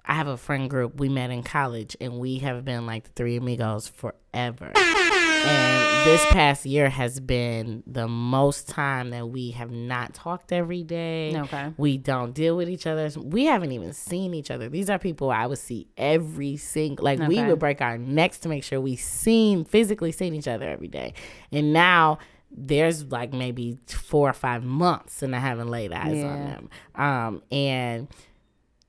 I 0.04 0.14
have 0.14 0.26
a 0.26 0.36
friend 0.36 0.68
group 0.68 0.98
we 0.98 1.08
met 1.08 1.30
in 1.30 1.42
college 1.44 1.96
and 2.00 2.18
we 2.18 2.38
have 2.38 2.64
been 2.64 2.84
like 2.86 3.04
the 3.04 3.10
three 3.10 3.36
amigos 3.36 3.86
forever. 3.86 4.72
And 4.74 6.06
this 6.06 6.24
past 6.32 6.66
year 6.66 6.88
has 6.90 7.20
been 7.20 7.82
the 7.86 8.08
most 8.08 8.68
time 8.68 9.10
that 9.10 9.28
we 9.28 9.52
have 9.52 9.70
not 9.70 10.12
talked 10.12 10.52
every 10.52 10.82
day. 10.82 11.32
Okay. 11.36 11.72
We 11.76 11.96
don't 11.96 12.34
deal 12.34 12.56
with 12.56 12.68
each 12.68 12.86
other. 12.86 13.08
We 13.16 13.44
haven't 13.44 13.72
even 13.72 13.92
seen 13.92 14.34
each 14.34 14.50
other. 14.50 14.68
These 14.68 14.90
are 14.90 14.98
people 14.98 15.30
I 15.30 15.46
would 15.46 15.58
see 15.58 15.86
every 15.96 16.56
single 16.56 17.04
like 17.04 17.20
we 17.20 17.42
would 17.44 17.58
break 17.58 17.80
our 17.80 17.96
necks 17.96 18.38
to 18.40 18.48
make 18.48 18.64
sure 18.64 18.80
we 18.80 18.96
seen 18.96 19.64
physically 19.64 20.12
seen 20.12 20.34
each 20.34 20.48
other 20.48 20.68
every 20.68 20.88
day. 20.88 21.14
And 21.52 21.72
now 21.72 22.18
there's 22.50 23.04
like 23.12 23.32
maybe 23.32 23.78
four 23.86 24.28
or 24.28 24.32
five 24.34 24.64
months 24.64 25.22
and 25.22 25.36
I 25.36 25.38
haven't 25.38 25.68
laid 25.68 25.92
eyes 25.92 26.24
on 26.24 26.44
them. 26.44 26.70
Um 26.96 27.42
and 27.52 28.08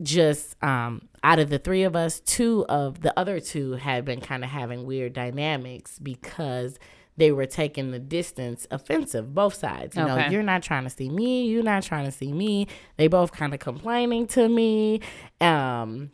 just 0.04 0.62
um 0.64 1.08
out 1.24 1.39
of 1.39 1.49
the 1.49 1.60
three 1.60 1.84
of 1.84 1.95
us, 1.95 2.20
two 2.22 2.66
of 2.68 3.02
the 3.02 3.18
other 3.20 3.39
two 3.39 3.74
had 3.74 4.06
been 4.06 4.22
kind 4.22 4.43
of 4.43 4.49
having 4.49 4.86
weird 4.86 5.14
dynamics 5.14 5.99
because 5.99 6.80
they 7.18 7.32
were 7.32 7.45
taking 7.45 7.91
the 7.91 7.99
distance 7.99 8.66
offensive, 8.72 9.34
both 9.36 9.54
sides. 9.54 9.95
You 9.95 10.06
know, 10.06 10.28
you're 10.30 10.41
not 10.43 10.64
trying 10.64 10.86
to 10.86 10.89
see 10.89 11.10
me, 11.10 11.45
you're 11.47 11.62
not 11.64 11.84
trying 11.84 12.06
to 12.06 12.12
see 12.12 12.32
me. 12.32 12.68
They 12.97 13.08
both 13.08 13.32
kind 13.32 13.54
of 13.54 13.60
complaining 13.60 14.28
to 14.28 14.47
me. 14.49 15.02
Um 15.39 16.12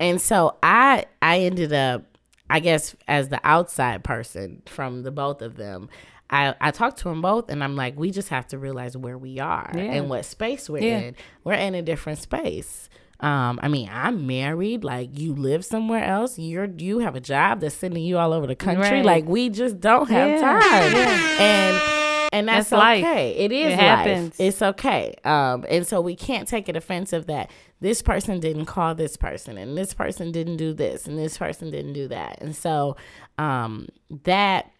and 0.00 0.20
so 0.20 0.56
I 0.62 1.06
I 1.20 1.40
ended 1.40 1.72
up 1.72 2.04
I 2.50 2.60
guess 2.60 2.96
as 3.06 3.28
the 3.28 3.40
outside 3.44 4.04
person 4.04 4.62
from 4.66 5.02
the 5.02 5.10
both 5.10 5.42
of 5.42 5.56
them. 5.56 5.88
I, 6.30 6.54
I 6.60 6.72
talked 6.72 6.98
to 6.98 7.04
them 7.04 7.22
both 7.22 7.48
and 7.48 7.64
I'm 7.64 7.74
like, 7.74 7.98
we 7.98 8.10
just 8.10 8.28
have 8.28 8.46
to 8.48 8.58
realize 8.58 8.94
where 8.96 9.16
we 9.16 9.38
are 9.40 9.70
Yeah. 9.74 9.80
and 9.82 10.10
what 10.10 10.26
space 10.26 10.68
we're 10.68 10.82
Yeah. 10.82 10.98
in. 10.98 11.16
We're 11.42 11.54
in 11.54 11.74
a 11.74 11.80
different 11.80 12.18
space. 12.18 12.90
Um, 13.20 13.58
I 13.62 13.68
mean, 13.68 13.88
I'm 13.92 14.26
married. 14.26 14.84
Like, 14.84 15.18
you 15.18 15.34
live 15.34 15.64
somewhere 15.64 16.04
else. 16.04 16.38
You're 16.38 16.66
you 16.66 17.00
have 17.00 17.16
a 17.16 17.20
job 17.20 17.60
that's 17.60 17.74
sending 17.74 18.04
you 18.04 18.16
all 18.18 18.32
over 18.32 18.46
the 18.46 18.54
country. 18.56 18.82
Right. 18.98 19.04
Like, 19.04 19.24
we 19.26 19.48
just 19.50 19.80
don't 19.80 20.08
have 20.08 20.28
Yeah. 20.30 20.40
time. 20.40 20.92
Yeah. 20.92 21.36
And 21.40 21.82
and 22.30 22.46
that's, 22.46 22.68
That's 22.68 22.98
okay. 23.00 23.30
It 23.38 23.52
is 23.52 23.68
It 23.72 23.76
life. 23.76 23.80
happens. 23.80 24.36
It's 24.38 24.60
okay. 24.60 25.14
Um, 25.24 25.64
and 25.68 25.86
so 25.86 26.00
we 26.02 26.14
can't 26.14 26.46
take 26.46 26.68
it 26.68 26.76
offensive 26.76 27.26
that 27.26 27.50
this 27.80 28.02
person 28.02 28.38
didn't 28.38 28.66
call 28.66 28.94
this 28.94 29.16
person 29.16 29.56
and 29.56 29.78
this 29.78 29.94
person 29.94 30.30
didn't 30.30 30.58
do 30.58 30.74
this 30.74 31.06
and 31.06 31.18
this 31.18 31.38
person 31.38 31.70
didn't 31.70 31.94
do 31.94 32.06
that. 32.08 32.36
And 32.42 32.54
so 32.54 32.96
um, 33.38 33.88
that 34.24 34.70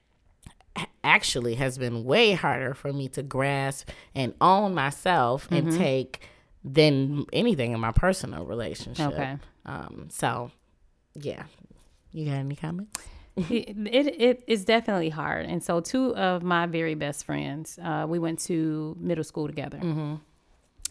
actually 1.03 1.55
has 1.55 1.79
been 1.79 2.05
way 2.05 2.33
harder 2.35 2.75
for 2.75 2.93
me 2.93 3.09
to 3.09 3.23
grasp 3.23 3.89
and 4.15 4.35
own 4.41 4.75
myself 4.75 5.49
and 5.51 5.69
Mm-hmm. 5.69 5.79
take 5.79 6.21
than 6.65 7.25
anything 7.33 7.73
in 7.73 7.81
my 7.81 7.93
personal 7.93 8.45
relationship. 8.45 9.13
Okay. 9.13 9.37
Um, 9.67 10.09
so 10.11 10.51
yeah. 11.15 11.45
You 12.13 12.25
got 12.27 12.35
any 12.37 12.57
comments? 12.57 12.99
it, 13.37 13.77
it 14.21 14.45
is 14.47 14.65
definitely 14.65 15.11
hard. 15.11 15.47
And 15.47 15.63
so, 15.63 15.81
two 15.81 16.17
of 16.17 16.43
my 16.43 16.67
very 16.67 16.95
best 16.95 17.25
friends, 17.25 17.79
uh, 17.83 18.07
we 18.09 18.19
went 18.19 18.41
to 18.41 18.97
middle 18.99 19.23
school 19.25 19.47
together. 19.47 19.79
Mm-hmm. 19.79 20.15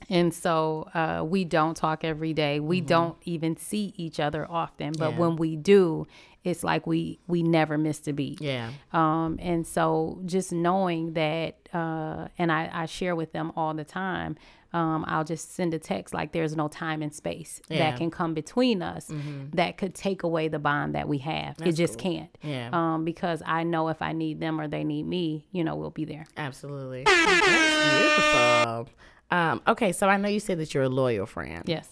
And 0.09 0.33
so 0.33 0.87
uh, 0.93 1.23
we 1.25 1.43
don't 1.43 1.75
talk 1.75 2.03
every 2.03 2.31
day. 2.31 2.59
We 2.59 2.81
don't 2.81 3.17
even 3.25 3.57
see 3.57 3.93
each 3.97 4.19
other 4.19 4.45
often. 4.49 4.93
But 4.97 5.13
Yeah. 5.13 5.17
when 5.17 5.35
we 5.37 5.55
do, 5.55 6.05
it's 6.43 6.63
like 6.63 6.85
we 6.85 7.19
we 7.27 7.41
never 7.43 7.77
missed 7.77 8.07
a 8.07 8.13
beat. 8.13 8.39
Yeah. 8.39 8.69
Um, 8.93 9.37
and 9.41 9.65
so 9.65 10.21
just 10.25 10.51
knowing 10.51 11.13
that, 11.13 11.67
uh, 11.73 12.27
and 12.37 12.51
I, 12.51 12.69
I 12.71 12.85
share 12.85 13.15
with 13.15 13.31
them 13.33 13.51
all 13.57 13.73
the 13.73 13.83
time, 13.83 14.37
um, 14.73 15.05
I'll 15.07 15.23
just 15.23 15.55
send 15.55 15.73
a 15.73 15.79
text 15.79 16.13
like 16.13 16.31
there's 16.33 16.55
no 16.55 16.67
time 16.67 17.01
and 17.01 17.13
space 17.13 17.61
Yeah. 17.69 17.77
that 17.91 17.97
can 17.97 18.11
come 18.11 18.33
between 18.33 18.81
us 18.81 19.11
that 19.53 19.77
could 19.77 19.95
take 19.95 20.23
away 20.23 20.47
the 20.49 20.59
bond 20.59 20.95
that 20.95 21.07
we 21.07 21.19
have. 21.19 21.55
it 21.63 21.71
just 21.73 21.97
can't. 21.97 22.29
Yeah. 22.43 22.69
Um, 22.73 23.05
because 23.05 23.41
I 23.45 23.63
know 23.63 23.87
if 23.89 24.01
I 24.01 24.13
need 24.13 24.39
them 24.39 24.59
or 24.59 24.67
they 24.67 24.83
need 24.83 25.07
me, 25.07 25.47
you 25.51 25.63
know, 25.63 25.75
we'll 25.75 25.89
be 25.91 26.05
there. 26.05 26.25
Absolutely. 26.35 27.03
That's 27.05 27.97
beautiful. 27.99 28.89
Um, 29.31 29.61
okay, 29.67 29.91
so 29.91 30.07
I 30.07 30.17
know 30.17 30.29
you 30.29 30.39
said 30.39 30.57
that 30.59 30.73
you're 30.73 30.83
a 30.83 30.89
loyal 30.89 31.25
friend. 31.25 31.63
Yes. 31.65 31.87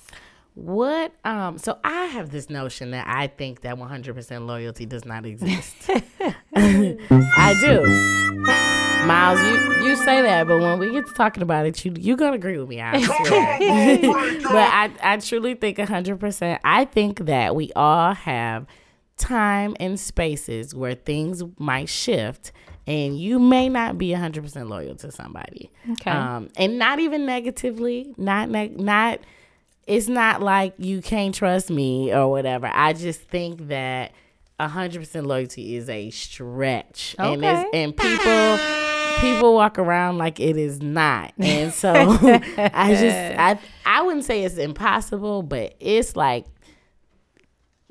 What 0.53 1.11
um 1.25 1.57
so 1.57 1.77
I 1.83 2.05
have 2.05 2.29
this 2.31 2.49
notion 2.49 2.91
that 2.91 3.05
I 3.09 3.27
think 3.27 3.59
that 3.61 3.75
100% 3.75 4.45
loyalty 4.47 4.85
does 4.85 5.03
not 5.03 5.25
exist. 5.25 5.75
I 6.55 7.57
do. 7.59 8.84
Miles, 9.05 9.39
you 9.41 9.87
you 9.89 9.95
say 9.97 10.21
that, 10.23 10.47
but 10.47 10.59
when 10.59 10.79
we 10.79 10.91
get 10.91 11.05
to 11.05 11.13
talking 11.13 11.43
about 11.43 11.65
it, 11.67 11.85
you 11.85 11.93
you 11.95 12.15
gonna 12.15 12.33
agree 12.35 12.57
with 12.57 12.67
me, 12.67 12.81
I 12.81 12.99
swear. 13.03 14.01
but 14.41 14.55
I 14.55 14.91
I 15.03 15.17
truly 15.17 15.53
think 15.53 15.77
100%. 15.77 16.59
I 16.63 16.85
think 16.85 17.19
that 17.25 17.55
we 17.55 17.71
all 17.75 18.13
have 18.15 18.65
time 19.17 19.75
and 19.79 19.99
spaces 19.99 20.73
where 20.73 20.95
things 20.95 21.43
might 21.59 21.87
shift 21.87 22.51
and 22.87 23.17
you 23.19 23.39
may 23.39 23.69
not 23.69 23.97
be 23.97 24.09
100% 24.09 24.69
loyal 24.69 24.95
to 24.95 25.11
somebody. 25.11 25.71
Okay. 25.91 26.09
Um 26.11 26.49
and 26.57 26.79
not 26.79 26.99
even 26.99 27.25
negatively, 27.27 28.13
not 28.17 28.49
neg- 28.49 28.79
not 28.79 29.19
it's 29.85 30.07
not 30.07 30.41
like 30.41 30.73
you 30.79 30.99
can't 31.01 31.35
trust 31.35 31.69
me 31.69 32.11
or 32.11 32.29
whatever. 32.31 32.71
I 32.73 32.93
just 32.93 33.21
think 33.21 33.67
that 33.67 34.13
hundred 34.59 34.99
percent 34.99 35.27
loyalty 35.27 35.75
is 35.75 35.89
a 35.89 36.09
stretch, 36.09 37.15
and 37.19 37.43
it's, 37.43 37.67
Okay. 37.67 37.83
and 37.83 37.95
people 37.95 38.84
people 39.21 39.53
walk 39.53 39.79
around 39.79 40.17
like 40.17 40.39
it 40.39 40.57
is 40.57 40.81
not, 40.81 41.33
and 41.37 41.71
so 41.73 41.93
I 41.93 42.95
just 42.95 43.39
I 43.39 43.59
I 43.85 44.01
wouldn't 44.01 44.25
say 44.25 44.43
it's 44.43 44.57
impossible, 44.57 45.43
but 45.43 45.75
it's 45.79 46.15
like. 46.15 46.45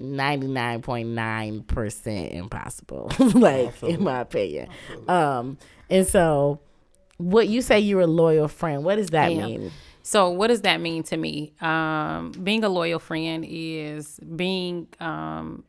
99.9% 0.00 2.32
impossible 2.32 3.12
like 3.36 3.80
in 3.84 4.02
my 4.02 4.22
opinion 4.22 4.68
um 5.06 5.56
and 5.88 6.04
so 6.04 6.58
what 7.18 7.46
you 7.46 7.62
say 7.62 7.78
you're 7.78 8.00
a 8.00 8.06
loyal 8.06 8.48
friend 8.48 8.82
what 8.82 8.96
does 8.96 9.10
that 9.10 9.30
am. 9.30 9.38
mean 9.38 9.70
So, 10.06 10.28
what 10.28 10.48
does 10.48 10.60
that 10.62 10.82
mean 10.82 11.02
to 11.04 11.16
me? 11.16 11.54
Um, 11.62 12.32
being 12.32 12.62
a 12.62 12.68
loyal 12.68 12.98
friend 12.98 13.42
is 13.48 14.20
being 14.20 14.86
um, 15.00 15.64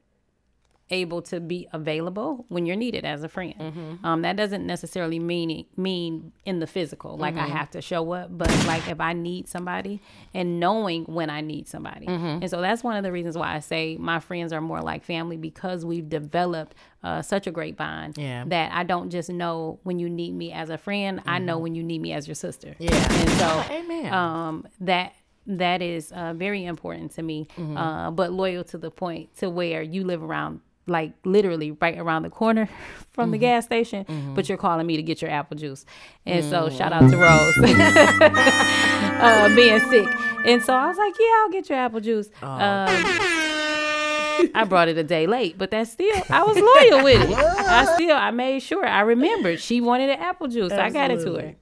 able 0.92 1.20
to 1.24 1.40
be 1.40 1.68
available 1.74 2.46
when 2.50 2.66
you're 2.68 2.76
needed 2.76 3.06
as 3.06 3.24
a 3.24 3.28
friend. 3.30 3.56
Mm-hmm. 3.60 4.06
Um, 4.06 4.22
that 4.22 4.36
doesn't 4.36 4.68
necessarily 4.68 5.18
mean 5.18 5.66
mean 5.76 6.32
in 6.46 6.60
the 6.60 6.68
physical, 6.68 7.18
like 7.18 7.34
Mm-hmm. 7.36 7.44
I 7.44 7.58
have 7.58 7.72
to 7.72 7.82
show 7.82 8.12
up, 8.12 8.30
but 8.38 8.50
like 8.68 8.88
if 8.88 9.00
I 9.00 9.14
need 9.14 9.48
somebody 9.48 10.00
and 10.34 10.60
knowing 10.60 11.06
when 11.06 11.30
I 11.32 11.42
need 11.42 11.68
somebody. 11.68 12.06
Mm-hmm. 12.06 12.42
And 12.44 12.50
so 12.50 12.62
that's 12.62 12.84
one 12.84 12.96
of 12.98 13.04
the 13.04 13.12
reasons 13.12 13.36
why 13.38 13.56
I 13.56 13.60
say 13.62 13.98
my 13.98 14.20
friends 14.20 14.54
are 14.54 14.62
more 14.62 14.82
like 14.82 15.04
family 15.04 15.38
because 15.38 15.84
we've 15.84 16.08
developed 16.08 16.76
uh, 17.04 17.22
such 17.24 17.48
a 17.48 17.52
great 17.52 17.78
bond 17.78 18.18
Yeah. 18.18 18.44
that 18.48 18.72
I 18.72 18.84
don't 18.84 19.10
just 19.10 19.30
know 19.30 19.80
when 19.84 19.98
you 19.98 20.08
need 20.10 20.34
me 20.36 20.52
as 20.52 20.70
a 20.70 20.78
friend, 20.78 21.20
I 21.26 21.40
know 21.40 21.58
when 21.58 21.74
you 21.74 21.82
need 21.84 22.00
me 22.02 22.14
as 22.14 22.28
your 22.28 22.36
sister. 22.36 22.76
Mm-hmm. 22.80 22.84
Yeah. 22.84 23.22
And 23.22 23.30
so 23.32 23.46
Oh, 23.48 23.68
amen. 23.72 24.14
um, 24.14 24.68
that 24.82 25.14
that 25.48 25.82
is 25.82 26.12
uh, 26.12 26.34
very 26.34 26.66
important 26.66 27.12
to 27.16 27.22
me, 27.24 27.48
Mm-hmm. 27.58 27.78
uh, 27.78 28.12
but 28.12 28.32
loyal 28.32 28.64
to 28.66 28.78
the 28.80 28.90
point 28.92 29.36
to 29.38 29.50
where 29.50 29.82
you 29.84 30.04
live 30.04 30.24
around 30.24 30.60
like 30.88 31.14
literally 31.26 31.72
right 31.72 31.98
around 31.98 32.24
the 32.24 32.30
corner 32.30 32.68
from 33.12 33.26
Mm-hmm. 33.26 33.32
the 33.32 33.38
gas 33.40 33.66
station, 33.66 34.06
but 34.36 34.48
you're 34.50 34.58
calling 34.58 34.86
me 34.86 34.98
to 34.98 35.04
get 35.04 35.22
your 35.22 35.32
apple 35.32 35.58
juice. 35.58 35.86
And 36.26 36.44
so 36.46 36.68
Mm. 36.70 36.78
shout 36.78 36.92
out 36.94 37.10
to 37.10 37.18
Rose 37.18 37.58
uh, 39.22 39.56
being 39.56 39.80
sick. 39.90 40.08
And 40.46 40.62
so 40.64 40.74
I 40.76 40.88
was 40.88 40.98
like, 40.98 41.14
yeah, 41.20 41.26
I'll 41.44 41.50
get 41.52 41.70
your 41.70 41.80
apple 41.80 42.02
juice. 42.02 42.30
Oh. 42.44 42.48
Um, 42.48 43.04
I 44.54 44.66
brought 44.68 44.90
it 44.90 44.98
a 44.98 45.04
day 45.04 45.28
late, 45.28 45.58
but 45.58 45.72
that's 45.72 45.92
still 45.92 46.24
I 46.30 46.44
was 46.44 46.58
loyal 46.58 47.04
with 47.06 47.22
it. 47.30 47.36
I 47.38 47.86
still 47.96 48.16
I 48.16 48.32
made 48.32 48.60
sure 48.62 48.86
I 48.86 49.02
remembered 49.02 49.60
she 49.62 49.80
wanted 49.82 50.10
an 50.10 50.20
apple 50.20 50.48
juice. 50.48 50.72
I 50.74 50.90
got 50.90 51.10
it 51.12 51.22
to 51.24 51.34
her. 51.36 51.56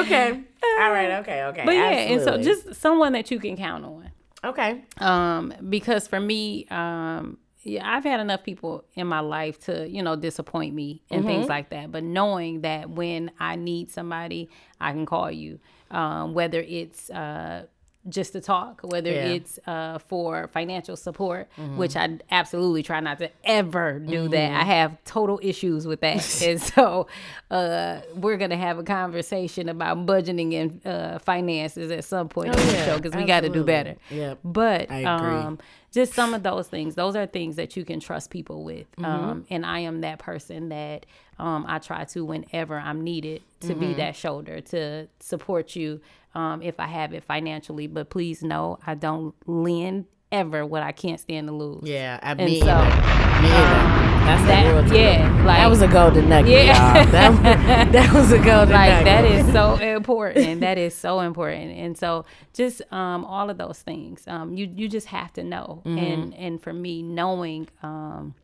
okay. 0.00 0.40
All 0.80 0.90
right. 0.92 1.10
Okay. 1.20 1.42
Okay. 1.44 1.62
But 1.64 1.74
yeah, 1.74 1.90
and 1.90 2.22
so 2.22 2.36
just 2.42 2.74
someone 2.74 3.12
that 3.12 3.30
you 3.30 3.38
can 3.38 3.56
count 3.56 3.84
on. 3.84 4.05
Okay. 4.46 4.82
Um, 4.98 5.52
because 5.68 6.06
for 6.08 6.20
me, 6.20 6.66
um, 6.70 7.38
yeah, 7.62 7.82
I've 7.84 8.04
had 8.04 8.20
enough 8.20 8.44
people 8.44 8.84
in 8.94 9.06
my 9.08 9.20
life 9.20 9.58
to, 9.66 9.88
you 9.88 10.02
know, 10.02 10.14
disappoint 10.16 10.74
me 10.74 11.02
and 11.10 11.24
Mm-hmm. 11.24 11.26
things 11.26 11.48
like 11.48 11.70
that. 11.70 11.90
But 11.90 12.04
knowing 12.04 12.60
that 12.60 12.88
when 12.88 13.30
I 13.40 13.56
need 13.56 13.90
somebody, 13.90 14.48
I 14.80 14.92
can 14.92 15.04
call 15.06 15.30
you. 15.30 15.58
Um, 15.90 16.34
whether 16.34 16.60
it's 16.60 17.10
uh 17.10 17.66
just 18.08 18.32
to 18.34 18.40
talk, 18.40 18.80
whether 18.82 19.10
Yeah. 19.10 19.24
Mm-hmm. 19.24 19.34
it's 19.34 19.58
uh, 19.66 19.98
for 19.98 20.48
financial 20.48 20.96
support, 20.96 21.48
which 21.76 21.96
I 21.96 22.18
absolutely 22.30 22.82
try 22.82 23.00
not 23.00 23.18
to 23.18 23.30
ever 23.44 23.98
do 23.98 24.28
that. 24.28 24.52
I 24.60 24.64
have 24.64 25.02
total 25.04 25.40
issues 25.42 25.86
with 25.86 26.00
that. 26.00 26.42
and 26.46 26.60
so 26.60 27.06
uh, 27.50 28.00
we're 28.14 28.36
going 28.36 28.50
to 28.50 28.56
have 28.56 28.78
a 28.78 28.82
conversation 28.82 29.68
about 29.68 30.06
budgeting 30.06 30.54
and 30.54 30.86
uh, 30.86 31.18
finances 31.18 31.90
at 31.90 32.04
some 32.04 32.28
point 32.28 32.50
on 32.50 32.56
the 32.56 32.62
Oh, 32.62 32.72
yeah, 32.72 32.84
show 32.86 32.96
because 32.96 33.14
we 33.14 33.24
got 33.24 33.40
to 33.40 33.48
do 33.48 33.64
better. 33.64 33.96
Yep. 34.10 34.38
But 34.44 34.90
um, 34.90 35.58
just 35.92 36.12
some 36.14 36.34
of 36.34 36.42
those 36.42 36.68
things, 36.68 36.94
those 36.94 37.16
are 37.16 37.26
things 37.26 37.56
that 37.56 37.76
you 37.76 37.84
can 37.84 38.00
trust 38.00 38.30
people 38.30 38.64
with. 38.64 38.90
Mm-hmm. 38.96 39.04
Um, 39.04 39.46
and 39.50 39.64
I 39.64 39.80
am 39.80 40.00
that 40.02 40.18
person 40.18 40.68
that 40.70 41.06
um, 41.38 41.64
I 41.68 41.78
try 41.78 42.04
to, 42.04 42.24
whenever 42.24 42.76
I'm 42.78 43.02
needed, 43.02 43.42
to 43.60 43.74
be 43.74 43.86
Mm-hmm. 43.86 43.98
that 43.98 44.16
shoulder 44.16 44.60
to 44.60 45.08
support 45.20 45.74
you 45.76 46.00
um, 46.34 46.62
if 46.62 46.78
I 46.80 46.86
have 46.86 47.12
it 47.14 47.24
financially. 47.24 47.86
But 47.86 48.10
please 48.10 48.42
know, 48.42 48.78
I 48.86 48.94
don't 48.94 49.34
lend 49.46 50.06
ever 50.32 50.66
what 50.66 50.82
I 50.82 50.92
can't 50.92 51.20
stand 51.20 51.46
to 51.48 51.52
lose. 51.54 51.82
Yeah. 51.88 52.18
I 52.22 52.34
mean, 52.34 52.62
so, 52.62 52.70
um. 52.70 54.02
That's 54.26 54.42
that, 54.46 54.92
yeah, 54.92 55.44
like 55.44 55.58
That 55.58 55.70
was 55.70 55.82
a 55.82 55.86
golden 55.88 56.28
nugget. 56.28 56.50
Yeah. 56.66 56.96
y'all. 57.02 57.12
That, 57.12 57.92
that 57.92 58.12
was 58.12 58.32
a 58.32 58.38
golden 58.38 58.70
like 58.74 58.90
nugget. 58.90 59.04
that 59.04 59.24
is 59.24 59.52
so 59.52 59.74
important 59.96 60.60
that 60.60 60.78
is 60.78 60.94
so 60.96 61.20
important 61.20 61.70
and 61.78 61.96
so 61.96 62.24
just 62.52 62.82
um 62.92 63.24
all 63.24 63.50
of 63.50 63.56
those 63.58 63.78
things 63.82 64.24
um 64.26 64.52
you 64.56 64.66
you 64.74 64.88
just 64.88 65.06
have 65.08 65.32
to 65.34 65.44
know 65.44 65.80
Mm-hmm. 65.84 65.98
and 65.98 66.34
and 66.34 66.60
for 66.62 66.72
me 66.72 67.02
knowing 67.02 67.68
um 67.84 68.34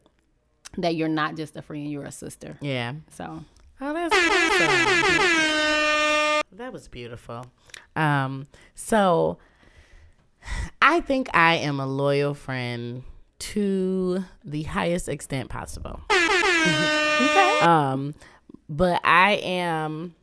that 0.78 0.94
you're 0.94 1.08
not 1.08 1.36
just 1.36 1.56
a 1.56 1.62
friend 1.62 1.90
you're 1.90 2.04
a 2.04 2.12
sister 2.12 2.56
Yeah. 2.60 2.94
so 3.10 3.44
Oh, 3.84 3.92
that's 3.92 4.14
awesome. 4.14 4.68
That 6.56 6.72
was 6.72 6.86
beautiful. 6.86 7.46
Um, 7.96 8.46
so 8.76 9.38
I 10.80 11.00
think 11.00 11.28
I 11.34 11.56
am 11.56 11.80
a 11.80 11.86
loyal 11.86 12.34
friend 12.34 13.02
to 13.40 14.24
the 14.44 14.62
highest 14.62 15.08
extent 15.08 15.50
possible. 15.50 16.00
Okay. 16.10 17.58
Um, 17.62 18.14
but 18.68 19.00
I 19.02 19.32
am, 19.42 20.14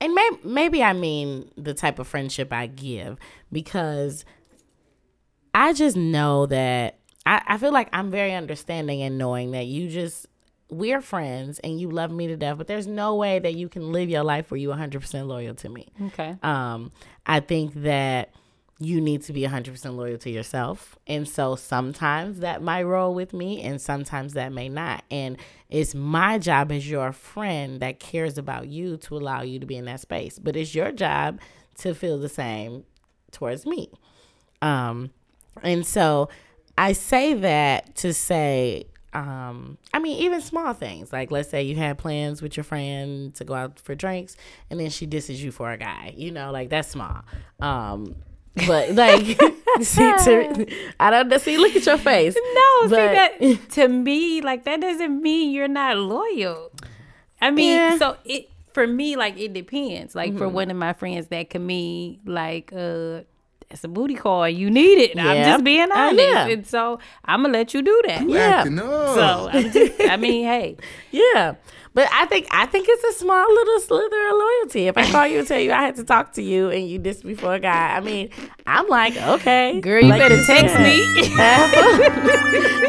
and 0.00 0.12
may, 0.14 0.30
maybe 0.44 0.82
I 0.82 0.92
mean 0.92 1.50
the 1.56 1.72
type 1.72 1.98
of 1.98 2.06
friendship 2.06 2.52
I 2.52 2.66
give 2.66 3.16
because 3.50 4.26
I 5.54 5.72
just 5.72 5.96
know 5.96 6.44
that 6.46 6.98
I, 7.26 7.42
I 7.46 7.58
feel 7.58 7.72
like 7.72 7.88
I'm 7.92 8.10
very 8.10 8.34
understanding 8.34 9.02
and 9.02 9.18
knowing 9.18 9.52
that 9.52 9.66
you 9.66 9.88
just 9.88 10.26
we're 10.70 11.00
friends 11.00 11.58
and 11.60 11.80
you 11.80 11.90
love 11.90 12.10
me 12.10 12.26
to 12.26 12.36
death, 12.36 12.58
but 12.58 12.66
there's 12.66 12.86
no 12.86 13.14
way 13.14 13.38
that 13.38 13.54
you 13.54 13.68
can 13.68 13.92
live 13.92 14.08
your 14.08 14.24
life 14.24 14.50
where 14.50 14.58
you 14.58 14.70
100% 14.70 15.26
loyal 15.26 15.54
to 15.54 15.68
me. 15.68 15.88
Okay. 16.06 16.36
Um, 16.42 16.90
I 17.26 17.40
think 17.40 17.74
that 17.82 18.30
you 18.80 19.00
need 19.00 19.22
to 19.22 19.32
be 19.32 19.42
100% 19.42 19.94
loyal 19.94 20.18
to 20.18 20.30
yourself. 20.30 20.98
And 21.06 21.28
so 21.28 21.54
sometimes 21.54 22.40
that 22.40 22.62
might 22.62 22.82
roll 22.82 23.14
with 23.14 23.32
me 23.32 23.62
and 23.62 23.80
sometimes 23.80 24.32
that 24.32 24.52
may 24.52 24.68
not. 24.68 25.04
And 25.10 25.36
it's 25.70 25.94
my 25.94 26.38
job 26.38 26.72
as 26.72 26.88
your 26.90 27.12
friend 27.12 27.80
that 27.80 28.00
cares 28.00 28.36
about 28.36 28.66
you 28.66 28.96
to 28.98 29.16
allow 29.16 29.42
you 29.42 29.58
to 29.60 29.66
be 29.66 29.76
in 29.76 29.84
that 29.84 30.00
space. 30.00 30.38
But 30.38 30.56
it's 30.56 30.74
your 30.74 30.90
job 30.90 31.40
to 31.78 31.94
feel 31.94 32.18
the 32.18 32.28
same 32.28 32.84
towards 33.30 33.64
me. 33.64 33.90
Um, 34.60 35.10
and 35.62 35.86
so 35.86 36.28
I 36.76 36.92
say 36.92 37.34
that 37.34 37.94
to 37.96 38.12
say, 38.12 38.86
um, 39.12 39.78
I 39.92 40.00
mean, 40.00 40.18
even 40.22 40.40
small 40.40 40.72
things 40.74 41.12
like 41.12 41.30
let's 41.30 41.48
say 41.48 41.62
you 41.62 41.76
had 41.76 41.98
plans 41.98 42.42
with 42.42 42.56
your 42.56 42.64
friend 42.64 43.32
to 43.36 43.44
go 43.44 43.54
out 43.54 43.78
for 43.78 43.94
drinks, 43.94 44.36
and 44.70 44.80
then 44.80 44.90
she 44.90 45.06
disses 45.06 45.42
you 45.42 45.52
for 45.52 45.70
a 45.70 45.76
guy. 45.76 46.12
You 46.16 46.30
know, 46.32 46.50
like 46.50 46.70
that's 46.70 46.88
small. 46.88 47.22
Um, 47.60 48.16
but 48.66 48.90
like, 48.94 49.24
see, 49.82 50.12
to, 50.24 50.66
I 50.98 51.10
don't. 51.10 51.40
See, 51.40 51.56
look 51.58 51.76
at 51.76 51.86
your 51.86 51.98
face. 51.98 52.36
No, 52.54 52.88
But- 52.88 53.38
see 53.40 53.54
that 53.54 53.70
to 53.72 53.88
me, 53.88 54.40
like 54.40 54.64
that 54.64 54.80
doesn't 54.80 55.22
mean 55.22 55.52
you're 55.52 55.68
not 55.68 55.96
loyal. 55.96 56.72
I 57.40 57.50
mean, 57.50 57.76
Yeah. 57.76 57.88
Mm-hmm. 57.90 57.98
so 57.98 58.16
it 58.24 58.48
for 58.72 58.86
me, 58.86 59.14
like 59.14 59.38
it 59.38 59.52
depends. 59.52 60.16
Like 60.16 60.36
for 60.36 60.48
one 60.48 60.70
of 60.72 60.76
my 60.76 60.92
friends, 60.92 61.28
that 61.28 61.50
can 61.50 61.64
mean 61.64 62.18
like 62.26 62.72
uh 62.74 63.20
it's 63.74 63.84
a 63.84 63.88
booty 63.88 64.14
call. 64.14 64.48
You 64.48 64.70
need 64.70 64.98
it. 64.98 65.10
And 65.10 65.20
I'm 65.20 65.44
just 65.44 65.64
being 65.64 65.90
Uh, 65.92 65.94
honest, 65.96 66.22
yeah. 66.22 66.46
and 66.48 66.66
so 66.66 66.98
I'm 67.24 67.42
gonna 67.42 67.52
let 67.52 67.74
you 67.74 67.82
do 67.82 68.02
that. 68.06 68.26
Yeah. 68.28 68.38
Acting 68.38 68.78
up. 68.78 69.14
So 69.14 69.48
I'm 69.52 69.70
just, 69.70 70.00
I 70.00 70.16
mean, 70.16 70.44
hey, 70.44 70.76
Yeah. 71.10 71.56
But 71.92 72.08
I 72.12 72.26
think 72.26 72.48
I 72.50 72.66
think 72.66 72.86
it's 72.88 73.04
a 73.04 73.12
small 73.20 73.46
little 73.54 73.78
slither 73.80 74.26
of 74.28 74.32
loyalty. 74.36 74.88
If 74.88 74.98
I 74.98 75.08
call 75.12 75.26
you 75.28 75.38
and 75.40 75.46
tell 75.46 75.60
you 75.60 75.70
I 75.72 75.82
had 75.82 75.94
to 75.96 76.02
talk 76.04 76.32
to 76.32 76.42
you 76.42 76.68
and 76.70 76.88
you 76.88 76.98
dissed 76.98 77.22
me 77.22 77.34
for 77.34 77.54
a 77.54 77.60
guy, 77.60 77.94
I 77.96 78.00
mean, 78.00 78.30
I'm 78.66 78.88
like, 78.88 79.16
okay, 79.16 79.80
girl, 79.80 80.02
you 80.02 80.08
Like 80.08 80.20
better 80.20 80.36
you 80.36 80.44
text 80.44 80.74
said. 80.74 80.82
me. 80.82 81.04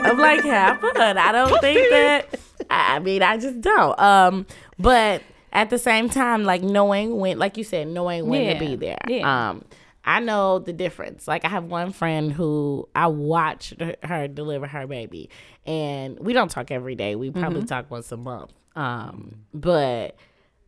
I'm 0.03 0.17
like, 0.17 0.43
have 0.43 0.79
fun. 0.81 1.17
I 1.17 1.31
don't 1.31 1.61
think 1.61 1.89
that. 1.91 2.39
I 2.69 2.95
I 2.95 2.99
mean, 2.99 3.21
I 3.21 3.37
just 3.37 3.61
don't. 3.61 3.99
Um, 3.99 4.45
but 4.79 5.21
at 5.53 5.69
the 5.69 5.77
same 5.77 6.09
time, 6.09 6.43
like 6.43 6.63
knowing 6.63 7.17
when, 7.17 7.37
like 7.37 7.57
you 7.57 7.63
said, 7.63 7.87
knowing 7.87 8.27
when 8.27 8.41
Yeah, 8.43 8.53
to 8.53 8.59
be 8.59 8.75
there. 8.75 8.97
yeah. 9.07 9.49
Um, 9.49 9.63
I 10.07 10.19
know 10.19 10.59
the 10.59 10.71
difference. 10.71 11.27
Like 11.27 11.43
I 11.45 11.49
have 11.49 11.63
one 11.65 11.91
friend 11.91 12.31
who 12.31 12.87
I 12.95 13.07
watched 13.07 13.73
her 14.03 14.27
deliver 14.27 14.67
her 14.67 14.85
baby, 14.87 15.29
and 15.65 16.19
we 16.19 16.33
don't 16.33 16.49
talk 16.51 16.69
every 16.71 16.95
day. 16.95 17.15
We 17.15 17.31
probably 17.31 17.61
Mm-hmm. 17.61 17.65
talk 17.67 17.89
once 17.89 18.11
a 18.11 18.17
month. 18.17 18.53
Um, 18.75 19.45
but 19.53 20.15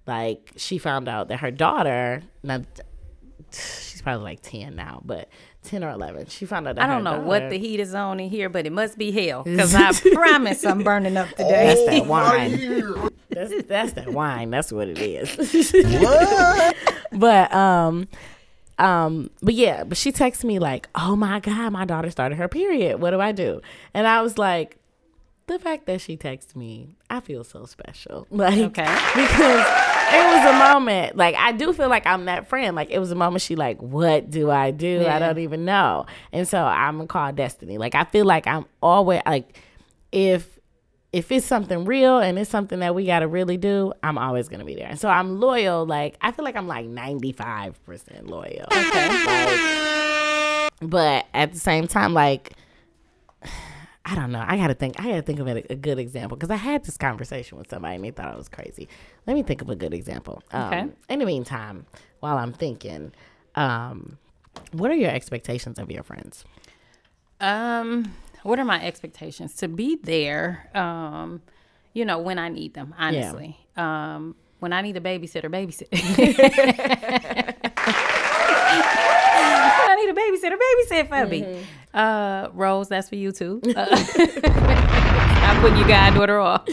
like 0.08 0.54
she 0.56 0.78
found 0.80 1.08
out 1.08 1.28
that 1.28 1.42
her 1.42 1.52
daughter, 1.52 2.24
now 2.42 2.62
she's 3.52 4.02
probably 4.02 4.24
like 4.24 4.42
ten 4.42 4.76
now, 4.76 5.02
but 5.06 5.30
ten 5.64 5.84
or 5.84 5.90
eleven, 5.92 6.26
she 6.28 6.46
found 6.46 6.68
out 6.68 6.76
that 6.76 6.84
I 6.84 6.88
don't 6.88 7.06
her 7.06 7.20
know 7.20 7.28
what 7.28 7.50
the 7.50 7.58
heat 7.60 7.80
is 7.80 7.94
on 7.94 8.20
in 8.20 8.30
here, 8.30 8.50
but 8.50 8.66
it 8.66 8.72
must 8.72 8.98
be 8.98 9.12
hell 9.12 9.44
because 9.46 9.76
I 9.76 9.92
promise 10.14 10.66
I'm 10.66 10.84
burning 10.84 11.16
up 11.18 11.30
today. 11.30 11.86
That's 11.86 11.86
that 11.86 12.06
wine. 12.08 13.10
That's 13.30 13.64
that's 13.68 13.94
that 13.94 14.14
wine. 14.14 14.50
That's 14.50 14.72
what 14.72 14.88
it 14.88 14.98
is. 14.98 15.72
What? 16.02 16.76
but 17.12 17.54
um 17.54 18.08
um 18.80 19.30
but 19.42 19.54
yeah, 19.54 19.84
but 19.84 19.98
she 19.98 20.12
texted 20.12 20.44
me 20.46 20.60
like, 20.60 20.88
"Oh 20.96 21.16
my 21.16 21.40
god, 21.40 21.72
my 21.72 21.86
daughter 21.86 22.10
started 22.12 22.36
her 22.38 22.48
period. 22.48 23.00
What 23.02 23.12
do 23.12 23.20
I 23.22 23.32
do?" 23.32 23.62
And 23.94 24.06
I 24.08 24.22
was 24.22 24.38
like, 24.38 24.78
the 25.48 25.58
fact 25.60 25.86
that 25.88 26.02
she 26.02 26.18
texted 26.18 26.56
me, 26.56 26.96
I 27.10 27.20
feel 27.22 27.44
so 27.44 27.66
special. 27.66 28.28
Like 28.32 28.58
Okay. 28.60 28.84
because 29.16 29.66
it 30.10 30.26
was 30.26 30.46
a 30.56 30.58
moment 30.74 31.16
like 31.18 31.36
I 31.36 31.52
do 31.54 31.74
feel 31.74 31.90
like 31.90 32.06
I'm 32.06 32.26
that 32.26 32.48
friend. 32.48 32.76
Like 32.76 32.90
it 32.92 33.00
was 33.00 33.12
a 33.12 33.16
moment 33.16 33.42
she 33.42 33.56
like, 33.56 33.82
"What 33.82 34.30
do 34.30 34.52
I 34.52 34.72
do? 34.72 35.02
Yeah. 35.04 35.16
I 35.16 35.20
don't 35.20 35.40
even 35.40 35.66
know." 35.66 36.06
And 36.32 36.48
so 36.48 36.64
I'm 36.64 36.98
gonna 36.98 37.08
call 37.08 37.32
destiny. 37.34 37.78
Like 37.78 37.96
I 37.96 38.04
feel 38.04 38.26
like 38.26 38.46
I'm 38.48 38.66
always 38.82 39.22
like 39.26 39.60
if 40.12 40.57
if 41.18 41.32
it's 41.32 41.46
something 41.48 41.84
real 41.86 42.20
and 42.20 42.38
it's 42.38 42.50
something 42.50 42.80
that 42.80 42.94
we 42.94 43.06
got 43.06 43.20
to 43.20 43.28
really 43.28 43.58
do, 43.58 43.92
I'm 44.04 44.18
always 44.20 44.48
going 44.50 44.60
to 44.60 44.66
be 44.66 44.76
there. 44.76 44.88
And 44.88 45.00
so 45.00 45.10
I'm 45.10 45.40
loyal. 45.40 45.84
Like, 45.86 46.16
I 46.22 46.32
feel 46.32 46.46
like 46.46 46.56
I'm 46.56 46.68
like 46.68 46.86
95% 46.86 48.30
loyal. 48.30 48.66
Okay. 48.72 49.08
Like, 49.26 50.72
but 50.80 51.26
at 51.34 51.54
the 51.54 51.60
same 51.60 51.88
time, 51.88 52.14
like, 52.14 52.54
I 54.06 54.16
don't 54.16 54.32
know. 54.32 54.44
I 54.48 54.58
got 54.58 54.68
to 54.68 54.74
think, 54.76 55.00
I 55.00 55.06
got 55.06 55.16
to 55.16 55.22
think 55.24 55.40
of 55.40 55.48
a, 55.48 55.64
a 55.72 55.76
good 55.76 55.98
example 56.00 56.38
because 56.38 56.52
I 56.52 56.56
had 56.56 56.86
this 56.86 56.98
conversation 56.98 57.58
with 57.58 57.70
somebody 57.70 57.96
and 57.96 58.04
they 58.04 58.12
thought 58.12 58.32
I 58.32 58.38
was 58.38 58.48
crazy. 58.48 58.88
Let 59.26 59.34
me 59.34 59.42
think 59.44 59.62
of 59.62 59.70
a 59.70 59.76
good 59.76 59.94
example. 59.94 60.44
Um, 60.52 60.64
Okay. 60.68 60.88
In 61.10 61.20
the 61.20 61.26
meantime, 61.26 61.88
while 62.20 62.38
I'm 62.38 62.54
thinking, 62.54 63.12
um, 63.56 64.18
what 64.72 64.92
are 64.92 64.96
your 64.96 65.10
expectations 65.10 65.80
of 65.80 65.90
your 65.92 66.04
friends? 66.04 66.46
Um, 67.42 68.14
what 68.44 68.60
are 68.60 68.66
my 68.66 68.84
expectations? 68.84 69.56
To 69.58 69.68
be 69.68 69.98
there, 70.02 70.70
um, 70.76 71.42
you 71.94 72.06
know, 72.06 72.20
when 72.20 72.40
I 72.40 72.50
need 72.50 72.74
them, 72.74 72.94
honestly. 72.98 73.58
Um, 73.76 74.36
when 74.60 74.74
I 74.74 74.82
need 74.82 74.98
a 74.98 75.02
babysitter, 75.02 75.50
babysit. 75.52 75.92
when 79.78 79.90
I 79.90 79.96
need 79.96 80.10
a 80.10 80.14
babysitter, 80.14 80.58
babysit 80.58 81.10
for 81.10 81.28
me. 81.28 81.66
Uh, 81.94 82.50
Rose, 82.54 82.88
that's 82.90 83.10
for 83.10 83.16
you 83.16 83.32
too. 83.32 83.62
Uh, 83.76 83.86
I'm 85.48 85.62
putting 85.62 85.78
your 85.78 85.88
goddaughter 85.88 86.40
off. 86.40 86.64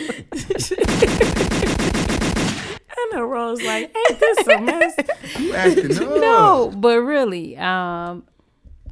I 2.90 3.10
know 3.12 3.22
Rose 3.22 3.62
like, 3.62 3.94
ain't 4.10 4.20
this 4.20 4.46
a 4.48 4.60
mess? 4.60 4.96
You 5.38 5.54
acting 5.54 5.96
up. 5.96 6.08
no, 6.20 6.72
but 6.74 6.98
really, 7.00 7.56
um, 7.56 8.24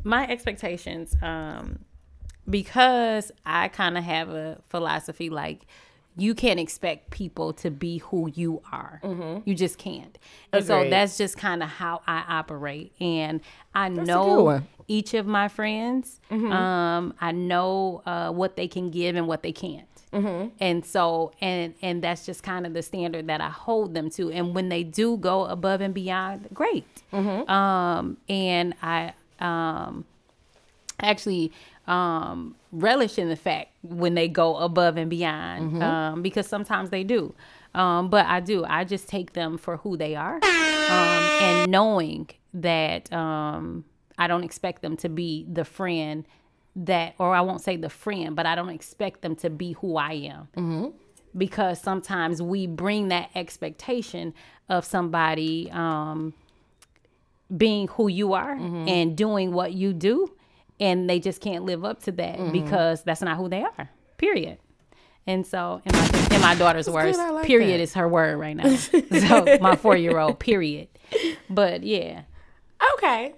my 0.04 0.26
expectations, 0.28 1.16
um, 1.22 1.80
because 2.48 3.32
I 3.46 3.68
kind 3.68 3.96
of 3.96 4.04
have 4.04 4.28
a 4.30 4.58
philosophy 4.68 5.30
like 5.30 5.66
you 6.14 6.34
can't 6.34 6.60
expect 6.60 7.10
people 7.10 7.54
to 7.54 7.70
be 7.70 7.98
who 7.98 8.30
you 8.34 8.60
are. 8.70 9.00
You 9.46 9.54
just 9.54 9.78
can't. 9.78 10.18
And 10.52 10.64
so 10.66 10.80
that's 10.90 11.16
just 11.16 11.38
kind 11.38 11.62
of 11.62 11.70
how 11.70 12.02
I 12.06 12.22
operate. 12.28 12.92
And 13.00 13.40
I 13.74 13.88
good 13.88 14.06
know 14.06 14.44
each 14.88 15.14
of 15.14 15.26
my 15.26 15.48
friends. 15.48 16.20
Um, 16.52 17.14
I 17.18 17.32
know 17.32 18.02
uh, 18.04 18.30
what 18.30 18.56
they 18.56 18.68
can 18.68 18.90
give 18.90 19.16
and 19.16 19.26
what 19.26 19.42
they 19.42 19.52
can't. 19.52 19.86
And 20.60 20.84
so, 20.84 21.32
and 21.40 21.72
and 21.80 22.02
that's 22.02 22.26
just 22.26 22.42
kind 22.42 22.66
of 22.66 22.74
the 22.74 22.82
standard 22.82 23.28
that 23.28 23.40
I 23.40 23.48
hold 23.48 23.94
them 23.94 24.10
to. 24.10 24.30
And 24.30 24.54
when 24.54 24.68
they 24.68 24.82
do 24.84 25.16
go 25.16 25.46
above 25.46 25.80
and 25.80 25.94
beyond, 25.94 26.48
great. 26.52 26.84
Um, 27.48 28.18
and 28.28 28.74
I 28.82 29.14
um, 29.40 30.04
actually 31.00 31.52
um, 31.92 32.54
relish 32.72 33.18
in 33.18 33.28
the 33.28 33.36
fact 33.36 33.68
when 33.82 34.14
they 34.14 34.28
go 34.28 34.56
above 34.56 34.96
and 34.96 35.08
beyond 35.10 35.82
um, 35.82 36.22
because 36.22 36.46
sometimes 36.46 36.90
they 36.90 37.04
do. 37.04 37.34
Um, 37.74 38.08
but 38.10 38.26
I 38.26 38.40
do. 38.40 38.64
I 38.66 38.84
just 38.84 39.08
take 39.08 39.32
them 39.32 39.56
for 39.58 39.78
who 39.78 39.96
they 39.96 40.14
are, 40.14 40.36
um, 40.36 41.22
and 41.46 41.70
knowing 41.70 42.28
that 42.54 43.10
um, 43.12 43.84
I 44.18 44.26
don't 44.26 44.44
expect 44.44 44.82
them 44.82 44.96
to 44.98 45.08
be 45.08 45.46
the 45.50 45.64
friend 45.64 46.26
that, 46.76 47.14
or 47.18 47.34
I 47.34 47.40
won't 47.40 47.60
say 47.62 47.76
the 47.76 47.88
friend, 47.88 48.36
but 48.36 48.44
I 48.46 48.54
don't 48.54 48.68
expect 48.70 49.22
them 49.22 49.34
to 49.36 49.48
be 49.50 49.72
who 49.72 49.96
I 49.96 50.12
am 50.34 50.48
because 51.36 51.80
sometimes 51.80 52.42
we 52.42 52.66
bring 52.66 53.08
that 53.08 53.30
expectation 53.34 54.34
of 54.68 54.84
somebody 54.84 55.70
um, 55.72 56.34
being 57.54 57.88
who 57.88 58.08
you 58.08 58.32
are 58.34 58.52
and 58.88 59.16
doing 59.16 59.52
what 59.52 59.72
you 59.72 59.92
do, 59.94 60.30
and 60.80 61.08
they 61.08 61.20
just 61.20 61.40
can't 61.40 61.64
live 61.64 61.84
up 61.84 62.02
to 62.04 62.12
that 62.12 62.52
because 62.52 63.02
that's 63.02 63.22
not 63.22 63.36
who 63.36 63.48
they 63.48 63.62
are. 63.62 63.90
Period. 64.18 64.58
And 65.26 65.46
so, 65.46 65.80
in 65.84 65.92
my, 65.92 66.28
in 66.32 66.40
my 66.40 66.54
daughter's 66.56 66.90
words, 66.90 67.16
like 67.16 67.46
period 67.46 67.78
that. 67.78 67.82
is 67.82 67.94
her 67.94 68.08
word 68.08 68.38
right 68.38 68.56
now. 68.56 68.74
so, 68.76 69.58
my 69.60 69.76
four 69.76 69.96
year 69.96 70.18
old, 70.18 70.40
period. 70.40 70.88
But 71.48 71.84
yeah, 71.84 72.22
Okay. 72.94 73.34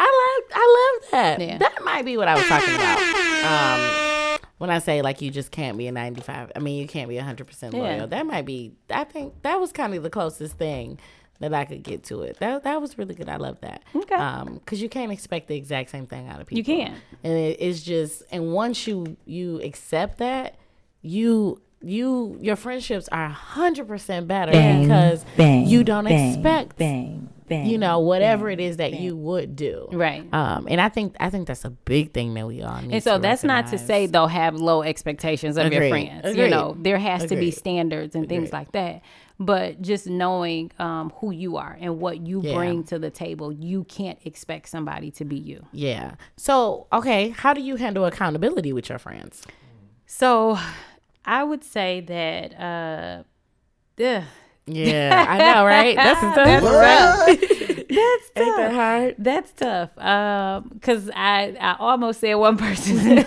I 0.00 0.40
love 0.40 0.60
I 0.60 0.98
love 1.02 1.10
that. 1.10 1.40
Yeah. 1.40 1.58
That 1.58 1.84
might 1.84 2.04
be 2.04 2.16
what 2.16 2.28
I 2.28 2.34
was 2.34 2.44
talking 2.46 2.74
about. 2.74 2.98
Um 3.44 4.38
when 4.58 4.70
I 4.70 4.78
say 4.80 5.02
like 5.02 5.20
you 5.22 5.30
just 5.30 5.50
can't 5.50 5.76
be 5.78 5.86
a 5.86 5.92
95. 5.92 6.52
I 6.54 6.58
mean 6.58 6.80
you 6.80 6.86
can't 6.88 7.08
be 7.08 7.16
100% 7.16 7.72
loyal. 7.72 7.84
Yeah. 7.84 8.06
That 8.06 8.26
might 8.26 8.44
be 8.46 8.72
I 8.90 9.04
think 9.04 9.42
that 9.42 9.60
was 9.60 9.72
kind 9.72 9.94
of 9.94 10.02
the 10.02 10.10
closest 10.10 10.56
thing 10.56 10.98
that 11.40 11.54
I 11.54 11.64
could 11.64 11.82
get 11.82 12.02
to 12.04 12.22
it. 12.22 12.38
That 12.40 12.64
that 12.64 12.80
was 12.80 12.98
really 12.98 13.14
good. 13.14 13.28
I 13.28 13.36
love 13.36 13.60
that. 13.60 13.82
Okay. 13.94 14.14
Um, 14.14 14.54
because 14.54 14.82
you 14.82 14.88
can't 14.88 15.12
expect 15.12 15.48
the 15.48 15.56
exact 15.56 15.90
same 15.90 16.06
thing 16.06 16.28
out 16.28 16.40
of 16.40 16.46
people. 16.46 16.58
You 16.58 16.64
can't. 16.64 16.94
and 17.22 17.32
it, 17.32 17.58
it's 17.60 17.82
just 17.82 18.22
and 18.30 18.52
once 18.52 18.86
you 18.86 19.16
you 19.24 19.60
accept 19.62 20.18
that, 20.18 20.56
you 21.02 21.60
you 21.80 22.36
your 22.40 22.56
friendships 22.56 23.08
are 23.12 23.28
hundred 23.28 23.86
percent 23.86 24.26
better 24.26 24.50
Bang, 24.50 24.82
because 24.82 25.24
bang, 25.36 25.66
you 25.66 25.84
don't 25.84 26.06
bang, 26.06 26.34
expect 26.34 26.76
bang, 26.76 27.28
bang. 27.46 27.66
you 27.66 27.78
know 27.78 28.00
whatever 28.00 28.50
it 28.50 28.58
is 28.58 28.78
that 28.78 28.94
you 28.94 29.14
would 29.14 29.54
do. 29.54 29.86
Right. 29.92 30.26
Um, 30.34 30.66
and 30.68 30.80
I 30.80 30.88
think 30.88 31.14
I 31.20 31.30
think 31.30 31.46
that's 31.46 31.64
a 31.64 31.70
big 31.70 32.12
thing 32.12 32.34
that 32.34 32.48
we 32.48 32.62
all 32.62 32.82
need. 32.82 32.94
And 32.94 33.02
so 33.04 33.18
that's 33.18 33.44
not 33.44 33.66
to 33.66 33.76
recognize. 33.76 33.86
say 33.86 34.06
though 34.06 34.26
have 34.26 34.56
low 34.56 34.82
expectations 34.82 35.56
of 35.56 35.72
your 35.72 35.84
Agreed. 35.84 36.08
friends. 36.20 36.36
You 36.36 36.48
know, 36.48 36.76
there 36.80 36.98
has 36.98 37.26
to 37.26 37.36
be 37.36 37.52
standards 37.52 38.16
and 38.16 38.28
things 38.28 38.52
like 38.52 38.72
that. 38.72 39.02
But 39.40 39.80
just 39.82 40.08
knowing 40.08 40.72
um, 40.80 41.10
who 41.18 41.30
you 41.30 41.56
are 41.58 41.76
and 41.80 42.00
what 42.00 42.26
you 42.26 42.42
Yeah. 42.42 42.54
bring 42.54 42.82
to 42.84 42.98
the 42.98 43.10
table, 43.10 43.52
you 43.52 43.84
can't 43.84 44.18
expect 44.24 44.68
somebody 44.68 45.12
to 45.12 45.24
be 45.24 45.36
you. 45.36 45.64
Yeah. 45.72 46.14
So 46.36 46.88
okay, 46.92 47.28
how 47.30 47.52
do 47.54 47.60
you 47.60 47.76
handle 47.76 48.04
accountability 48.04 48.72
with 48.72 48.88
your 48.88 48.98
friends? 48.98 49.42
So 50.06 50.58
I 51.24 51.44
would 51.44 51.62
say 51.62 52.00
that 52.00 52.58
uh 52.60 53.22
ugh, 54.02 54.24
Yeah, 54.66 55.24
I 55.28 55.38
know, 55.38 55.64
right? 55.64 55.94
That's 55.96 56.20
That's 56.34 56.64
tough. 56.64 56.64
rough. 56.64 57.26
That's 57.88 58.30
Ain't 58.36 58.56
that 58.56 58.56
tough. 58.56 58.72
hard? 58.74 59.14
That's 59.18 59.52
tough. 59.52 59.98
Um, 59.98 60.78
cause 60.82 61.08
I 61.14 61.56
I 61.60 61.76
almost 61.78 62.20
said 62.20 62.34
one 62.34 62.56
person's 62.56 63.04
name. 63.04 63.24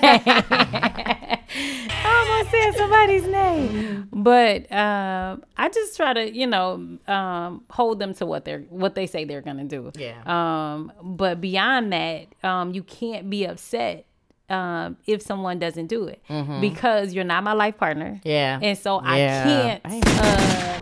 I 1.54 2.26
almost 2.30 2.52
said 2.52 2.72
somebody's 2.78 3.28
name, 3.28 4.08
but 4.12 4.72
um, 4.72 5.44
I 5.58 5.70
just 5.70 5.96
try 5.98 6.14
to 6.14 6.32
you 6.34 6.48
know 6.48 6.98
um, 7.08 7.64
hold 7.70 8.00
them 8.00 8.14
to 8.16 8.26
what 8.26 8.46
they're 8.46 8.62
what 8.70 8.96
they 8.96 9.08
say 9.08 9.26
they're 9.26 9.42
gonna 9.42 9.66
do. 9.66 9.92
Yeah. 9.96 10.22
Um, 10.26 10.92
but 11.02 11.42
beyond 11.42 11.92
that, 11.94 12.28
um, 12.44 12.74
you 12.74 12.84
can't 12.84 13.30
be 13.30 13.46
upset 13.46 14.06
um, 14.50 14.98
if 15.06 15.22
someone 15.22 15.60
doesn't 15.60 15.88
do 15.88 16.06
it 16.08 16.22
because 16.62 17.14
you're 17.14 17.24
not 17.24 17.44
my 17.44 17.54
life 17.54 17.78
partner. 17.78 18.20
Yeah. 18.24 18.60
And 18.62 18.78
so 18.78 19.02
Yeah. 19.04 19.80
I 19.84 19.90
can't 19.90 20.08
uh, 20.08 20.80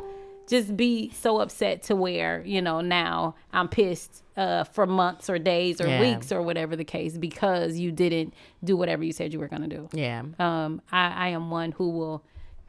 just 0.49 0.75
be 0.75 1.11
so 1.11 1.39
upset 1.39 1.83
to 1.83 1.95
where, 1.95 2.43
you 2.45 2.61
know, 2.61 2.81
now 2.81 3.35
I'm 3.53 3.67
pissed 3.69 4.23
uh, 4.35 4.63
for 4.65 4.85
months 4.85 5.29
or 5.29 5.37
days 5.39 5.79
or 5.79 5.87
Yeah. 5.87 6.01
weeks 6.01 6.31
or 6.31 6.41
whatever 6.41 6.75
the 6.75 6.83
case 6.83 7.17
because 7.17 7.77
you 7.77 7.91
didn't 7.91 8.33
do 8.63 8.75
whatever 8.75 9.03
you 9.03 9.13
said 9.13 9.31
you 9.31 9.39
were 9.39 9.47
going 9.47 9.61
to 9.61 9.67
do. 9.67 9.89
Yeah. 9.93 10.23
Um, 10.39 10.81
I, 10.91 11.07
I 11.09 11.27
am 11.29 11.51
one 11.51 11.71
who 11.73 11.91
will 11.91 12.23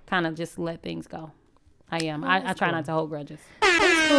kind 0.06 0.26
of 0.26 0.34
just 0.34 0.58
let 0.58 0.82
things 0.82 1.06
go. 1.06 1.32
I 1.90 2.04
am. 2.04 2.22
I, 2.22 2.50
I 2.50 2.52
try 2.52 2.70
not 2.70 2.84
to 2.84 2.92
hold 2.92 3.08
grudges. 3.10 3.40
Cool. 3.60 3.70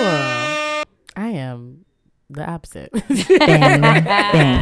I 0.02 0.84
am 1.18 1.86
the 2.34 2.50
opposite. 2.50 2.92
bang, 2.94 3.82
bang, 3.82 4.04
bang. 4.04 4.62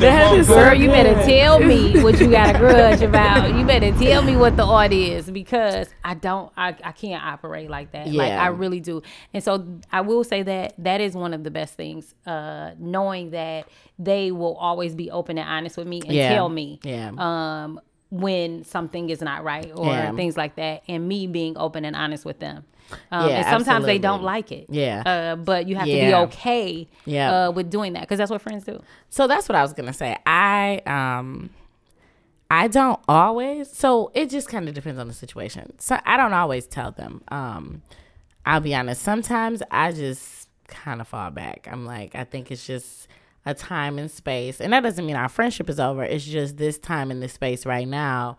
that 0.00 0.34
is 0.36 0.48
Girl, 0.48 0.74
you 0.74 0.88
better 0.88 1.14
tell 1.24 1.58
me 1.60 2.02
what 2.02 2.18
you 2.20 2.30
got 2.30 2.54
a 2.54 2.58
grudge 2.58 3.02
about. 3.02 3.54
You 3.54 3.64
better 3.64 3.92
tell 3.92 4.22
me 4.22 4.36
what 4.36 4.56
the 4.56 4.64
art 4.64 4.92
is 4.92 5.30
because 5.30 5.88
I 6.04 6.14
don't, 6.14 6.52
I, 6.56 6.68
I 6.82 6.92
can't 6.92 7.22
operate 7.24 7.70
like 7.70 7.92
that. 7.92 8.06
Like 8.08 8.28
Yeah. 8.28 8.42
I 8.42 8.48
really 8.48 8.80
do. 8.80 9.02
And 9.32 9.42
so 9.42 9.66
I 9.92 10.00
will 10.02 10.24
say 10.24 10.42
that 10.42 10.74
that 10.78 11.00
is 11.00 11.14
one 11.14 11.34
of 11.34 11.44
the 11.44 11.50
best 11.50 11.74
things, 11.74 12.14
uh, 12.26 12.72
knowing 12.78 13.30
that 13.30 13.68
they 13.98 14.30
will 14.32 14.56
always 14.56 14.94
be 14.94 15.10
open 15.10 15.38
and 15.38 15.48
honest 15.48 15.76
with 15.76 15.86
me 15.86 16.00
and 16.02 16.12
Yeah. 16.12 16.34
tell 16.34 16.48
me. 16.48 16.80
Yeah. 16.82 17.12
Um, 17.16 17.80
when 18.10 18.62
something 18.62 19.10
is 19.10 19.20
not 19.20 19.42
right 19.42 19.72
or 19.74 19.86
Yeah. 19.86 20.12
things 20.12 20.36
like 20.36 20.54
that, 20.56 20.84
and 20.86 21.08
me 21.08 21.26
being 21.26 21.58
open 21.58 21.84
and 21.84 21.96
honest 21.96 22.24
with 22.24 22.38
them. 22.38 22.64
Um, 23.10 23.28
Yeah, 23.28 23.36
and 23.38 23.46
sometimes 23.48 23.84
they 23.86 23.98
don't 23.98 24.22
like 24.22 24.52
it. 24.52 24.66
Yeah. 24.68 25.02
Uh, 25.04 25.36
but 25.36 25.66
you 25.68 25.76
have 25.76 25.86
to 25.86 25.92
be 25.92 26.14
okay 26.14 26.88
Yeah. 27.04 27.48
uh, 27.48 27.50
with 27.50 27.70
doing 27.70 27.94
that 27.94 28.02
because 28.02 28.18
that's 28.18 28.30
what 28.30 28.40
friends 28.42 28.64
do. 28.64 28.82
So 29.10 29.26
that's 29.26 29.48
what 29.48 29.56
I 29.56 29.62
was 29.62 29.72
gonna 29.72 29.92
say. 29.92 30.16
I 30.26 30.82
um 30.86 31.50
I 32.50 32.68
don't 32.68 33.00
always 33.08 33.70
so 33.70 34.10
it 34.14 34.30
just 34.30 34.48
kind 34.48 34.68
of 34.68 34.74
depends 34.74 35.00
on 35.00 35.08
the 35.08 35.14
situation. 35.14 35.72
So 35.78 35.98
I 36.04 36.16
don't 36.16 36.32
always 36.32 36.66
tell 36.66 36.92
them. 36.92 37.22
Um 37.28 37.82
I'll 38.44 38.60
be 38.60 38.74
honest, 38.74 39.02
sometimes 39.02 39.62
I 39.70 39.90
just 39.92 40.48
kind 40.68 41.00
of 41.00 41.08
fall 41.08 41.30
back. 41.30 41.68
I'm 41.70 41.84
like, 41.84 42.14
I 42.14 42.22
think 42.24 42.50
it's 42.52 42.64
just 42.66 43.08
a 43.44 43.54
time 43.54 43.98
and 43.98 44.10
space. 44.10 44.60
And 44.60 44.72
that 44.72 44.82
doesn't 44.82 45.04
mean 45.04 45.16
our 45.16 45.28
friendship 45.28 45.68
is 45.68 45.78
over. 45.80 46.02
It's 46.04 46.24
just 46.24 46.56
this 46.56 46.78
time 46.78 47.10
and 47.10 47.20
this 47.22 47.32
space 47.32 47.66
right 47.66 47.86
now. 47.88 48.36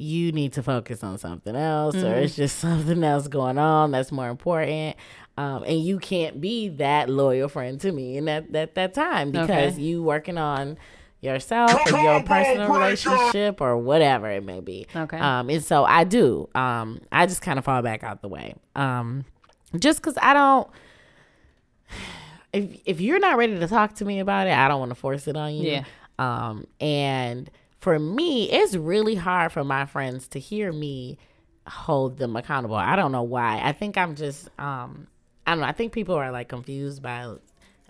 You 0.00 0.30
need 0.32 0.52
to 0.54 0.62
focus 0.62 1.02
on 1.02 1.18
something 1.18 1.54
else, 1.56 1.96
or 1.96 2.14
it's 2.14 2.36
just 2.36 2.58
something 2.60 3.02
else 3.04 3.26
going 3.28 3.58
on 3.58 3.90
that's 3.90 4.12
more 4.12 4.28
important. 4.28 4.96
Um, 5.36 5.62
and 5.64 5.80
you 5.82 5.98
can't 5.98 6.40
be 6.40 6.68
that 6.68 7.08
loyal 7.10 7.48
friend 7.48 7.80
to 7.80 7.92
me 7.92 8.16
in 8.16 8.24
that 8.26 8.52
that, 8.52 8.74
that 8.76 8.94
time 8.94 9.30
because 9.32 9.74
Okay. 9.74 9.80
you 9.82 10.02
working 10.02 10.38
on 10.38 10.78
yourself 11.20 11.72
or 11.92 11.98
your 11.98 12.22
personal 12.22 12.72
relationship 12.72 13.60
or 13.60 13.76
whatever 13.76 14.30
it 14.30 14.44
may 14.44 14.60
be. 14.60 14.86
Okay. 14.94 15.18
Um, 15.18 15.50
and 15.50 15.62
so 15.64 15.84
I 15.84 16.04
do. 16.04 16.48
Um, 16.54 17.00
I 17.10 17.26
just 17.26 17.42
kind 17.42 17.58
of 17.58 17.64
fall 17.64 17.82
back 17.82 18.04
out 18.04 18.22
the 18.22 18.28
way. 18.28 18.54
Um, 18.76 19.24
just 19.78 20.00
because 20.00 20.16
I 20.22 20.32
don't. 20.32 20.68
If 22.50 22.80
if 22.86 23.00
you're 23.02 23.18
not 23.18 23.36
ready 23.36 23.58
to 23.58 23.68
talk 23.68 23.94
to 23.96 24.06
me 24.06 24.20
about 24.20 24.46
it, 24.46 24.54
I 24.56 24.68
don't 24.68 24.78
want 24.80 24.90
to 24.90 24.94
force 24.94 25.28
it 25.28 25.36
on 25.36 25.52
you. 25.54 25.70
Yeah. 25.70 25.84
Um, 26.18 26.66
and 26.80 27.50
for 27.78 27.98
me, 27.98 28.50
it's 28.50 28.74
really 28.76 29.14
hard 29.14 29.52
for 29.52 29.64
my 29.64 29.86
friends 29.86 30.28
to 30.28 30.38
hear 30.40 30.72
me 30.72 31.18
hold 31.66 32.18
them 32.18 32.34
accountable. 32.36 32.76
I 32.76 32.96
don't 32.96 33.12
know 33.12 33.22
why. 33.22 33.60
I 33.62 33.72
think 33.72 33.96
I'm 33.96 34.14
just 34.16 34.48
um 34.58 35.06
I 35.46 35.52
don't 35.52 35.60
know. 35.60 35.66
I 35.66 35.72
think 35.72 35.92
people 35.92 36.14
are 36.14 36.30
like 36.30 36.48
confused 36.48 37.02
by 37.02 37.34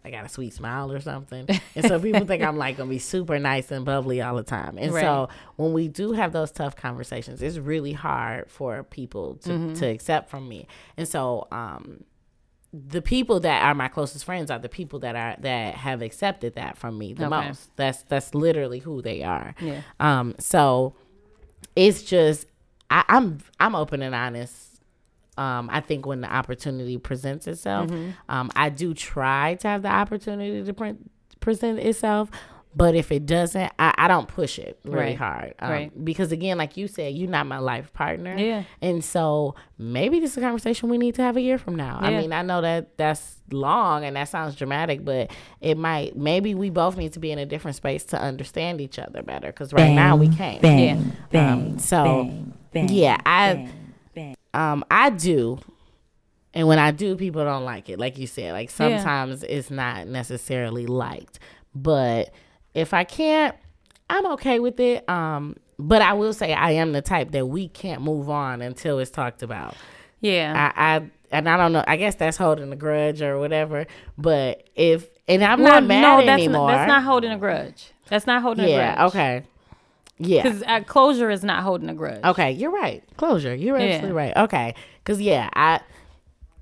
I 0.05 0.11
got 0.11 0.25
a 0.25 0.29
sweet 0.29 0.55
smile 0.55 0.93
or 0.93 1.01
something. 1.01 1.47
And 1.75 1.85
so 1.87 1.99
people 2.01 2.25
think 2.27 2.43
I'm 2.43 2.57
like 2.57 2.77
gonna 2.77 2.91
be 2.91 2.99
super 2.99 3.39
nice 3.39 3.71
and 3.71 3.85
bubbly 3.85 4.21
all 4.21 4.37
the 4.37 4.43
time. 4.43 4.79
And 4.79 4.93
so 5.03 5.29
when 5.57 5.73
we 5.73 5.89
do 5.89 6.13
have 6.13 6.33
those 6.33 6.51
tough 6.51 6.77
conversations, 6.77 7.43
it's 7.43 7.59
really 7.59 7.93
hard 7.93 8.51
for 8.51 8.83
people 8.85 9.37
to, 9.45 9.53
to 9.77 9.87
accept 9.87 10.31
from 10.31 10.49
me. 10.49 10.67
And 10.97 11.07
so 11.09 11.47
um 11.51 12.05
the 12.73 13.01
people 13.01 13.41
that 13.41 13.63
are 13.63 13.75
my 13.75 13.89
closest 13.89 14.25
friends 14.25 14.51
are 14.51 14.59
the 14.59 14.69
people 14.69 14.99
that 14.99 15.17
are 15.17 15.37
that 15.41 15.75
have 15.75 16.03
accepted 16.03 16.55
that 16.57 16.77
from 16.77 16.99
me 16.99 17.15
the 17.15 17.27
Okay. 17.27 17.49
most. 17.49 17.75
That's 17.77 18.03
that's 18.03 18.35
literally 18.35 18.79
who 18.81 19.01
they 19.03 19.23
are. 19.23 19.55
Yeah. 19.61 19.81
Um. 20.01 20.35
So 20.39 20.95
it's 21.75 22.03
just 22.03 22.47
I, 22.91 23.05
I'm 23.09 23.39
I'm 23.59 23.75
open 23.75 24.03
and 24.03 24.15
honest. 24.15 24.67
Um, 25.39 25.71
I 25.73 25.81
think 25.81 26.05
when 26.05 26.21
the 26.21 26.33
opportunity 26.33 26.99
presents 26.99 27.47
itself, 27.47 27.89
Mm-hmm. 27.91 28.11
um, 28.29 28.51
I 28.57 28.71
do 28.71 28.93
try 28.93 29.55
to 29.61 29.69
have 29.69 29.83
the 29.83 29.89
opportunity 29.89 30.65
to 30.65 30.75
pre- 30.75 30.97
present 31.41 31.79
itself. 31.79 32.29
But 32.77 32.95
if 32.95 33.11
it 33.11 33.27
doesn't, 33.27 33.73
I, 33.79 33.93
I 33.97 34.09
don't 34.09 34.29
push 34.29 34.59
it 34.59 34.79
really 34.85 34.97
Right. 35.07 35.17
hard. 35.17 35.55
Um, 35.59 35.71
Right. 35.71 36.05
Because 36.05 36.31
again, 36.33 36.59
like 36.59 36.77
you 36.77 36.87
said, 36.87 37.15
you're 37.15 37.29
not 37.31 37.47
my 37.47 37.59
life 37.59 37.93
partner. 37.93 38.37
Yeah. 38.39 38.65
And 38.83 39.03
so 39.03 39.55
maybe 39.79 40.21
this 40.21 40.33
is 40.33 40.37
a 40.37 40.41
conversation 40.43 40.89
we 40.89 40.99
need 40.99 41.15
to 41.17 41.23
have 41.23 41.37
a 41.37 41.41
year 41.41 41.59
from 41.59 41.75
now. 41.77 41.99
I 42.01 42.11
mean, 42.11 42.33
I 42.33 42.43
know 42.43 42.61
that 42.61 42.97
that's 42.99 43.37
long 43.51 44.05
and 44.05 44.15
that 44.17 44.29
sounds 44.29 44.55
dramatic, 44.55 45.05
but 45.05 45.31
it 45.61 45.77
might, 45.79 46.15
maybe 46.17 46.55
we 46.55 46.71
both 46.71 46.97
need 46.97 47.15
to 47.15 47.19
be 47.19 47.33
in 47.33 47.39
a 47.39 47.47
different 47.47 47.75
space 47.77 48.05
to 48.05 48.21
understand 48.21 48.81
each 48.81 48.99
other 48.99 49.23
better. 49.23 49.49
Because 49.49 49.73
right 49.73 49.93
now 49.95 50.15
we 50.17 50.29
can't. 50.29 50.61
Bang, 50.63 50.79
Yeah. 50.99 51.03
bang, 51.31 51.53
Um, 51.73 51.79
so, 51.79 52.05
bang, 52.05 52.53
bang, 52.73 52.89
yeah, 52.91 53.17
I- 53.27 53.55
bang, 53.55 53.71
bang. 54.15 54.37
Um, 54.55 54.85
I 54.91 55.11
do. 55.11 55.59
And 56.55 56.69
when 56.69 56.79
I 56.79 56.91
do, 56.91 57.17
people 57.17 57.43
don't 57.45 57.65
like 57.65 57.89
it. 57.89 57.99
Like 57.99 58.19
you 58.19 58.27
said, 58.27 58.53
like 58.53 58.69
Yeah. 58.69 58.99
sometimes 58.99 59.43
it's 59.43 59.71
not 59.71 60.07
necessarily 60.07 60.87
liked. 60.87 61.39
But 61.75 62.31
if 62.75 62.95
I 62.95 63.05
can't, 63.05 63.55
I'm 64.11 64.27
okay 64.33 64.59
with 64.59 64.81
it. 64.81 65.09
Um, 65.09 65.57
but 65.79 66.03
I 66.03 66.15
will 66.15 66.33
say 66.33 66.53
I 66.53 66.73
am 66.73 66.93
the 66.93 67.03
type 67.03 67.31
that 67.33 67.47
we 67.47 67.69
can't 67.69 68.03
move 68.03 68.29
on 68.29 68.63
until 68.63 68.99
it's 68.99 69.11
talked 69.11 69.43
about. 69.43 69.75
Yeah. 70.21 70.73
I, 70.77 70.97
I 70.97 71.11
and 71.31 71.49
I 71.49 71.57
don't 71.57 71.73
know. 71.73 71.85
I 71.87 71.97
guess 71.97 72.15
that's 72.17 72.37
holding 72.37 72.73
a 72.73 72.77
grudge 72.77 73.23
or 73.23 73.39
whatever. 73.39 73.87
But 74.17 74.69
if 74.75 75.09
and 75.29 75.45
I'm 75.45 75.61
Well, 75.63 75.75
not 75.75 75.85
mad 75.85 76.01
no, 76.03 76.27
that's 76.27 76.43
anymore. 76.43 76.69
Not, 76.71 76.77
that's 76.77 76.89
not 76.89 77.03
holding 77.05 77.31
a 77.31 77.39
grudge. 77.39 77.93
That's 78.09 78.27
not 78.27 78.43
holding 78.43 78.65
a 78.65 78.69
yeah. 78.69 78.95
grudge. 78.97 79.09
Okay. 79.11 79.43
Yeah. 80.19 80.43
Because 80.43 80.63
uh, 80.63 80.81
closure 80.81 81.31
is 81.31 81.45
not 81.45 81.63
holding 81.63 81.89
a 81.89 81.95
grudge. 81.95 82.25
Okay, 82.25 82.51
you're 82.53 82.73
right. 82.73 83.05
Closure. 83.17 83.55
You're 83.55 83.79
Yeah. 83.79 84.09
right. 84.09 84.37
Okay, 84.37 84.75
because 85.05 85.21
yeah, 85.21 85.49
I 85.55 85.81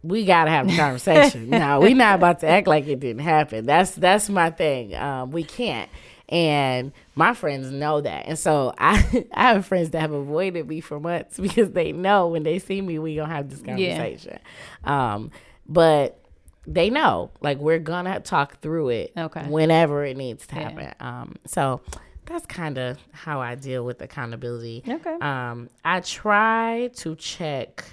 we 0.06 0.24
gotta 0.24 0.50
have 0.50 0.68
a 0.68 0.76
conversation. 0.76 1.50
no, 1.50 1.80
we 1.80 1.94
not 1.94 2.16
about 2.16 2.40
to 2.40 2.46
act 2.48 2.66
like 2.66 2.86
it 2.86 3.00
didn't 3.00 3.22
happen. 3.22 3.66
That's 3.66 3.92
that's 3.92 4.28
my 4.28 4.50
thing. 4.50 4.94
Um, 4.94 5.30
we 5.30 5.44
can't. 5.44 5.90
And 6.28 6.92
my 7.14 7.34
friends 7.34 7.70
know 7.70 8.00
that, 8.00 8.26
and 8.26 8.38
so 8.38 8.74
I 8.78 9.24
I 9.34 9.52
have 9.52 9.66
friends 9.66 9.90
that 9.90 10.00
have 10.00 10.12
avoided 10.12 10.66
me 10.68 10.80
for 10.80 10.98
months 10.98 11.38
because 11.40 11.70
they 11.72 11.92
know 11.92 12.28
when 12.28 12.42
they 12.42 12.58
see 12.58 12.80
me, 12.80 12.98
we 12.98 13.16
gonna 13.16 13.32
have 13.32 13.48
this 13.50 13.62
conversation. 13.62 14.38
Yeah. 14.84 15.14
Um, 15.14 15.30
but 15.68 16.18
they 16.66 16.90
know 16.90 17.30
like 17.40 17.58
we're 17.58 17.78
gonna 17.78 18.18
talk 18.20 18.60
through 18.60 18.88
it 18.88 19.12
Okay. 19.16 19.42
whenever 19.46 20.04
it 20.04 20.16
needs 20.16 20.46
to 20.48 20.54
happen. 20.56 20.78
Yeah. 20.80 20.94
Um, 21.00 21.36
so 21.46 21.80
that's 22.24 22.44
kind 22.46 22.76
of 22.76 22.98
how 23.12 23.40
I 23.40 23.54
deal 23.54 23.84
with 23.84 24.02
accountability. 24.02 24.82
Okay. 24.88 25.16
Um, 25.20 25.68
I 25.84 26.00
try 26.00 26.90
to 26.96 27.14
check 27.14 27.84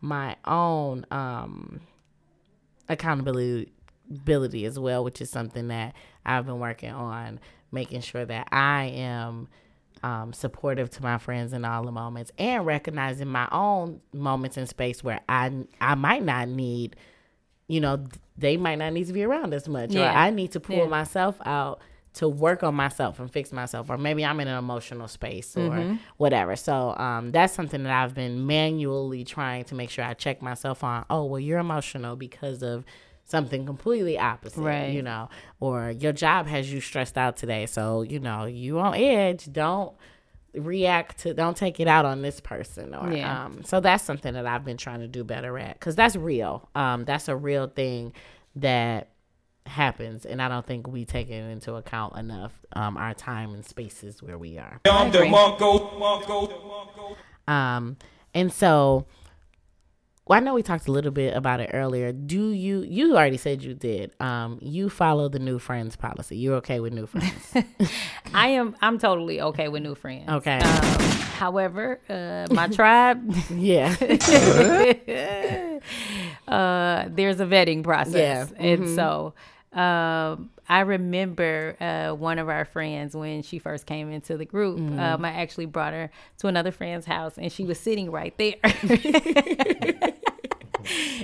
my 0.00 0.36
own 0.44 1.04
um 1.10 1.80
accountability 2.88 3.70
ability 4.10 4.64
as 4.64 4.78
well, 4.78 5.02
which 5.02 5.20
is 5.20 5.28
something 5.30 5.68
that 5.68 5.94
I've 6.24 6.46
been 6.46 6.60
working 6.60 6.92
on, 6.92 7.40
making 7.72 8.02
sure 8.02 8.24
that 8.24 8.46
I 8.52 8.84
am 8.84 9.48
um, 10.04 10.32
supportive 10.32 10.90
to 10.90 11.02
my 11.02 11.18
friends 11.18 11.52
in 11.52 11.64
all 11.64 11.82
the 11.84 11.90
moments 11.90 12.30
and 12.38 12.64
recognizing 12.64 13.26
my 13.26 13.48
own 13.50 14.00
moments 14.12 14.56
in 14.56 14.66
space 14.68 15.02
where 15.02 15.20
I 15.28 15.50
I 15.80 15.96
might 15.96 16.22
not 16.24 16.48
need, 16.48 16.94
you 17.66 17.80
know, 17.80 18.04
they 18.38 18.56
might 18.56 18.76
not 18.76 18.92
need 18.92 19.06
to 19.08 19.12
be 19.12 19.24
around 19.24 19.52
as 19.54 19.66
much, 19.68 19.96
or 19.96 20.00
I 20.04 20.30
need 20.30 20.52
to 20.52 20.60
pull 20.60 20.76
Yeah. 20.76 20.86
myself 20.86 21.36
out 21.44 21.80
to 22.16 22.28
work 22.28 22.62
on 22.62 22.74
myself 22.74 23.18
and 23.20 23.30
fix 23.30 23.52
myself, 23.52 23.88
or 23.90 23.96
maybe 23.98 24.24
I'm 24.24 24.40
in 24.40 24.48
an 24.48 24.58
emotional 24.58 25.08
space 25.08 25.56
or 25.56 25.96
whatever. 26.16 26.56
So 26.56 26.96
um, 26.96 27.30
that's 27.32 27.52
something 27.54 27.82
that 27.84 27.92
I've 27.92 28.14
been 28.14 28.46
manually 28.46 29.24
trying 29.24 29.64
to 29.64 29.74
make 29.74 29.90
sure 29.90 30.04
I 30.04 30.14
check 30.14 30.42
myself 30.42 30.82
on. 30.84 31.04
Oh, 31.10 31.24
well, 31.24 31.40
you're 31.40 31.58
emotional 31.58 32.16
because 32.16 32.62
of 32.62 32.84
something 33.24 33.66
completely 33.66 34.18
opposite, 34.18 34.60
Right. 34.60 34.92
you 34.92 35.02
know, 35.02 35.28
or 35.60 35.90
your 35.90 36.12
job 36.12 36.46
has 36.46 36.72
you 36.72 36.80
stressed 36.80 37.18
out 37.18 37.36
today. 37.36 37.66
So, 37.66 38.02
you 38.02 38.20
know, 38.20 38.44
you 38.44 38.78
on 38.78 38.94
edge. 38.94 39.52
Don't 39.52 39.92
react 40.54 41.18
to, 41.18 41.34
don't 41.34 41.56
take 41.56 41.80
it 41.80 41.88
out 41.88 42.04
on 42.04 42.22
this 42.22 42.40
person. 42.40 42.94
Or, 42.94 43.12
Yeah. 43.12 43.44
um, 43.46 43.62
so 43.64 43.80
that's 43.80 44.02
something 44.04 44.32
that 44.34 44.46
I've 44.46 44.64
been 44.64 44.76
trying 44.76 45.00
to 45.00 45.08
do 45.08 45.22
better 45.24 45.58
at 45.58 45.74
because 45.74 45.96
that's 45.96 46.16
real. 46.16 46.68
Um, 46.74 47.04
that's 47.04 47.28
a 47.28 47.36
real 47.36 47.66
thing 47.66 48.12
that 48.56 49.08
happens. 49.66 50.24
And 50.26 50.40
I 50.42 50.48
don't 50.48 50.66
think 50.66 50.86
we 50.88 51.04
take 51.04 51.28
it 51.30 51.34
into 51.50 51.74
account 51.74 52.16
enough, 52.16 52.52
um, 52.74 52.96
our 52.96 53.14
time 53.14 53.52
and 53.54 53.64
spaces 53.64 54.22
where 54.22 54.38
we 54.38 54.58
are. 54.58 54.80
I 54.84 55.06
agree. 55.06 55.30
Um, 57.48 57.96
and 58.34 58.52
so, 58.52 59.06
well, 60.26 60.36
I 60.36 60.40
know 60.40 60.54
we 60.54 60.62
talked 60.62 60.88
a 60.88 60.92
little 60.92 61.12
bit 61.12 61.36
about 61.36 61.60
it 61.60 61.70
earlier. 61.72 62.10
Do 62.12 62.50
you? 62.50 62.82
You 62.82 63.12
already 63.16 63.36
said 63.36 63.62
you 63.62 63.74
did. 63.74 64.10
Um, 64.20 64.58
you 64.60 64.90
follow 64.90 65.28
the 65.28 65.38
new 65.38 65.58
friends 65.60 65.94
policy. 65.94 66.36
You're 66.36 66.56
okay 66.56 66.80
with 66.80 66.92
new 66.92 67.06
friends? 67.06 67.54
I 68.34 68.48
am. 68.48 68.74
I'm 68.80 68.98
totally 68.98 69.40
okay 69.40 69.68
with 69.68 69.82
new 69.84 69.94
friends. 69.94 70.28
Okay. 70.28 70.58
Um, 70.58 71.00
however, 71.38 72.00
uh, 72.08 72.52
my 72.52 72.66
tribe, 72.66 73.32
yeah. 73.54 73.94
uh, 76.48 77.04
there's 77.10 77.40
a 77.40 77.46
vetting 77.46 77.82
process, 77.84 78.52
Yeah. 78.52 78.62
and 78.62 78.88
so 78.94 79.34
um, 79.72 80.50
I 80.68 80.80
remember 80.80 81.76
uh, 81.80 82.14
one 82.14 82.38
of 82.38 82.48
our 82.48 82.64
friends 82.64 83.14
when 83.14 83.42
she 83.42 83.58
first 83.58 83.86
came 83.86 84.10
into 84.10 84.36
the 84.36 84.44
group. 84.44 84.78
Um, 84.78 85.24
I 85.24 85.30
actually 85.30 85.66
brought 85.66 85.92
her 85.92 86.10
to 86.38 86.46
another 86.48 86.72
friend's 86.72 87.06
house, 87.06 87.38
and 87.38 87.52
she 87.52 87.64
was 87.64 87.78
sitting 87.78 88.10
right 88.10 88.34
there. 88.38 88.54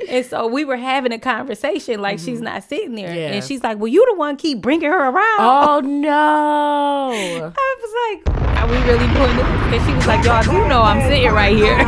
And 0.08 0.26
so 0.26 0.46
we 0.48 0.64
were 0.64 0.76
having 0.76 1.12
a 1.12 1.18
conversation 1.18 2.00
like 2.02 2.18
she's 2.18 2.40
not 2.40 2.64
sitting 2.64 2.96
there. 2.96 3.14
Yeah. 3.14 3.32
And 3.32 3.44
she's 3.44 3.62
like, 3.62 3.78
Well, 3.78 3.86
you 3.88 4.04
the 4.10 4.16
one 4.16 4.36
keep 4.36 4.60
bringing 4.60 4.90
her 4.90 5.08
around. 5.08 5.38
oh 5.38 5.80
no. 5.84 7.12
I 7.56 7.76
was 7.80 7.94
like, 8.26 8.58
Are 8.58 8.66
we 8.66 8.76
really 8.78 9.06
doing 9.14 9.36
this? 9.36 9.46
And 9.46 9.86
she 9.86 9.94
was 9.94 10.06
like, 10.06 10.24
Y'all 10.24 10.42
do 10.42 10.68
know 10.68 10.82
I'm 10.82 11.00
sitting 11.08 11.30
right 11.32 11.56
here. 11.56 11.78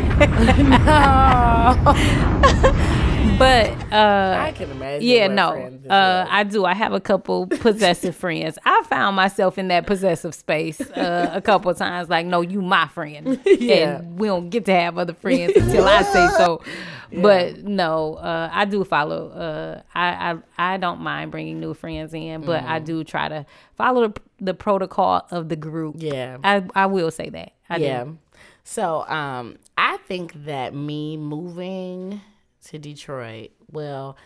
but 3.38 3.70
uh 3.92 4.36
I 4.40 4.52
can 4.52 4.70
imagine. 4.70 5.06
yeah, 5.08 5.26
no. 5.28 5.70
Uh. 5.88 6.26
I 6.28 6.44
do. 6.44 6.64
I 6.64 6.74
have 6.74 6.92
a 6.92 7.00
couple 7.00 7.46
possessive 7.66 8.14
friends. 8.16 8.58
I 8.64 8.82
found 8.88 9.16
myself 9.16 9.58
in 9.58 9.68
that 9.68 9.86
possessive 9.86 10.34
space 10.34 10.80
uh, 10.80 11.30
a 11.32 11.40
couple 11.40 11.70
of 11.70 11.76
times. 11.78 12.08
Like, 12.08 12.26
no, 12.26 12.40
you 12.40 12.62
my 12.62 12.86
friend, 12.88 13.40
Yeah. 13.46 13.98
and 13.98 14.18
we 14.18 14.28
don't 14.28 14.50
get 14.50 14.64
to 14.66 14.72
have 14.72 14.98
other 14.98 15.14
friends 15.14 15.52
until 15.56 15.86
I 15.86 16.02
say 16.02 16.28
so. 16.36 16.62
But 17.16 17.62
no, 17.62 18.14
uh, 18.14 18.50
I 18.52 18.64
do 18.64 18.82
follow. 18.82 19.28
Uh, 19.28 19.82
I, 19.94 20.32
I 20.58 20.72
I 20.74 20.76
don't 20.78 21.00
mind 21.00 21.30
bringing 21.30 21.60
new 21.60 21.72
friends 21.72 22.12
in, 22.12 22.40
but 22.42 22.64
I 22.64 22.76
Mm-hmm. 22.78 22.84
do 22.86 23.04
try 23.04 23.28
to 23.28 23.46
follow 23.76 24.08
the, 24.08 24.20
the 24.40 24.54
protocol 24.54 25.24
of 25.30 25.48
the 25.48 25.54
group. 25.54 25.96
Yeah. 25.98 26.38
I 26.42 26.64
I 26.74 26.86
will 26.86 27.12
say 27.12 27.28
that. 27.30 27.52
I 27.70 27.76
yeah. 27.76 28.04
do. 28.04 28.18
So 28.64 29.06
um, 29.06 29.58
I 29.78 29.98
think 30.08 30.44
that 30.46 30.74
me 30.74 31.16
moving 31.16 32.20
to 32.64 32.78
Detroit, 32.78 33.50
well, 33.70 34.16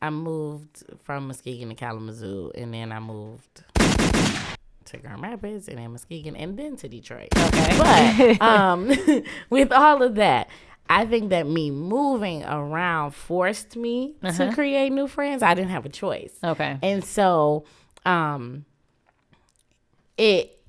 I 0.00 0.10
moved 0.10 0.82
from 1.02 1.28
Muskegon 1.28 1.68
to 1.68 1.74
Kalamazoo, 1.74 2.52
and 2.54 2.74
then 2.74 2.92
I 2.92 3.00
moved 3.00 3.64
to 4.86 4.98
Grand 4.98 5.22
Rapids, 5.22 5.68
and 5.68 5.78
then 5.78 5.92
Muskegon, 5.92 6.36
and 6.36 6.58
then 6.58 6.76
to 6.76 6.88
Detroit. 6.88 7.28
Okay. 7.36 8.36
But 8.38 8.42
um, 8.46 8.90
with 9.50 9.72
all 9.72 10.02
of 10.02 10.16
that, 10.16 10.48
I 10.88 11.06
think 11.06 11.30
that 11.30 11.46
me 11.46 11.70
moving 11.70 12.44
around 12.44 13.12
forced 13.12 13.76
me 13.76 14.14
to 14.36 14.52
create 14.52 14.90
new 14.92 15.06
friends. 15.06 15.42
I 15.42 15.54
didn't 15.54 15.70
have 15.70 15.86
a 15.86 15.88
choice. 15.88 16.34
Okay. 16.44 16.78
And 16.82 17.02
so 17.04 17.64
um 18.04 18.64
it 20.18 20.61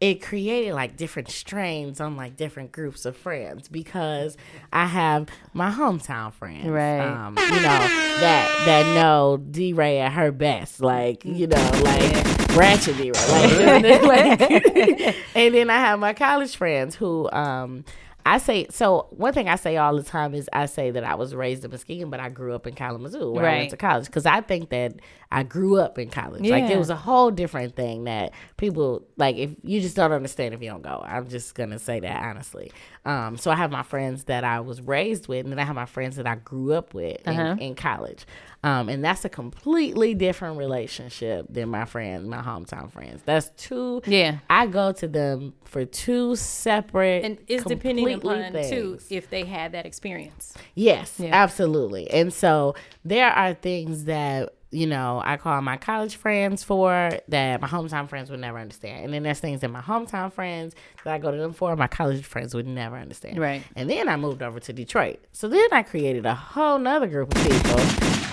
it 0.00 0.22
created 0.22 0.72
like 0.72 0.96
different 0.96 1.28
strains 1.28 2.00
on 2.00 2.16
like 2.16 2.34
different 2.36 2.72
groups 2.72 3.04
of 3.04 3.16
friends 3.16 3.68
because 3.68 4.36
I 4.72 4.86
have 4.86 5.28
my 5.52 5.70
hometown 5.70 6.32
friends, 6.32 6.66
Right. 6.66 7.00
Um, 7.00 7.36
you 7.38 7.44
know 7.50 7.60
that 7.62 8.62
that 8.64 8.94
know 8.94 9.36
D 9.36 9.74
Ray 9.74 10.00
at 10.00 10.12
her 10.12 10.32
best, 10.32 10.80
like 10.80 11.24
you 11.24 11.46
know, 11.46 11.70
like 11.82 12.56
ratchet 12.56 12.96
D 12.96 13.12
Ray, 13.12 13.82
like, 13.82 14.02
like 14.02 15.16
and 15.34 15.54
then 15.54 15.68
I 15.68 15.78
have 15.78 15.98
my 15.98 16.14
college 16.14 16.56
friends 16.56 16.94
who 16.94 17.30
um. 17.30 17.84
I 18.26 18.38
say 18.38 18.66
so. 18.70 19.06
One 19.10 19.32
thing 19.32 19.48
I 19.48 19.56
say 19.56 19.76
all 19.76 19.96
the 19.96 20.02
time 20.02 20.34
is 20.34 20.48
I 20.52 20.66
say 20.66 20.90
that 20.90 21.04
I 21.04 21.14
was 21.14 21.34
raised 21.34 21.64
in 21.64 21.70
Muskegon, 21.70 22.10
but 22.10 22.20
I 22.20 22.28
grew 22.28 22.54
up 22.54 22.66
in 22.66 22.74
Kalamazoo 22.74 23.32
where 23.32 23.44
I 23.46 23.58
went 23.58 23.70
to 23.70 23.76
college 23.76 24.06
because 24.06 24.26
I 24.26 24.40
think 24.40 24.70
that 24.70 24.94
I 25.32 25.42
grew 25.42 25.78
up 25.78 25.98
in 25.98 26.10
college. 26.10 26.42
Like 26.50 26.64
it 26.70 26.78
was 26.78 26.90
a 26.90 26.96
whole 26.96 27.30
different 27.30 27.76
thing 27.76 28.04
that 28.04 28.32
people 28.56 29.02
like. 29.16 29.36
If 29.36 29.50
you 29.62 29.80
just 29.80 29.96
don't 29.96 30.12
understand 30.12 30.54
if 30.54 30.62
you 30.62 30.70
don't 30.70 30.82
go, 30.82 31.02
I'm 31.04 31.28
just 31.28 31.54
gonna 31.54 31.78
say 31.78 32.00
that 32.00 32.22
honestly. 32.22 32.72
Um, 33.04 33.36
so 33.38 33.50
I 33.50 33.56
have 33.56 33.70
my 33.70 33.82
friends 33.82 34.24
that 34.24 34.44
I 34.44 34.60
was 34.60 34.80
raised 34.82 35.26
with, 35.28 35.44
and 35.46 35.52
then 35.52 35.58
I 35.58 35.64
have 35.64 35.74
my 35.76 35.86
friends 35.86 36.16
that 36.16 36.26
I 36.26 36.34
grew 36.34 36.74
up 36.74 36.92
with 36.94 37.26
Uh-huh. 37.26 37.56
in 37.58 37.74
college. 37.74 38.26
Um, 38.62 38.90
and 38.90 39.02
that's 39.02 39.24
a 39.24 39.30
completely 39.30 40.12
different 40.14 40.58
relationship 40.58 41.46
than 41.48 41.70
my 41.70 41.86
friends, 41.86 42.28
my 42.28 42.42
hometown 42.42 42.90
friends. 42.92 43.22
That's 43.24 43.48
two. 43.56 44.02
Yeah. 44.06 44.38
I 44.50 44.66
go 44.66 44.92
to 44.92 45.08
them 45.08 45.54
for 45.64 45.86
two 45.86 46.36
separate 46.36 47.24
And 47.24 47.38
it's 47.48 47.64
depending 47.64 48.12
upon 48.12 48.52
too 48.52 48.98
if 49.08 49.30
they 49.30 49.44
had 49.44 49.72
that 49.72 49.86
experience. 49.86 50.52
Yes, 50.74 51.14
Yeah. 51.18 51.30
absolutely. 51.32 52.10
And 52.10 52.34
so 52.34 52.74
there 53.02 53.30
are 53.30 53.54
things 53.54 54.04
that, 54.04 54.52
you 54.72 54.86
know, 54.86 55.20
I 55.24 55.36
call 55.36 55.60
my 55.62 55.76
college 55.76 56.14
friends 56.14 56.62
for 56.62 57.10
that 57.28 57.60
my 57.60 57.66
hometown 57.66 58.08
friends 58.08 58.30
would 58.30 58.38
never 58.38 58.58
understand. 58.58 59.06
And 59.06 59.14
then 59.14 59.24
there's 59.24 59.40
things 59.40 59.62
that 59.62 59.68
my 59.70 59.80
hometown 59.80 60.32
friends 60.32 60.74
that 61.04 61.12
I 61.12 61.18
go 61.18 61.32
to 61.32 61.36
them 61.36 61.52
for, 61.52 61.74
my 61.74 61.88
college 61.88 62.24
friends 62.24 62.54
would 62.54 62.68
never 62.68 62.96
understand. 62.96 63.38
Right. 63.38 63.64
And 63.74 63.90
then 63.90 64.08
I 64.08 64.16
moved 64.16 64.42
over 64.42 64.60
to 64.60 64.72
Detroit. 64.72 65.18
So 65.32 65.48
then 65.48 65.66
I 65.72 65.82
created 65.82 66.24
a 66.24 66.34
whole 66.34 66.78
nother 66.78 67.08
group 67.08 67.34
of 67.34 67.42
people 67.42 67.80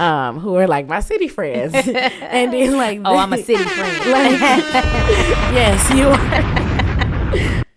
um, 0.04 0.40
who 0.40 0.56
are 0.56 0.68
like 0.68 0.88
my 0.88 1.00
city 1.00 1.28
friends. 1.28 1.74
and 1.88 2.54
then 2.54 2.78
like 2.78 3.00
Oh, 3.04 3.18
I'm 3.18 3.34
a 3.34 3.38
city 3.38 3.64
friend. 3.64 3.98
like, 4.12 4.40
yes, 5.54 5.92
you 5.92 6.08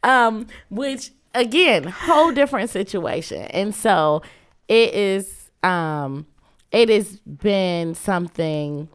are. 0.05 0.27
um, 0.27 0.47
which 0.69 1.13
again, 1.35 1.85
whole 1.85 2.33
different 2.33 2.69
situation. 2.69 3.43
And 3.43 3.75
so 3.75 4.21
it 4.69 4.93
is 4.93 5.51
um 5.63 6.27
it 6.73 6.89
has 6.89 7.19
been 7.21 7.95
something 7.95 8.89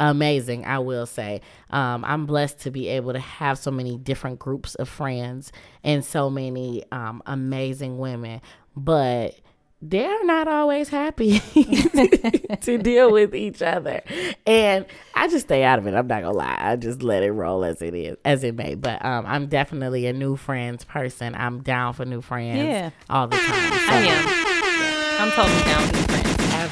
amazing, 0.00 0.64
I 0.64 0.78
will 0.80 1.06
say. 1.06 1.40
Um, 1.70 2.04
I'm 2.04 2.26
blessed 2.26 2.60
to 2.60 2.70
be 2.70 2.88
able 2.88 3.12
to 3.12 3.18
have 3.20 3.58
so 3.58 3.70
many 3.70 3.96
different 3.98 4.38
groups 4.38 4.74
of 4.76 4.88
friends 4.88 5.52
and 5.82 6.04
so 6.04 6.28
many 6.30 6.84
um, 6.90 7.22
amazing 7.26 7.98
women, 7.98 8.40
but 8.76 9.38
they're 9.86 10.24
not 10.24 10.48
always 10.48 10.88
happy 10.88 11.38
to 12.62 12.78
deal 12.78 13.12
with 13.12 13.34
each 13.34 13.60
other. 13.60 14.00
And 14.46 14.86
I 15.14 15.28
just 15.28 15.46
stay 15.46 15.62
out 15.62 15.78
of 15.78 15.86
it. 15.86 15.90
I'm 15.94 16.06
not 16.06 16.22
gonna 16.22 16.32
lie. 16.32 16.56
I 16.58 16.76
just 16.76 17.02
let 17.02 17.22
it 17.22 17.32
roll 17.32 17.64
as 17.64 17.82
it 17.82 17.94
is, 17.94 18.16
as 18.24 18.42
it 18.44 18.54
may. 18.56 18.76
But 18.76 19.04
um, 19.04 19.26
I'm 19.26 19.46
definitely 19.46 20.06
a 20.06 20.12
new 20.14 20.36
friends 20.36 20.84
person. 20.84 21.34
I'm 21.34 21.60
down 21.62 21.92
for 21.92 22.06
new 22.06 22.22
friends 22.22 22.58
Yeah. 22.58 22.90
all 23.10 23.26
the 23.28 23.36
time. 23.36 23.72
So- 23.72 23.78
I 23.90 24.00
am. 24.08 25.20
I'm 25.20 25.30
totally 25.32 25.62
down 25.64 25.82
with 25.82 25.92
new 25.92 26.02
friends. 26.14 26.23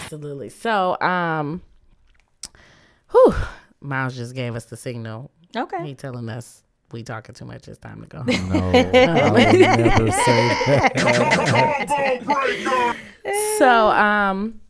Absolutely. 0.02 0.48
So, 0.48 1.00
um, 1.00 1.62
whew, 3.10 3.34
Miles 3.80 4.16
just 4.16 4.34
gave 4.34 4.54
us 4.56 4.66
the 4.66 4.76
signal. 4.76 5.30
Okay. 5.56 5.84
He 5.86 5.94
telling 5.94 6.28
us 6.28 6.62
we 6.92 7.02
talking 7.02 7.34
too 7.34 7.44
much. 7.44 7.68
It's 7.68 7.78
time 7.78 8.02
to 8.02 8.06
go. 8.06 8.22
No, 8.22 8.70
I 8.74 9.52
never 9.52 10.10
say 10.10 10.48
that. 10.66 10.92
so, 13.58 13.88
um, 13.90 14.60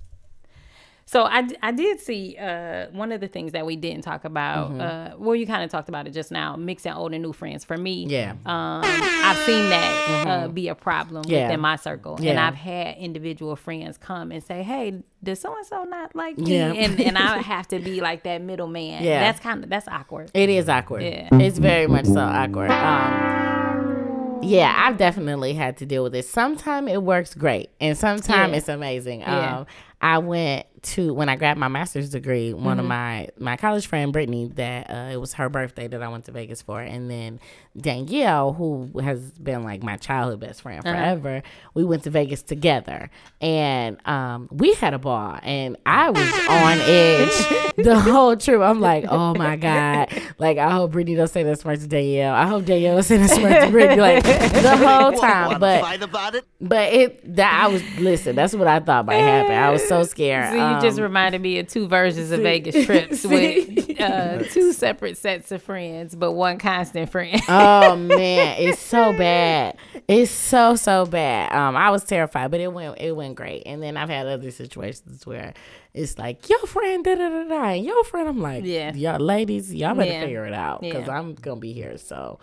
So 1.13 1.25
I, 1.25 1.47
I 1.63 1.73
did 1.73 2.01
see 2.01 2.39
uh, 2.41 2.87
one 2.91 3.13
of 3.13 3.21
the 3.21 3.29
things 3.29 3.53
that 3.53 3.67
we 3.67 3.77
didn't 3.77 4.01
talk 4.01 4.25
about. 4.25 4.71
Mm-hmm. 4.71 4.81
Uh, 4.81 5.19
well, 5.19 5.37
you 5.37 5.47
kind 5.47 5.63
of 5.63 5.69
talked 5.71 5.91
about 5.91 6.07
it 6.07 6.13
just 6.13 6.31
now, 6.33 6.57
mixing 6.57 6.91
old 6.91 7.13
and 7.13 7.23
new 7.23 7.35
friends. 7.35 7.67
For 7.67 7.77
me, 7.77 8.07
Yeah. 8.09 8.31
um, 8.47 8.81
I've 8.83 9.37
seen 9.45 9.69
that 9.69 10.25
uh, 10.27 10.49
be 10.49 10.69
a 10.69 10.75
problem 10.75 11.25
Yeah. 11.27 11.43
within 11.49 11.61
my 11.61 11.77
circle, 11.77 12.17
yeah. 12.19 12.31
and 12.31 12.41
I've 12.41 12.55
had 12.55 12.97
individual 12.97 13.57
friends 13.57 13.99
come 13.99 14.33
and 14.33 14.43
say, 14.43 14.63
"Hey, 14.63 15.03
does 15.23 15.41
so 15.41 15.55
and 15.55 15.67
so 15.67 15.85
not 15.85 16.17
like 16.17 16.39
me?" 16.39 16.57
Yeah. 16.57 16.73
And 16.73 16.99
and 16.99 17.19
I 17.19 17.43
have 17.43 17.69
to 17.69 17.79
be 17.79 18.01
like 18.01 18.23
that 18.23 18.41
middleman. 18.41 19.05
Yeah. 19.05 19.21
that's 19.21 19.39
kind 19.39 19.63
of 19.65 19.69
that's 19.69 19.89
awkward. 19.89 20.31
It 20.33 20.49
is 20.49 20.67
awkward. 20.71 21.03
Yeah. 21.03 21.29
It's 21.33 21.59
very 21.59 21.89
much 21.89 22.07
so 22.07 22.21
awkward. 22.21 22.71
Um, 22.71 24.41
yeah, 24.43 24.75
I've 24.87 24.97
definitely 24.97 25.53
had 25.53 25.77
to 25.77 25.85
deal 25.87 26.05
with 26.05 26.15
it. 26.15 26.25
Sometimes 26.25 26.91
it 26.91 27.03
works 27.03 27.35
great, 27.35 27.69
and 27.83 27.99
sometimes 27.99 28.53
Yeah. 28.53 28.57
it's 28.57 28.69
amazing. 28.71 29.25
Um, 29.25 29.67
I 30.01 30.17
went 30.19 30.67
to 30.83 31.15
when 31.15 31.29
I 31.29 31.37
grabbed 31.37 31.61
my 31.61 31.69
master's 31.69 32.11
degree. 32.11 32.53
One 32.53 32.73
Mm-hmm. 32.73 32.81
of 32.81 32.87
my 32.87 33.29
my 33.39 33.57
college 33.57 33.87
friend 33.87 34.13
Brittany, 34.13 34.51
that 34.57 34.91
uh, 34.91 35.11
it 35.13 35.17
was 35.21 35.35
her 35.35 35.49
birthday 35.49 35.87
that 35.89 36.03
I 36.03 36.09
went 36.09 36.25
to 36.27 36.33
Vegas 36.33 36.61
for, 36.63 36.81
and 36.81 37.11
then 37.11 37.39
Danielle, 37.81 38.53
who 38.53 38.91
has 39.01 39.31
been 39.33 39.65
like 39.65 39.83
my 39.83 39.97
childhood 39.97 40.41
best 40.41 40.63
friend 40.63 40.85
Uh-huh. 40.85 40.95
forever. 40.95 41.43
We 41.75 41.85
went 41.85 42.03
to 42.05 42.11
Vegas 42.11 42.43
together, 42.43 43.11
and 43.41 43.97
um, 44.07 44.49
we 44.51 44.75
had 44.75 44.95
a 44.95 44.99
ball, 44.99 45.39
and 45.43 45.77
I 45.87 46.11
was 46.11 46.33
on 46.49 46.79
edge 46.81 47.75
the 47.77 47.99
whole 47.99 48.37
trip. 48.37 48.61
I'm 48.61 48.81
like, 48.81 49.05
oh 49.09 49.35
my 49.35 49.57
god, 49.57 50.09
like 50.39 50.59
I 50.59 50.71
hope 50.71 50.93
Brittany 50.93 51.17
don't 51.17 51.29
say 51.29 51.43
that 51.45 51.61
smart 51.61 51.81
to 51.81 51.87
Danielle. 51.87 52.35
I 52.35 52.47
hope 52.47 52.65
Danielle 52.65 52.95
don't 52.97 53.03
say 53.05 53.17
that 53.19 53.31
smart 53.31 53.63
to 53.63 53.71
Brittany, 53.71 54.01
like 54.01 54.23
the 54.25 54.77
whole 54.87 55.13
time. 55.13 55.61
But 55.61 56.03
about 56.03 56.35
it? 56.35 56.45
but 56.61 56.93
it 56.93 57.37
that 57.37 57.63
I 57.65 57.69
was 57.69 57.83
listen. 57.99 58.35
That's 58.37 58.55
what 58.55 58.67
I 58.67 58.81
thought 58.81 59.07
might 59.07 59.17
happen. 59.17 59.53
I 59.55 59.71
was 59.71 59.87
so 59.87 60.03
scared. 60.05 60.53
You 60.77 60.81
just 60.83 60.99
Um, 60.99 61.05
reminded 61.05 61.41
me 61.41 61.59
of 61.59 61.69
two 61.69 61.87
versions 61.89 62.31
of 62.31 62.41
Vegas 62.41 62.85
trips 62.87 63.25
with 63.25 64.01
uh, 64.01 64.43
two 64.45 64.73
separate 64.73 65.17
sets 65.19 65.53
of 65.53 65.63
friends, 65.63 66.15
but 66.15 66.33
one 66.33 66.59
constant 66.59 67.11
friend. 67.11 67.41
oh 67.49 67.97
man, 67.97 68.57
it's 68.59 68.81
so 68.81 69.13
bad. 69.17 69.77
It's 70.09 70.31
so 70.31 70.75
so 70.77 71.07
bad. 71.07 71.53
Um, 71.53 71.77
I 71.77 71.91
was 71.91 72.05
terrified, 72.05 72.51
but 72.51 72.61
it 72.61 72.73
went 72.73 72.99
it 73.01 73.13
went 73.17 73.35
great. 73.37 73.63
And 73.67 73.83
then 73.83 73.97
I've 73.97 74.09
had 74.09 74.27
other 74.27 74.51
situations 74.51 75.27
where 75.27 75.55
it's 75.95 76.19
like 76.19 76.49
your 76.49 76.61
friend 76.67 77.05
da 77.05 77.15
da 77.15 77.29
da 77.29 77.45
da, 77.49 77.65
and 77.71 77.85
your 77.85 78.03
friend. 78.05 78.29
I'm 78.29 78.41
like, 78.41 78.65
Yeah. 78.65 78.93
y'all 78.95 79.19
ladies, 79.21 79.73
y'all 79.75 79.95
better 79.95 80.11
Yeah. 80.11 80.23
figure 80.23 80.47
it 80.47 80.55
out 80.55 80.81
because 80.81 81.07
Yeah. 81.07 81.19
I'm 81.19 81.35
gonna 81.35 81.61
be 81.61 81.73
here. 81.73 81.99
So. 81.99 82.39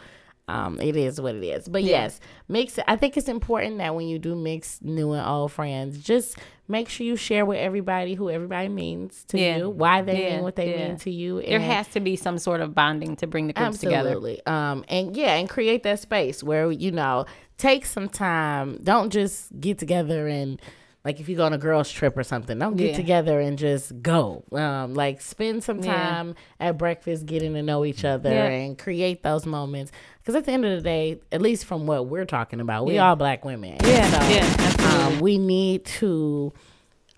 Um, 0.50 0.80
it 0.82 0.96
is 0.96 1.22
what 1.22 1.36
it 1.36 1.44
is. 1.44 1.68
But 1.68 1.84
Yeah. 1.84 2.04
yes, 2.04 2.20
mix. 2.48 2.80
I 2.88 2.96
think 2.96 3.16
it's 3.18 3.28
important 3.30 3.78
that 3.78 3.94
when 3.96 4.08
you 4.08 4.18
do 4.20 4.36
mix 4.36 4.80
new 4.82 5.12
and 5.14 5.26
old 5.26 5.52
friends, 5.52 6.02
just 6.04 6.38
make 6.68 6.88
sure 6.90 7.06
you 7.06 7.16
share 7.16 7.46
with 7.46 7.58
everybody 7.58 8.14
who 8.14 8.30
everybody 8.30 8.68
means 8.70 9.24
to 9.30 9.40
Yeah. 9.40 9.58
you, 9.58 9.70
why 9.70 10.02
they 10.02 10.24
Yeah. 10.24 10.36
mean 10.36 10.44
what 10.44 10.56
they 10.56 10.76
mean 10.76 10.98
to 10.98 11.12
you. 11.12 11.42
there 11.42 11.60
has 11.60 11.88
to 11.90 12.00
be 12.00 12.16
some 12.16 12.38
sort 12.38 12.62
of 12.62 12.74
bonding 12.76 13.16
to 13.18 13.28
bring 13.28 13.48
the 13.48 13.54
groups 13.54 13.80
together. 13.80 14.10
Absolutely. 14.10 14.46
Um, 14.46 14.84
and 14.88 15.16
yeah, 15.18 15.36
and 15.36 15.50
create 15.50 15.84
that 15.84 16.00
space 16.00 16.44
where 16.44 16.72
you 16.72 16.92
know 16.92 17.26
take 17.58 17.86
some 17.86 18.08
time. 18.10 18.80
Don't 18.84 19.12
just 19.12 19.60
get 19.60 19.78
together 19.78 20.28
and 20.28 20.62
like 21.06 21.20
if 21.20 21.30
you 21.30 21.36
go 21.38 21.46
on 21.46 21.54
a 21.54 21.58
girls 21.58 21.90
trip 21.92 22.18
or 22.18 22.24
something, 22.24 22.60
don't 22.60 22.76
get 22.76 22.92
Yeah. 22.92 22.96
together 22.98 23.40
and 23.40 23.58
just 23.58 24.02
go. 24.02 24.44
Um, 24.52 24.94
like 24.96 25.22
spend 25.22 25.64
some 25.64 25.80
Yeah. 25.82 25.94
time 25.94 26.36
at 26.60 26.78
breakfast 26.78 27.26
getting 27.26 27.54
to 27.54 27.62
know 27.64 27.86
each 27.86 28.04
other 28.04 28.30
Yeah. 28.30 28.48
and 28.48 28.78
create 28.78 29.24
those 29.24 29.46
moments. 29.46 29.92
Because 30.22 30.36
at 30.36 30.46
the 30.46 30.52
end 30.52 30.66
of 30.66 30.72
the 30.76 30.82
day, 30.82 31.20
at 31.32 31.42
least 31.42 31.66
from 31.66 31.88
what 31.88 32.08
we're 32.08 32.26
talking 32.26 32.60
about, 32.60 32.86
we 32.86 32.96
Yeah. 32.96 33.10
all 33.10 33.16
black 33.16 33.46
women. 33.46 33.78
Yeah, 33.84 34.10
So, 34.10 34.30
yeah, 34.30 35.06
um, 35.08 35.20
we 35.22 35.38
need 35.38 35.86
to 35.86 36.52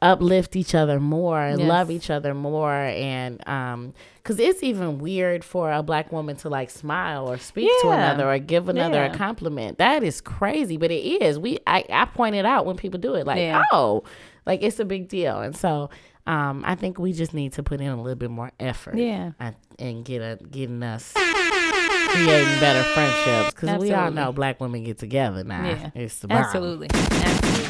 uplift 0.02 0.56
each 0.56 0.74
other 0.74 1.00
more 1.00 1.40
and 1.42 1.60
Yes. 1.60 1.70
love 1.70 1.92
each 1.92 2.10
other 2.10 2.34
more 2.34 2.74
and 2.74 3.48
um 3.48 3.94
because 4.16 4.40
it's 4.40 4.64
even 4.64 4.98
weird 4.98 5.44
for 5.44 5.72
a 5.72 5.84
black 5.84 6.12
woman 6.12 6.36
to 6.38 6.50
like 6.50 6.70
smile 6.72 7.30
or 7.30 7.38
speak 7.38 7.70
to 7.84 7.90
another 7.90 8.28
or 8.32 8.40
give 8.40 8.68
another 8.70 9.04
a 9.04 9.16
compliment 9.16 9.78
that 9.78 10.04
is 10.04 10.20
crazy 10.20 10.78
but 10.78 10.90
it 10.92 11.04
is 11.22 11.38
we 11.38 11.60
i 11.68 11.84
i 11.92 12.06
point 12.06 12.36
it 12.36 12.46
out 12.46 12.66
when 12.66 12.78
people 12.78 13.00
do 13.00 13.14
it 13.14 13.28
like 13.28 13.38
Yeah. 13.38 13.64
oh 13.72 14.04
like 14.48 14.64
it's 14.64 14.80
a 14.80 14.86
big 14.86 15.08
deal 15.08 15.40
and 15.40 15.56
so 15.56 15.92
um 16.26 16.64
i 16.66 16.74
think 16.74 16.98
we 16.98 17.14
just 17.14 17.34
need 17.36 17.54
to 17.54 17.64
put 17.64 17.80
in 17.80 17.88
a 17.90 18.02
little 18.02 18.16
bit 18.18 18.32
more 18.32 18.52
effort 18.60 18.96
Yeah. 18.98 19.32
and 19.78 20.04
get 20.04 20.22
a 20.22 20.40
getting 20.50 20.82
us 20.82 21.14
creating 21.14 22.60
better 22.60 22.84
friendships 22.94 23.54
because 23.54 23.80
we 23.80 23.94
all 23.94 24.10
know 24.12 24.32
black 24.32 24.60
women 24.60 24.84
get 24.84 24.98
together 24.98 25.44
now 25.44 25.64
Yeah. 25.64 25.90
it's 25.96 26.20
the 26.20 26.28
bomb. 26.28 26.38
Absolutely. 26.38 26.88
Absolutely. 26.92 27.61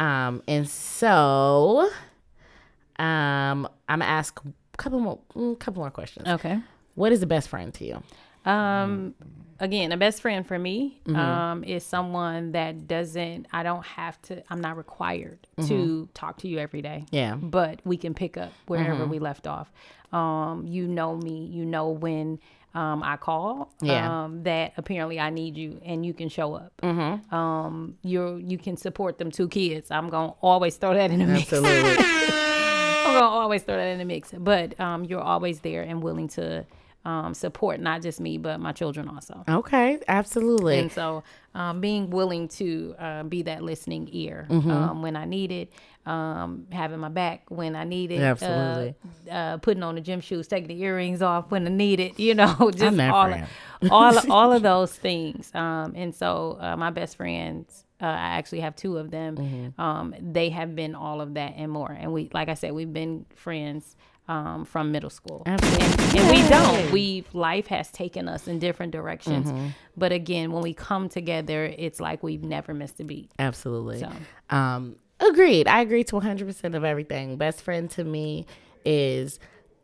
Um, 0.00 0.42
and 0.48 0.68
so, 0.68 1.88
um, 2.98 3.68
I'm 3.88 3.98
gonna 4.00 4.04
ask 4.06 4.40
a 4.44 4.76
couple 4.76 5.00
more, 5.00 5.18
mm, 5.34 5.58
couple 5.58 5.82
more 5.82 5.90
questions. 5.90 6.26
Okay. 6.28 6.58
What 6.94 7.12
is 7.12 7.20
the 7.20 7.26
best 7.26 7.48
friend 7.48 7.72
to 7.74 7.84
you? 7.84 8.02
Um, 8.50 9.14
again, 9.58 9.92
a 9.92 9.96
best 9.96 10.22
friend 10.22 10.46
for 10.46 10.58
me 10.58 11.00
Mm-hmm. 11.04 11.16
um, 11.16 11.64
is 11.64 11.84
someone 11.84 12.52
that 12.52 12.86
doesn't. 12.88 13.46
I 13.52 13.62
don't 13.62 13.84
have 13.84 14.20
to. 14.22 14.42
I'm 14.50 14.60
not 14.60 14.76
required 14.76 15.46
to 15.68 16.08
talk 16.14 16.38
to 16.38 16.48
you 16.48 16.58
every 16.58 16.82
day. 16.82 17.04
Mm-hmm. 17.06 17.16
Yeah. 17.16 17.34
But 17.36 17.80
we 17.84 17.96
can 17.96 18.14
pick 18.14 18.36
up 18.36 18.52
wherever 18.66 19.02
Mm-hmm. 19.02 19.10
we 19.10 19.18
left 19.18 19.46
off. 19.46 19.70
Um, 20.12 20.64
you 20.66 20.86
know 20.88 21.16
me. 21.16 21.46
You 21.46 21.64
know 21.64 21.90
when 21.90 22.40
um, 22.74 23.02
I 23.02 23.16
call. 23.16 23.72
Yeah. 23.82 24.24
Um, 24.24 24.42
that 24.44 24.72
apparently 24.76 25.18
I 25.18 25.30
need 25.30 25.56
you, 25.56 25.80
and 25.84 26.04
you 26.06 26.14
can 26.14 26.28
show 26.28 26.54
up. 26.54 26.72
Mm-hmm. 26.82 27.34
Um, 27.34 27.96
you 28.02 28.36
you 28.36 28.58
can 28.58 28.76
support 28.76 29.18
them 29.18 29.30
two 29.30 29.48
kids. 29.48 29.90
I'm 29.90 30.08
gonna 30.08 30.34
always 30.40 30.76
throw 30.76 30.94
that 30.94 31.10
in 31.10 31.18
the 31.18 31.26
mix. 31.26 31.52
Absolutely. 31.52 31.96
I'm 33.04 33.14
gonna 33.14 33.26
always 33.26 33.62
throw 33.62 33.76
that 33.76 33.88
in 33.88 33.98
the 33.98 34.04
mix. 34.04 34.32
But 34.36 34.78
um, 34.78 35.04
you're 35.04 35.20
always 35.20 35.60
there 35.60 35.82
and 35.82 36.02
willing 36.02 36.28
to 36.28 36.64
um, 37.04 37.32
support 37.32 37.80
not 37.80 38.02
just 38.02 38.20
me 38.20 38.36
but 38.36 38.60
my 38.60 38.72
children 38.72 39.08
also. 39.08 39.42
okay. 39.48 39.98
Absolutely. 40.06 40.78
And 40.78 40.92
so, 40.92 41.22
um, 41.54 41.80
being 41.80 42.10
willing 42.10 42.46
to 42.48 42.94
uh, 42.98 43.22
be 43.24 43.42
that 43.42 43.62
listening 43.64 44.08
ear 44.12 44.46
Mm-hmm. 44.50 44.70
um, 44.70 45.02
when 45.02 45.16
I 45.16 45.24
need 45.24 45.50
it, 45.50 45.72
um, 46.06 46.66
having 46.72 46.98
my 46.98 47.08
back 47.08 47.44
when 47.48 47.76
I 47.76 47.84
need 47.84 48.10
it, 48.10 48.20
Absolutely. 48.20 48.94
uh, 49.28 49.32
uh, 49.32 49.56
putting 49.58 49.82
on 49.82 49.96
the 49.96 50.00
gym 50.00 50.20
shoes, 50.20 50.48
taking 50.48 50.68
the 50.68 50.82
earrings 50.82 51.22
off 51.22 51.50
when 51.50 51.66
I 51.66 51.70
need 51.70 52.00
it, 52.00 52.18
you 52.18 52.34
know, 52.34 52.70
just 52.74 52.98
all 53.00 53.32
of, 53.32 53.42
all 53.90 54.30
all 54.30 54.52
of 54.52 54.62
those 54.72 54.92
things. 54.94 55.54
Um, 55.54 55.92
and 55.94 56.14
so, 56.14 56.58
uh, 56.60 56.76
my 56.76 56.90
best 56.90 57.16
friends. 57.16 57.84
Uh, 58.02 58.06
I 58.06 58.38
actually 58.38 58.60
have 58.60 58.74
two 58.76 58.96
of 58.96 59.10
them. 59.10 59.36
Mm-hmm. 59.36 59.78
Um, 59.78 60.14
they 60.18 60.48
have 60.48 60.74
been 60.74 60.94
all 60.94 61.20
of 61.20 61.34
that 61.34 61.52
and 61.56 61.70
more. 61.70 61.92
And 61.92 62.14
we, 62.14 62.30
like 62.32 62.48
I 62.48 62.54
said, 62.54 62.72
we've 62.72 62.90
been 62.90 63.26
friends 63.36 63.94
um, 64.26 64.64
from 64.64 64.90
middle 64.90 65.10
school. 65.10 65.42
Absolutely. 65.44 66.18
And 66.18 66.30
we 66.30 66.48
don't. 66.48 66.92
We've 66.92 67.34
life 67.34 67.66
has 67.66 67.90
taken 67.90 68.26
us 68.26 68.48
in 68.48 68.58
different 68.58 68.92
directions. 68.92 69.48
Mm-hmm. 69.48 69.68
But 69.98 70.12
again, 70.12 70.50
when 70.50 70.62
we 70.62 70.72
come 70.72 71.10
together, 71.10 71.66
it's 71.76 72.00
like 72.00 72.22
we've 72.22 72.42
never 72.42 72.72
missed 72.72 73.00
a 73.00 73.04
beat. 73.04 73.32
Absolutely. 73.38 74.00
So. 74.00 74.10
Um, 74.48 74.96
agreed. 75.20 75.68
I 75.68 75.80
agree 75.80 76.04
to 76.04 76.16
100% 76.16 76.74
of 76.74 76.84
everything. 76.84 77.36
Best 77.36 77.62
friend 77.62 77.90
to 77.92 78.04
me 78.04 78.46
is 78.84 79.38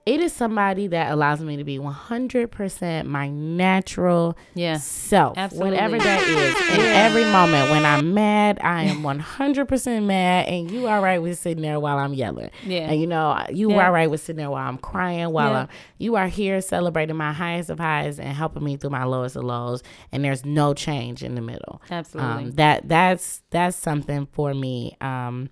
it 0.06 0.20
is 0.20 0.32
somebody 0.32 0.86
that 0.86 1.10
allows 1.10 1.40
me 1.40 1.56
to 1.56 1.64
be 1.64 1.78
100% 1.80 3.06
my 3.06 3.28
natural 3.28 4.38
Yeah. 4.54 4.76
self, 4.76 5.36
Absolutely. 5.36 5.72
whatever 5.72 5.98
that 5.98 6.22
is. 6.22 6.78
In 6.78 6.84
every 6.94 7.24
moment, 7.24 7.70
when 7.70 7.84
I'm 7.84 8.14
mad, 8.14 8.58
I 8.62 8.84
am 8.84 9.02
100% 9.02 10.04
mad, 10.06 10.46
and 10.46 10.70
you 10.70 10.86
are 10.86 11.00
right 11.00 11.20
with 11.20 11.38
sitting 11.38 11.62
there 11.62 11.80
while 11.80 11.98
I'm 11.98 12.14
yelling. 12.14 12.50
Yeah. 12.64 12.90
And 12.90 13.00
you 13.00 13.06
know, 13.08 13.44
you 13.50 13.70
Yeah. 13.72 13.86
are 13.88 13.92
right 13.92 14.08
with 14.08 14.20
sitting 14.20 14.36
there 14.38 14.50
while 14.50 14.68
I'm 14.68 14.78
crying, 14.78 15.30
while 15.32 15.50
Yeah. 15.50 15.58
I'm, 15.62 15.68
you 15.98 16.14
are 16.16 16.28
here 16.28 16.60
celebrating 16.60 17.16
my 17.16 17.32
highest 17.32 17.68
of 17.70 17.80
highs 17.80 18.20
and 18.20 18.28
helping 18.28 18.62
me 18.62 18.76
through 18.76 18.90
my 18.90 19.04
lowest 19.04 19.34
of 19.36 19.42
lows, 19.44 19.82
and 20.12 20.24
there's 20.24 20.44
no 20.46 20.72
change 20.72 21.24
in 21.24 21.34
the 21.34 21.42
middle. 21.42 21.82
Absolutely. 21.90 22.44
Um, 22.44 22.50
that 22.52 22.88
that's 22.88 23.42
that's 23.50 23.76
something 23.76 24.26
for 24.30 24.54
me. 24.54 24.96
Um, 25.00 25.50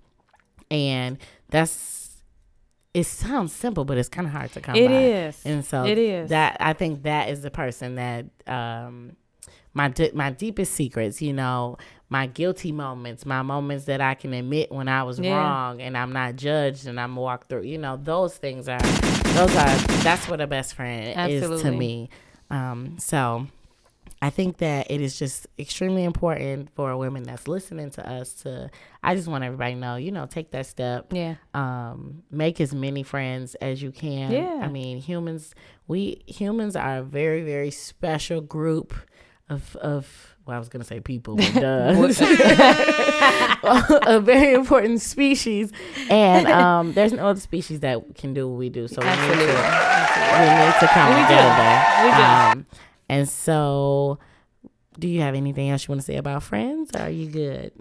and 0.70 1.18
that's 1.50 1.72
it 2.94 3.04
sounds 3.04 3.52
simple, 3.52 3.84
but 3.84 3.98
it's 3.98 4.08
kind 4.08 4.26
of 4.26 4.32
hard 4.32 4.52
to 4.52 4.60
come 4.60 4.76
It 4.76 4.88
by. 4.88 4.94
is. 4.94 5.42
and 5.44 5.64
so 5.64 5.84
It 5.84 5.98
is. 5.98 6.30
that 6.30 6.56
I 6.60 6.72
think 6.72 7.02
that 7.02 7.28
is 7.28 7.42
the 7.42 7.50
person 7.50 7.96
that 7.96 8.26
um 8.46 9.16
my 9.76 9.92
my 10.14 10.30
deepest 10.30 10.72
secrets, 10.74 11.20
you 11.20 11.32
know, 11.32 11.76
my 12.08 12.26
guilty 12.28 12.70
moments, 12.70 13.26
my 13.26 13.42
moments 13.42 13.86
that 13.86 14.00
I 14.00 14.14
can 14.14 14.32
admit 14.32 14.70
when 14.70 14.86
I 14.86 15.02
was 15.02 15.18
Yeah. 15.18 15.34
wrong 15.36 15.82
and 15.82 15.98
I'm 15.98 16.12
not 16.12 16.36
judged 16.36 16.86
and 16.86 17.00
I'm 17.00 17.16
walked 17.16 17.48
through, 17.48 17.62
you 17.62 17.78
know, 17.78 17.96
those 17.96 18.36
things 18.36 18.68
are 18.68 18.78
those 18.78 19.50
are 19.56 19.76
that's 20.04 20.28
what 20.28 20.40
a 20.40 20.46
best 20.46 20.74
friend 20.74 21.28
is 21.28 21.40
to 21.62 21.72
me. 21.72 22.08
Um, 22.50 22.96
so 23.00 23.48
I 24.26 24.30
think 24.30 24.56
that 24.58 24.90
it 24.90 25.00
is 25.02 25.18
just 25.18 25.46
extremely 25.58 26.02
important 26.04 26.70
for 26.74 26.90
a 26.90 26.96
women 26.96 27.24
that's 27.24 27.46
listening 27.46 27.90
to 27.90 28.10
us 28.10 28.32
to 28.42 28.70
I 29.02 29.14
just 29.14 29.28
want 29.28 29.44
everybody 29.44 29.74
to 29.74 29.80
know, 29.80 29.96
you 29.96 30.12
know, 30.12 30.24
take 30.24 30.50
that 30.52 30.64
step 30.66 31.12
yeah. 31.12 31.34
um 31.52 32.22
make 32.30 32.58
as 32.60 32.74
many 32.74 33.02
friends 33.02 33.54
as 33.56 33.82
you 33.82 33.90
can 33.92 34.30
Yeah. 34.32 34.60
i 34.62 34.68
mean 34.68 34.96
humans 34.98 35.54
we 35.86 36.22
humans 36.26 36.74
are 36.74 36.96
a 36.98 37.02
very 37.02 37.42
very 37.44 37.70
special 37.70 38.40
group 38.40 38.94
of 39.50 39.76
of 39.76 40.30
well, 40.46 40.56
I 40.56 40.58
was 40.58 40.68
gonna 40.68 40.84
say 40.84 41.00
people, 41.00 41.36
but 41.36 41.54
duh. 41.64 41.94
a 44.06 44.20
very 44.20 44.52
important 44.54 45.00
species, 45.00 45.72
and 46.10 46.46
um, 46.48 46.92
there's 46.92 47.14
no 47.14 47.28
other 47.28 47.40
species 47.40 47.80
that 47.80 48.14
can 48.14 48.34
do 48.34 48.46
what 48.48 48.58
we 48.58 48.68
do. 48.68 48.86
So 48.86 49.00
we 49.00 49.06
need 49.06 49.12
Absolutely. 49.14 49.46
to, 49.46 49.52
we 50.36 50.44
need 50.60 50.74
to 50.80 50.86
come 50.96 51.08
We 51.14 51.20
do. 51.22 51.28
together. 51.28 51.70
We 52.04 52.10
do. 52.10 52.22
Um, 52.22 52.66
and 53.08 53.28
so, 53.28 54.18
do 54.98 55.08
you 55.08 55.20
have 55.20 55.34
anything 55.34 55.70
else 55.70 55.86
you 55.86 55.92
want 55.92 56.00
to 56.00 56.06
say 56.06 56.16
about 56.16 56.42
friends? 56.42 56.90
Or 56.94 57.02
are 57.02 57.10
you 57.10 57.28
good? 57.28 57.72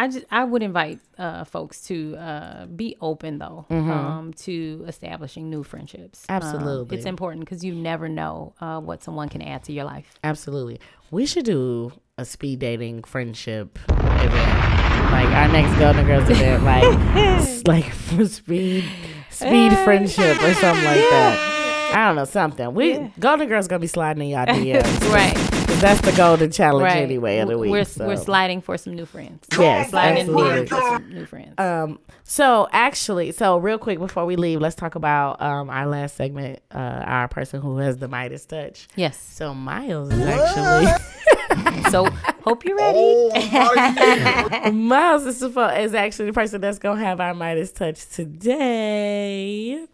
I 0.00 0.08
just 0.08 0.24
I 0.30 0.44
would 0.44 0.62
invite 0.62 0.98
uh, 1.18 1.44
folks 1.44 1.82
to 1.88 2.16
uh, 2.16 2.64
be 2.64 2.96
open 3.02 3.36
though 3.36 3.66
um, 3.68 4.32
to 4.38 4.82
establishing 4.88 5.50
new 5.50 5.62
friendships. 5.62 6.24
Um, 6.30 6.36
Absolutely. 6.36 6.96
it's 6.96 7.04
important 7.04 7.40
because 7.40 7.62
you 7.62 7.74
never 7.74 8.08
know 8.08 8.54
uh, 8.62 8.80
what 8.80 9.02
someone 9.02 9.28
can 9.28 9.42
add 9.42 9.64
to 9.64 9.74
your 9.74 9.84
life. 9.84 10.18
Absolutely. 10.24 10.80
We 11.10 11.26
should 11.26 11.44
do 11.44 11.92
a 12.16 12.24
speed 12.24 12.60
dating 12.60 13.04
friendship 13.04 13.78
event. 13.90 15.12
Like 15.12 15.28
our 15.28 15.48
next 15.48 15.78
Golden 15.78 16.06
Girls 16.06 16.30
event, 16.30 16.64
like 16.64 17.66
like 17.66 17.92
for 17.92 18.24
speed 18.24 18.84
speed 19.28 19.76
friendship 19.84 20.42
or 20.42 20.54
something 20.54 20.84
like 20.84 20.96
that. 21.10 21.59
I 21.92 22.06
don't 22.06 22.16
know, 22.16 22.24
something. 22.24 22.74
We 22.74 22.98
Golden 23.18 23.48
Girls 23.48 23.68
gonna 23.68 23.80
be 23.80 23.86
sliding 23.86 24.22
in 24.22 24.28
y'all 24.30 24.46
DMs. 24.46 25.12
Right, 25.12 25.34
'Cause 25.34 25.80
That's 25.80 26.00
the 26.02 26.12
golden 26.12 26.50
challenge 26.50 26.84
right. 26.84 27.02
anyway 27.02 27.38
of 27.38 27.48
the 27.48 27.58
week. 27.58 27.70
We're 27.70 27.84
so. 27.84 28.06
we're 28.06 28.16
sliding 28.16 28.60
for 28.60 28.76
some 28.76 28.94
new 28.94 29.06
friends. 29.06 29.46
Yes, 29.58 29.90
sliding 29.90 30.18
absolutely. 30.28 30.66
DMs 30.66 30.68
for 30.68 30.80
some 30.80 31.08
new 31.12 31.26
friends. 31.26 31.54
Um, 31.58 31.98
so 32.24 32.68
actually, 32.72 33.32
so 33.32 33.58
real 33.58 33.78
quick 33.78 33.98
before 33.98 34.24
we 34.26 34.36
leave, 34.36 34.60
let's 34.60 34.74
talk 34.76 34.94
about 34.94 35.40
um 35.40 35.70
our 35.70 35.86
last 35.86 36.16
segment, 36.16 36.60
uh, 36.74 36.78
our 36.78 37.28
person 37.28 37.60
who 37.60 37.78
has 37.78 37.98
the 37.98 38.08
Midas 38.08 38.44
touch. 38.46 38.88
yes. 38.96 39.18
So 39.18 39.54
Miles 39.54 40.12
is 40.12 40.20
actually 40.26 40.92
So 41.90 42.06
hope 42.44 42.64
you're 42.64 42.76
ready. 42.76 42.98
Oh, 43.34 44.70
Miles 44.72 45.26
is, 45.26 45.38
supposed, 45.38 45.78
is 45.78 45.94
actually 45.94 46.26
the 46.26 46.32
person 46.32 46.60
that's 46.60 46.78
gonna 46.78 47.00
have 47.00 47.20
our 47.20 47.34
Midas 47.34 47.72
touch 47.72 48.06
today. 48.08 49.86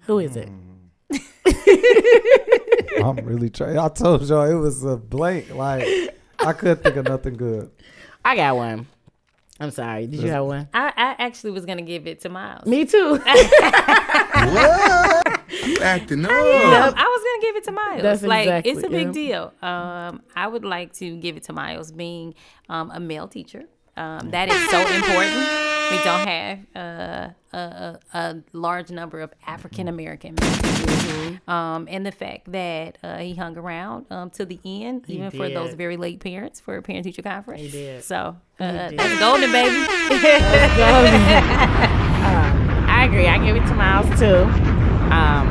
Who 0.00 0.18
is 0.18 0.36
it? 0.36 0.48
I'm 3.02 3.16
really 3.24 3.50
trying. 3.50 3.78
I 3.78 3.88
told 3.88 4.22
y'all 4.28 4.42
it 4.42 4.54
was 4.54 4.84
a 4.84 4.96
blank. 4.96 5.54
Like 5.54 5.86
I 6.38 6.52
couldn't 6.52 6.82
think 6.82 6.96
of 6.96 7.06
nothing 7.06 7.34
good. 7.34 7.70
I 8.24 8.36
got 8.36 8.56
one. 8.56 8.86
I'm 9.58 9.70
sorry. 9.70 10.06
Did 10.06 10.20
you 10.20 10.28
have 10.28 10.44
one? 10.44 10.68
I, 10.74 10.88
I 10.88 11.16
actually 11.18 11.52
was 11.52 11.64
gonna 11.64 11.82
give 11.82 12.06
it 12.06 12.20
to 12.20 12.28
Miles. 12.28 12.66
Me 12.66 12.84
too. 12.84 13.12
what? 13.18 13.22
You 15.64 15.78
acting 15.80 16.24
up. 16.24 16.30
Yep, 16.30 16.94
I 16.96 17.04
was 17.04 17.22
gonna 17.24 17.42
give 17.42 17.56
it 17.56 17.64
to 17.64 17.72
Miles. 17.72 18.02
That's 18.02 18.22
like 18.22 18.46
exactly- 18.46 18.72
it's 18.72 18.82
a 18.82 18.90
big 18.90 19.06
yeah. 19.06 19.12
deal. 19.12 19.54
Um, 19.62 20.22
I 20.34 20.46
would 20.46 20.64
like 20.64 20.92
to 20.94 21.16
give 21.16 21.36
it 21.36 21.44
to 21.44 21.52
Miles, 21.52 21.90
being 21.90 22.34
um, 22.68 22.90
a 22.90 23.00
male 23.00 23.28
teacher. 23.28 23.64
Um, 23.96 24.30
that 24.30 24.48
is 24.50 24.70
so 24.70 24.80
important. 24.80 25.65
We 25.90 26.02
don't 26.02 26.26
have 26.26 26.58
uh, 26.74 27.28
a, 27.52 27.98
a, 28.12 28.36
large 28.52 28.90
number 28.90 29.20
of 29.20 29.32
African 29.46 29.88
American 29.88 30.36
teachers, 30.36 30.86
Mm-hmm. 31.06 31.50
um, 31.50 31.86
and 31.90 32.04
the 32.04 32.12
fact 32.12 32.50
that 32.52 32.98
uh, 33.02 33.18
he 33.18 33.34
hung 33.34 33.56
around 33.56 34.06
um, 34.10 34.30
to 34.30 34.44
the 34.44 34.58
end, 34.64 35.04
even 35.08 35.30
for 35.30 35.48
those 35.48 35.74
very 35.74 35.96
late 35.96 36.20
parents 36.20 36.60
for 36.60 36.76
a 36.76 36.82
parent 36.82 37.04
teacher 37.04 37.22
conference. 37.22 37.62
He 37.62 37.70
did. 37.70 38.04
So 38.04 38.36
uh, 38.60 38.88
did. 38.88 38.98
that's 38.98 39.18
golden, 39.18 39.52
baby. 39.52 39.74
I 42.88 43.04
agree. 43.08 43.26
I 43.26 43.38
give 43.44 43.56
it 43.56 43.66
to 43.66 43.74
Miles 43.74 44.06
too. 44.18 44.44
Um, 45.12 45.46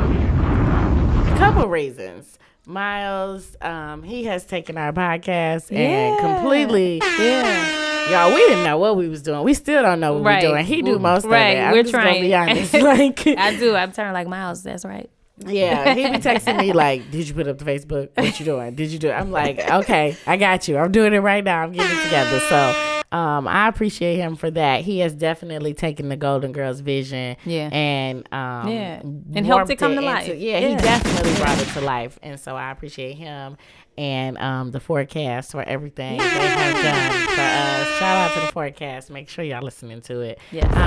a 1.32 1.36
couple 1.38 1.66
reasons. 1.68 2.38
Miles, 2.66 3.56
um, 3.60 4.02
he 4.02 4.24
has 4.24 4.44
taken 4.44 4.76
our 4.76 4.92
podcast 4.92 5.70
and 5.74 6.18
completely, 6.18 7.00
yeah. 7.18 8.10
y'all. 8.10 8.34
We 8.34 8.40
didn't 8.48 8.64
know 8.64 8.76
what 8.78 8.96
we 8.96 9.08
was 9.08 9.22
doing. 9.22 9.42
We 9.44 9.54
still 9.54 9.82
don't 9.82 10.00
know 10.00 10.14
what 10.14 10.24
Right. 10.24 10.42
we're 10.42 10.50
doing. 10.50 10.66
He 10.66 10.82
do 10.82 10.98
most 10.98 11.24
Right. 11.24 11.50
of 11.50 11.56
it. 11.58 11.60
I'm 11.62 11.72
We're 11.74 11.82
just 11.84 11.92
gonna 11.94 12.20
be 12.20 12.34
honest. 12.34 12.74
Like, 12.82 13.26
I 13.26 13.56
do. 13.56 13.76
I'm 13.76 13.92
turning 13.92 14.12
like 14.14 14.26
Miles. 14.26 14.64
That's 14.64 14.84
right. 14.84 15.08
Yeah, 15.38 15.94
he 15.94 16.10
be 16.10 16.18
texting 16.18 16.58
me 16.58 16.72
like, 16.72 17.08
"Did 17.10 17.28
you 17.28 17.34
put 17.34 17.46
up 17.46 17.58
the 17.58 17.64
Facebook? 17.64 18.08
What 18.14 18.38
you 18.40 18.44
doing? 18.44 18.74
Did 18.74 18.90
you 18.90 18.98
do?" 18.98 19.10
it? 19.10 19.12
I'm 19.12 19.30
like, 19.30 19.58
"Okay, 19.70 20.16
I 20.26 20.36
got 20.36 20.66
you. 20.66 20.76
I'm 20.78 20.90
doing 20.90 21.12
it 21.12 21.18
right 21.18 21.44
now. 21.44 21.62
I'm 21.62 21.72
getting 21.72 21.96
it 21.96 22.02
together." 22.04 22.40
So, 22.48 22.95
um, 23.12 23.46
I 23.48 23.68
appreciate 23.68 24.16
him 24.16 24.36
for 24.36 24.50
that. 24.50 24.80
He 24.82 24.98
has 25.00 25.14
definitely 25.14 25.74
taken 25.74 26.08
the 26.08 26.16
Golden 26.16 26.52
Girls 26.52 26.80
vision, 26.80 27.36
Yeah. 27.44 27.68
and 27.72 28.18
um, 28.32 28.68
Yeah. 28.68 29.00
And 29.02 29.46
helped 29.46 29.70
it 29.70 29.78
warped 29.78 29.78
come 29.78 29.92
to 29.92 29.98
into- 29.98 30.02
life. 30.10 30.28
Yeah, 30.36 30.58
he 30.60 30.74
definitely 30.76 31.34
brought 31.34 31.60
it 31.60 31.68
to 31.74 31.80
life, 31.80 32.18
and 32.22 32.38
so 32.40 32.56
I 32.56 32.70
appreciate 32.70 33.14
him 33.16 33.56
and 33.98 34.36
um 34.38 34.70
the 34.72 34.80
forecast 34.80 35.52
for 35.52 35.62
everything 35.62 36.18
they 36.18 36.24
have 36.24 36.74
done 36.74 37.26
for 37.28 37.40
us. 37.40 37.98
Shout 37.98 38.16
out 38.30 38.34
to 38.34 38.40
the 38.46 38.52
forecast. 38.52 39.10
Make 39.10 39.28
sure 39.30 39.42
y'all 39.44 39.62
listening 39.62 40.02
to 40.02 40.20
it. 40.20 40.38
Yes. 40.52 40.66
Um, 40.66 40.82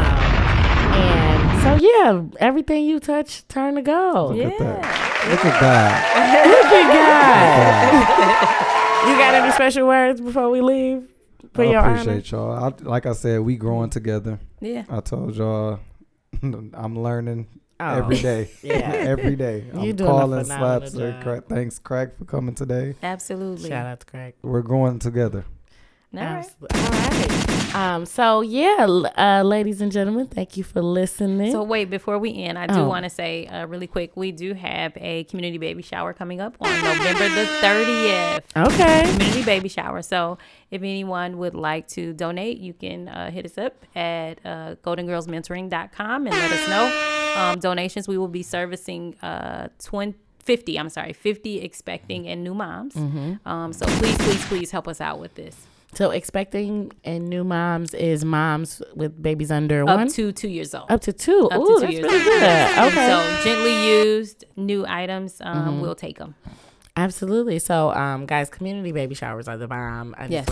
and 0.94 1.62
so 1.64 1.86
yeah, 1.86 2.22
everything 2.40 2.86
you 2.86 3.00
touch 3.00 3.48
turn 3.48 3.76
to 3.76 3.82
gold. 3.82 4.36
Look 4.36 4.46
Yeah. 4.46 4.50
at 4.54 4.58
that. 4.60 5.30
Look 5.30 5.46
at 5.46 5.62
God. 5.62 6.48
Look 6.48 6.66
at 6.72 8.00
God. 9.04 9.10
you 9.10 9.18
got 9.18 9.34
any 9.36 9.52
special 9.54 9.88
words 9.88 10.22
before 10.22 10.50
we 10.50 10.62
leave? 10.62 11.08
For 11.54 11.64
I 11.64 11.72
your 11.72 11.80
honor? 11.80 12.00
appreciate 12.02 12.32
y'all. 12.32 12.52
I, 12.64 12.84
like 12.84 13.06
I 13.06 13.14
said, 13.14 13.42
we 13.42 13.56
growing 13.58 13.90
together. 13.90 14.40
Yeah. 14.62 14.84
I 14.90 15.00
told 15.02 15.36
y'all 15.36 15.80
I'm 16.44 16.98
learning 17.00 17.48
Oh, 17.82 17.98
every 18.00 18.18
day. 18.20 18.50
yeah. 18.62 18.76
every 18.94 19.36
day. 19.38 19.64
You 19.74 19.80
I'm 19.92 19.96
doing 19.96 20.10
calling 20.10 20.44
phenomenal 20.44 20.90
slaps. 20.90 20.96
or 20.96 21.12
job. 21.14 21.24
Cra- 21.24 21.42
Thanks, 21.42 21.80
Craig, 21.80 22.10
for 22.18 22.26
coming 22.26 22.54
today. 22.54 22.96
Absolutely. 23.02 23.70
Shout 23.70 23.86
out 23.86 24.02
to 24.02 24.06
Craig. 24.06 24.34
We're 24.42 24.62
going 24.62 25.00
together. 25.00 25.46
All 26.14 26.20
right. 26.20 26.46
Absolutely. 26.46 26.80
All 26.80 26.92
right. 26.92 27.09
Um, 27.76 28.06
so 28.06 28.42
yeah, 28.42 28.86
uh, 29.18 29.44
ladies 29.44 29.80
and 29.82 29.92
gentlemen, 29.92 30.28
thank 30.28 30.58
you 30.58 30.64
for 30.64 30.82
listening. 30.82 31.52
So 31.52 31.62
wait, 31.64 31.90
before 31.90 32.18
we 32.18 32.36
end, 32.44 32.58
I 32.58 32.68
do 32.68 32.80
Oh. 32.80 32.88
want 32.88 33.04
to 33.04 33.10
say 33.10 33.46
uh, 33.48 33.66
really 33.68 33.88
quick, 33.88 34.16
we 34.18 34.32
do 34.32 34.54
have 34.54 34.94
a 34.98 35.24
community 35.26 35.58
baby 35.58 35.84
shower 35.84 36.14
coming 36.14 36.42
up 36.42 36.56
on 36.60 36.70
November 36.70 37.30
the 37.30 37.46
30th. 37.62 38.42
okay. 38.58 39.04
Community 39.12 39.44
baby 39.44 39.70
shower. 39.70 40.02
So 40.02 40.38
if 40.72 40.82
anyone 40.82 41.38
would 41.38 41.54
like 41.54 41.88
to 41.90 42.14
donate, 42.14 42.58
you 42.58 42.74
can 42.74 43.08
uh, 43.08 43.30
hit 43.32 43.46
us 43.46 43.58
up 43.58 43.86
at 43.96 44.40
uh, 44.46 44.76
goldengirlsmentoring.com 44.84 46.26
and 46.28 46.36
let 46.36 46.52
us 46.52 46.68
know. 46.70 47.42
Um, 47.42 47.60
donations, 47.60 48.08
we 48.08 48.18
will 48.18 48.28
be 48.28 48.44
servicing 48.44 49.16
uh, 49.22 49.70
20. 49.84 50.16
50, 50.42 50.80
I'm 50.80 50.90
sorry, 50.90 51.14
50 51.14 51.62
expecting 51.62 52.28
and 52.28 52.44
new 52.44 52.56
moms. 52.56 52.96
Um, 53.46 53.72
so 53.72 53.86
please, 53.86 54.18
please, 54.18 54.44
please 54.46 54.72
help 54.72 54.88
us 54.88 55.00
out 55.00 55.20
with 55.20 55.36
this. 55.36 55.56
So 55.96 56.12
expecting 56.12 56.92
and 57.04 57.28
new 57.28 57.44
moms 57.44 57.94
is 57.94 58.24
moms 58.24 58.82
with 58.96 59.22
babies 59.22 59.50
under 59.52 59.82
Up 59.90 59.98
one, 59.98 60.08
to 60.10 60.32
two 60.32 60.48
years 60.48 60.74
old. 60.76 60.90
up 60.92 61.02
to 61.02 61.12
two. 61.14 61.50
Up 61.52 61.60
Ooh, 61.60 61.80
to 61.82 61.88
two 61.88 61.92
years 61.94 62.04
old. 62.06 62.12
good. 62.14 62.78
Okay. 62.88 63.08
So 63.08 63.44
gently 63.44 63.88
used 63.98 64.46
new 64.56 64.86
items, 64.88 65.38
um, 65.42 65.82
we'll 65.82 65.96
take 65.96 66.20
them. 66.20 66.36
Absolutely. 66.96 67.60
So, 67.60 67.92
um, 67.92 68.26
guys, 68.26 68.50
community 68.50 68.92
baby 68.92 69.16
showers 69.16 69.48
are 69.48 69.58
the 69.58 69.68
bomb. 69.68 70.14
I 70.18 70.28
Yes. 70.28 70.46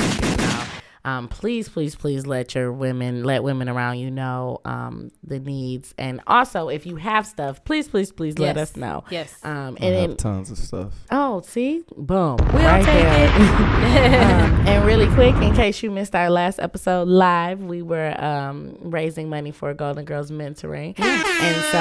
Um, 1.07 1.29
please, 1.29 1.69
please, 1.69 1.95
please 1.95 2.27
let 2.27 2.53
your 2.53 2.71
women, 2.73 3.23
let 3.23 3.41
women 3.41 3.69
around 3.69 3.99
you 3.99 4.11
know 4.11 4.59
um, 4.65 5.09
the 5.23 5.39
needs, 5.39 5.93
and 5.97 6.19
also 6.27 6.67
if 6.67 6.85
you 6.85 6.97
have 6.97 7.25
stuff, 7.25 7.63
please, 7.63 7.87
please, 7.87 8.11
please 8.11 8.37
let 8.37 8.57
Yes. 8.57 8.71
us 8.71 8.75
know. 8.75 9.03
Yes. 9.09 9.33
Um, 9.43 9.77
I 9.79 9.85
and 9.85 9.95
have 9.95 10.09
then, 10.09 10.17
tons 10.17 10.51
of 10.51 10.57
stuff. 10.57 10.93
oh, 11.09 11.39
see, 11.41 11.83
boom, 11.95 12.35
We'll 12.37 12.63
right 12.63 12.83
take 12.83 13.03
there. 13.03 13.25
it. 13.25 13.31
um, 14.21 14.67
and 14.67 14.85
really 14.85 15.07
quick, 15.13 15.33
in 15.35 15.55
case 15.55 15.81
you 15.81 15.91
missed 15.91 16.13
our 16.13 16.29
last 16.29 16.59
episode 16.59 17.07
live, 17.07 17.61
we 17.61 17.81
were 17.81 18.13
um, 18.21 18.75
raising 18.81 19.29
money 19.29 19.51
for 19.51 19.73
Golden 19.73 20.03
Girls 20.03 20.29
Mentoring. 20.29 20.93
And 20.99 21.65
so 21.71 21.79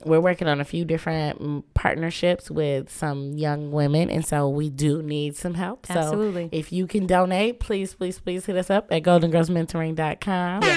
um, 0.00 0.08
we're 0.08 0.20
working 0.20 0.48
on 0.48 0.60
a 0.60 0.64
few 0.64 0.84
different 0.86 1.40
mm, 1.42 1.62
partnerships 1.74 2.50
with 2.50 2.90
some 2.90 3.34
young 3.34 3.72
women. 3.72 4.08
And 4.08 4.24
so 4.24 4.48
we 4.48 4.70
do 4.70 5.02
need 5.02 5.36
some 5.36 5.52
help. 5.54 5.84
So 5.86 5.94
Absolutely. 5.94 6.48
if 6.52 6.72
you 6.72 6.86
can 6.86 7.06
donate, 7.06 7.60
please, 7.60 7.92
please, 7.94 8.18
please 8.18 8.37
hit 8.46 8.56
us 8.56 8.70
up 8.70 8.86
at 8.90 9.02
goldengirlsmentoring.com. 9.02 10.62
Um, 10.62 10.70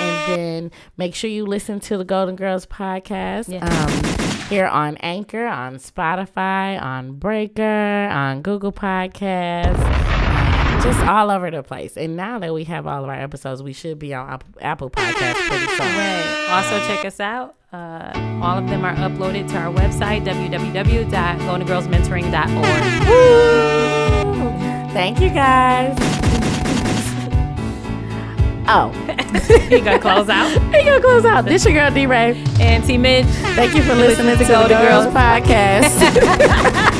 and 0.00 0.32
then 0.38 0.70
make 0.96 1.14
sure 1.16 1.28
you 1.30 1.44
listen 1.44 1.80
to 1.80 1.98
the 1.98 2.04
Golden 2.04 2.36
Girls 2.36 2.64
podcast 2.66 3.48
Yeah. 3.48 3.66
um, 3.66 3.90
here 4.48 4.66
on 4.66 4.96
Anchor, 4.98 5.46
on 5.46 5.76
Spotify, 5.76 6.80
on 6.80 7.12
Breaker, 7.14 8.06
on 8.08 8.42
Google 8.42 8.70
Podcasts, 8.72 9.76
um, 9.78 10.80
just 10.82 11.00
all 11.06 11.30
over 11.32 11.50
the 11.50 11.62
place. 11.64 11.96
And 11.96 12.14
now 12.16 12.38
that 12.38 12.54
we 12.54 12.62
have 12.64 12.86
all 12.86 13.02
of 13.02 13.08
our 13.08 13.20
episodes, 13.20 13.60
we 13.62 13.72
should 13.72 13.98
be 13.98 14.14
on 14.14 14.28
Apple, 14.30 14.48
Apple 14.60 14.90
Podcasts 14.90 15.48
pretty 15.48 15.66
soon. 15.66 15.78
Right. 15.80 16.46
Also, 16.50 16.78
check 16.86 17.04
us 17.04 17.18
out. 17.18 17.56
Uh, 17.72 18.12
all 18.42 18.56
of 18.58 18.68
them 18.68 18.84
are 18.84 18.94
uploaded 18.94 19.48
to 19.48 19.56
our 19.58 19.72
website, 19.74 20.24
www.goldengirlsmentoring.org. 20.24 23.08
Woo! 23.08 24.92
Thank 24.94 25.20
you 25.20 25.28
guys. 25.30 26.27
Oh, 28.70 28.90
he 29.68 29.80
gonna 29.80 29.98
close 29.98 30.28
out? 30.28 30.50
he 30.74 30.84
gonna 30.84 31.00
close 31.00 31.24
out. 31.24 31.46
This 31.46 31.64
your 31.64 31.72
girl 31.72 31.90
D 31.90 32.06
Ray. 32.06 32.42
And 32.60 32.84
T 32.84 32.98
Midge. 32.98 33.26
Thank 33.26 33.74
you 33.74 33.82
for 33.82 33.94
listening 33.94 34.36
to 34.36 34.44
the 34.44 34.48
Girls 34.48 34.68
Girls. 34.68 35.06
podcast. 35.06 36.94